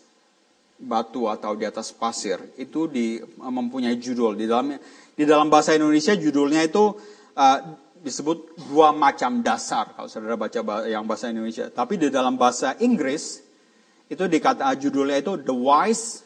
batu 0.81 1.29
atau 1.29 1.53
di 1.57 1.69
atas 1.69 1.93
pasir 1.93 2.41
itu 2.57 2.89
di 2.89 3.21
uh, 3.21 3.53
mempunyai 3.53 3.97
judul 4.01 4.37
di 4.37 4.49
dalam 4.49 4.73
di 5.13 5.25
dalam 5.29 5.53
bahasa 5.53 5.77
Indonesia 5.77 6.17
judulnya 6.17 6.65
itu 6.65 6.97
uh, 7.37 7.59
disebut 8.01 8.57
dua 8.73 8.97
macam 8.97 9.45
dasar 9.45 9.93
kalau 9.93 10.09
saudara 10.09 10.37
baca 10.41 10.61
yang 10.89 11.05
bahasa 11.05 11.29
Indonesia 11.29 11.69
tapi 11.69 12.01
di 12.01 12.09
dalam 12.09 12.41
bahasa 12.41 12.75
Inggris 12.81 13.45
itu 14.11 14.25
dikata 14.27 14.73
judulnya 14.75 15.21
itu 15.21 15.37
the 15.41 15.55
wise 15.55 16.25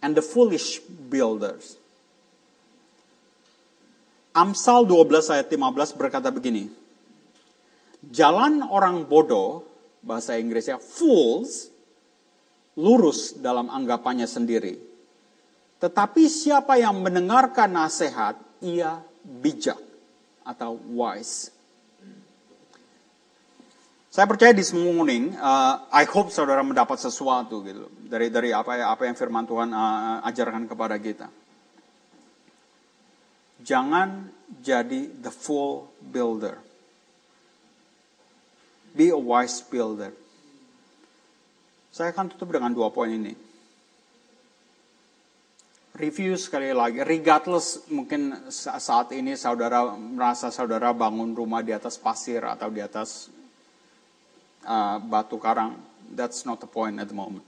and 0.00 0.16
the 0.16 0.24
foolish 0.24 0.80
builders 1.12 1.82
Amsal 4.32 4.88
12 4.88 5.28
ayat 5.28 5.46
15 5.52 5.92
berkata 6.00 6.32
begini. 6.32 6.72
Jalan 8.00 8.64
orang 8.64 9.04
bodoh, 9.04 9.60
bahasa 10.00 10.40
Inggrisnya 10.40 10.80
fools, 10.80 11.68
lurus 12.80 13.36
dalam 13.36 13.68
anggapannya 13.68 14.24
sendiri. 14.24 14.80
Tetapi 15.78 16.22
siapa 16.32 16.80
yang 16.80 17.04
mendengarkan 17.04 17.76
nasihat, 17.76 18.40
ia 18.64 19.04
bijak 19.22 19.91
atau 20.42 20.78
wise. 20.92 21.50
Saya 24.12 24.28
percaya 24.28 24.52
di 24.52 24.60
morning, 24.76 25.32
uh, 25.40 25.88
I 25.88 26.04
hope 26.04 26.28
saudara 26.28 26.60
mendapat 26.60 27.00
sesuatu 27.00 27.64
gitu 27.64 27.88
dari 28.04 28.28
dari 28.28 28.52
apa 28.52 28.76
apa 28.84 29.08
yang 29.08 29.16
Firman 29.16 29.48
Tuhan 29.48 29.72
uh, 29.72 30.20
ajarkan 30.28 30.68
kepada 30.68 31.00
kita 31.00 31.32
jangan 33.62 34.28
jadi 34.60 35.08
the 35.22 35.30
full 35.30 35.88
builder. 36.02 36.58
Be 38.92 39.08
a 39.08 39.16
wise 39.16 39.64
builder. 39.64 40.12
Saya 41.88 42.12
akan 42.12 42.28
tutup 42.36 42.52
dengan 42.52 42.74
dua 42.74 42.92
poin 42.92 43.08
ini. 43.08 43.32
Review 46.02 46.34
sekali 46.34 46.74
lagi, 46.74 46.98
regardless 47.06 47.86
mungkin 47.86 48.50
saat 48.50 49.14
ini 49.14 49.38
saudara 49.38 49.94
merasa 49.94 50.50
saudara 50.50 50.90
bangun 50.90 51.30
rumah 51.30 51.62
di 51.62 51.70
atas 51.70 51.94
pasir 51.94 52.42
atau 52.42 52.74
di 52.74 52.82
atas 52.82 53.30
uh, 54.66 54.98
batu 54.98 55.38
karang. 55.38 55.78
That's 56.10 56.42
not 56.42 56.58
the 56.58 56.66
point 56.66 56.98
at 56.98 57.06
the 57.06 57.14
moment. 57.14 57.46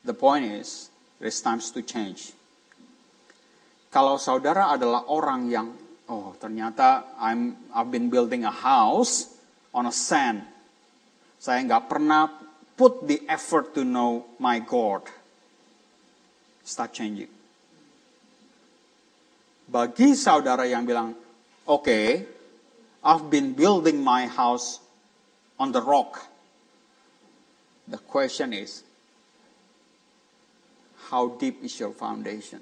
The 0.00 0.16
point 0.16 0.48
is, 0.48 0.88
there's 1.20 1.44
times 1.44 1.68
to 1.76 1.84
change. 1.84 2.32
Kalau 3.92 4.16
saudara 4.16 4.72
adalah 4.72 5.12
orang 5.12 5.52
yang, 5.52 5.76
oh 6.08 6.32
ternyata 6.40 7.20
I'm, 7.20 7.68
I've 7.76 7.92
been 7.92 8.08
building 8.08 8.48
a 8.48 8.54
house 8.64 9.28
on 9.76 9.84
a 9.84 9.92
sand. 9.92 10.40
Saya 11.36 11.60
nggak 11.68 11.84
pernah 11.84 12.32
put 12.80 13.04
the 13.04 13.20
effort 13.28 13.76
to 13.76 13.84
know 13.84 14.24
my 14.40 14.56
God. 14.64 15.04
Start 16.64 16.96
changing. 16.96 17.41
Bagi 19.72 20.12
saudara 20.12 20.68
yang 20.68 20.84
bilang, 20.84 21.16
oke, 21.64 21.80
okay, 21.80 22.28
I've 23.00 23.32
been 23.32 23.56
building 23.56 24.04
my 24.04 24.28
house 24.28 24.84
on 25.56 25.72
the 25.72 25.80
rock. 25.80 26.20
The 27.88 27.96
question 27.96 28.52
is, 28.52 28.84
how 31.08 31.32
deep 31.40 31.64
is 31.64 31.72
your 31.80 31.96
foundation? 31.96 32.60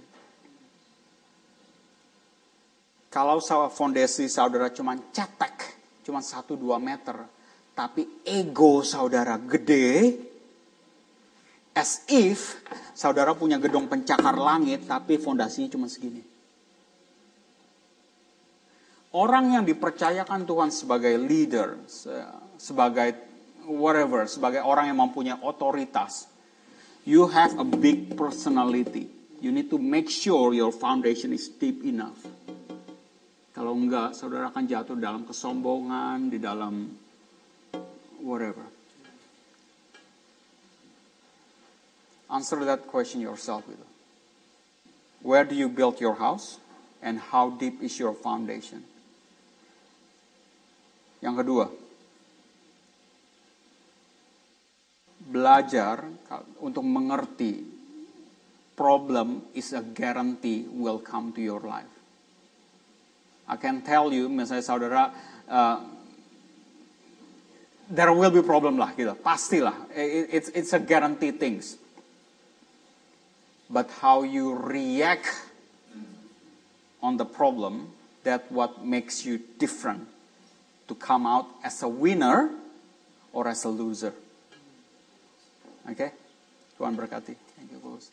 Kalau 3.11 3.43
fondasi 3.75 4.31
saudara 4.31 4.71
cuma 4.71 4.95
cetek, 5.11 5.83
cuma 6.07 6.23
1-2 6.23 6.63
meter, 6.79 7.27
tapi 7.75 8.07
ego 8.23 8.87
saudara 8.87 9.35
gede, 9.35 10.15
as 11.75 12.07
if 12.07 12.55
saudara 12.95 13.35
punya 13.35 13.59
gedung 13.59 13.91
pencakar 13.91 14.39
langit, 14.39 14.87
tapi 14.87 15.19
fondasinya 15.19 15.67
cuma 15.75 15.91
segini. 15.91 16.30
Orang 19.11 19.51
yang 19.51 19.67
dipercayakan 19.67 20.47
Tuhan 20.47 20.71
sebagai 20.71 21.19
leader, 21.19 21.83
sebagai 22.55 23.19
whatever, 23.67 24.31
sebagai 24.31 24.63
orang 24.63 24.87
yang 24.87 25.03
mempunyai 25.03 25.39
otoritas, 25.43 26.31
you 27.03 27.27
have 27.27 27.59
a 27.59 27.67
big 27.67 28.15
personality. 28.15 29.11
You 29.43 29.51
need 29.51 29.67
to 29.75 29.83
make 29.83 30.07
sure 30.07 30.55
your 30.55 30.71
foundation 30.71 31.35
is 31.35 31.51
deep 31.51 31.83
enough. 31.83 32.23
Kalau 33.51 33.75
enggak, 33.75 34.15
saudara 34.15 34.55
akan 34.55 34.65
jatuh 34.71 34.95
dalam 34.95 35.27
kesombongan, 35.27 36.31
di 36.31 36.39
dalam 36.39 36.95
whatever. 38.23 38.63
Answer 42.31 42.63
that 42.63 42.87
question 42.87 43.19
yourself. 43.19 43.67
Gitu. 43.67 43.87
Where 45.27 45.43
do 45.43 45.59
you 45.59 45.67
build 45.67 45.99
your 45.99 46.15
house? 46.15 46.63
And 47.03 47.19
how 47.19 47.51
deep 47.51 47.83
is 47.83 47.99
your 47.99 48.15
foundation? 48.15 48.87
Yang 51.21 51.35
kedua, 51.45 51.66
belajar 55.21 56.09
untuk 56.64 56.81
mengerti 56.81 57.61
problem 58.73 59.45
is 59.53 59.77
a 59.77 59.85
guarantee 59.85 60.64
will 60.73 60.97
come 60.97 61.31
to 61.37 61.45
your 61.45 61.61
life. 61.61 61.93
I 63.45 63.61
can 63.61 63.85
tell 63.85 64.09
you, 64.09 64.33
misalnya 64.33 64.64
saudara, 64.64 65.03
uh, 65.45 65.79
there 67.91 68.14
will 68.16 68.33
be 68.33 68.41
problem 68.41 68.81
lah 68.81 68.97
gitu, 68.97 69.12
pastilah. 69.21 69.93
It's 69.93 70.49
it's 70.57 70.73
a 70.73 70.81
guarantee 70.81 71.37
things. 71.37 71.77
But 73.68 73.93
how 74.01 74.25
you 74.25 74.57
react 74.57 75.29
on 77.05 77.21
the 77.21 77.29
problem, 77.29 77.93
that 78.25 78.49
what 78.49 78.83
makes 78.83 79.23
you 79.29 79.39
different 79.61 80.09
to 80.91 80.99
come 80.99 81.22
out 81.22 81.47
as 81.62 81.86
a 81.86 81.88
winner 81.88 82.51
or 83.30 83.47
as 83.47 83.62
a 83.62 83.70
loser. 83.70 84.11
Okay? 85.86 86.11
Tuhan 86.74 86.99
berkati. 86.99 87.38
Thank 87.55 87.70
you, 87.70 87.78
Paulus. 87.78 88.11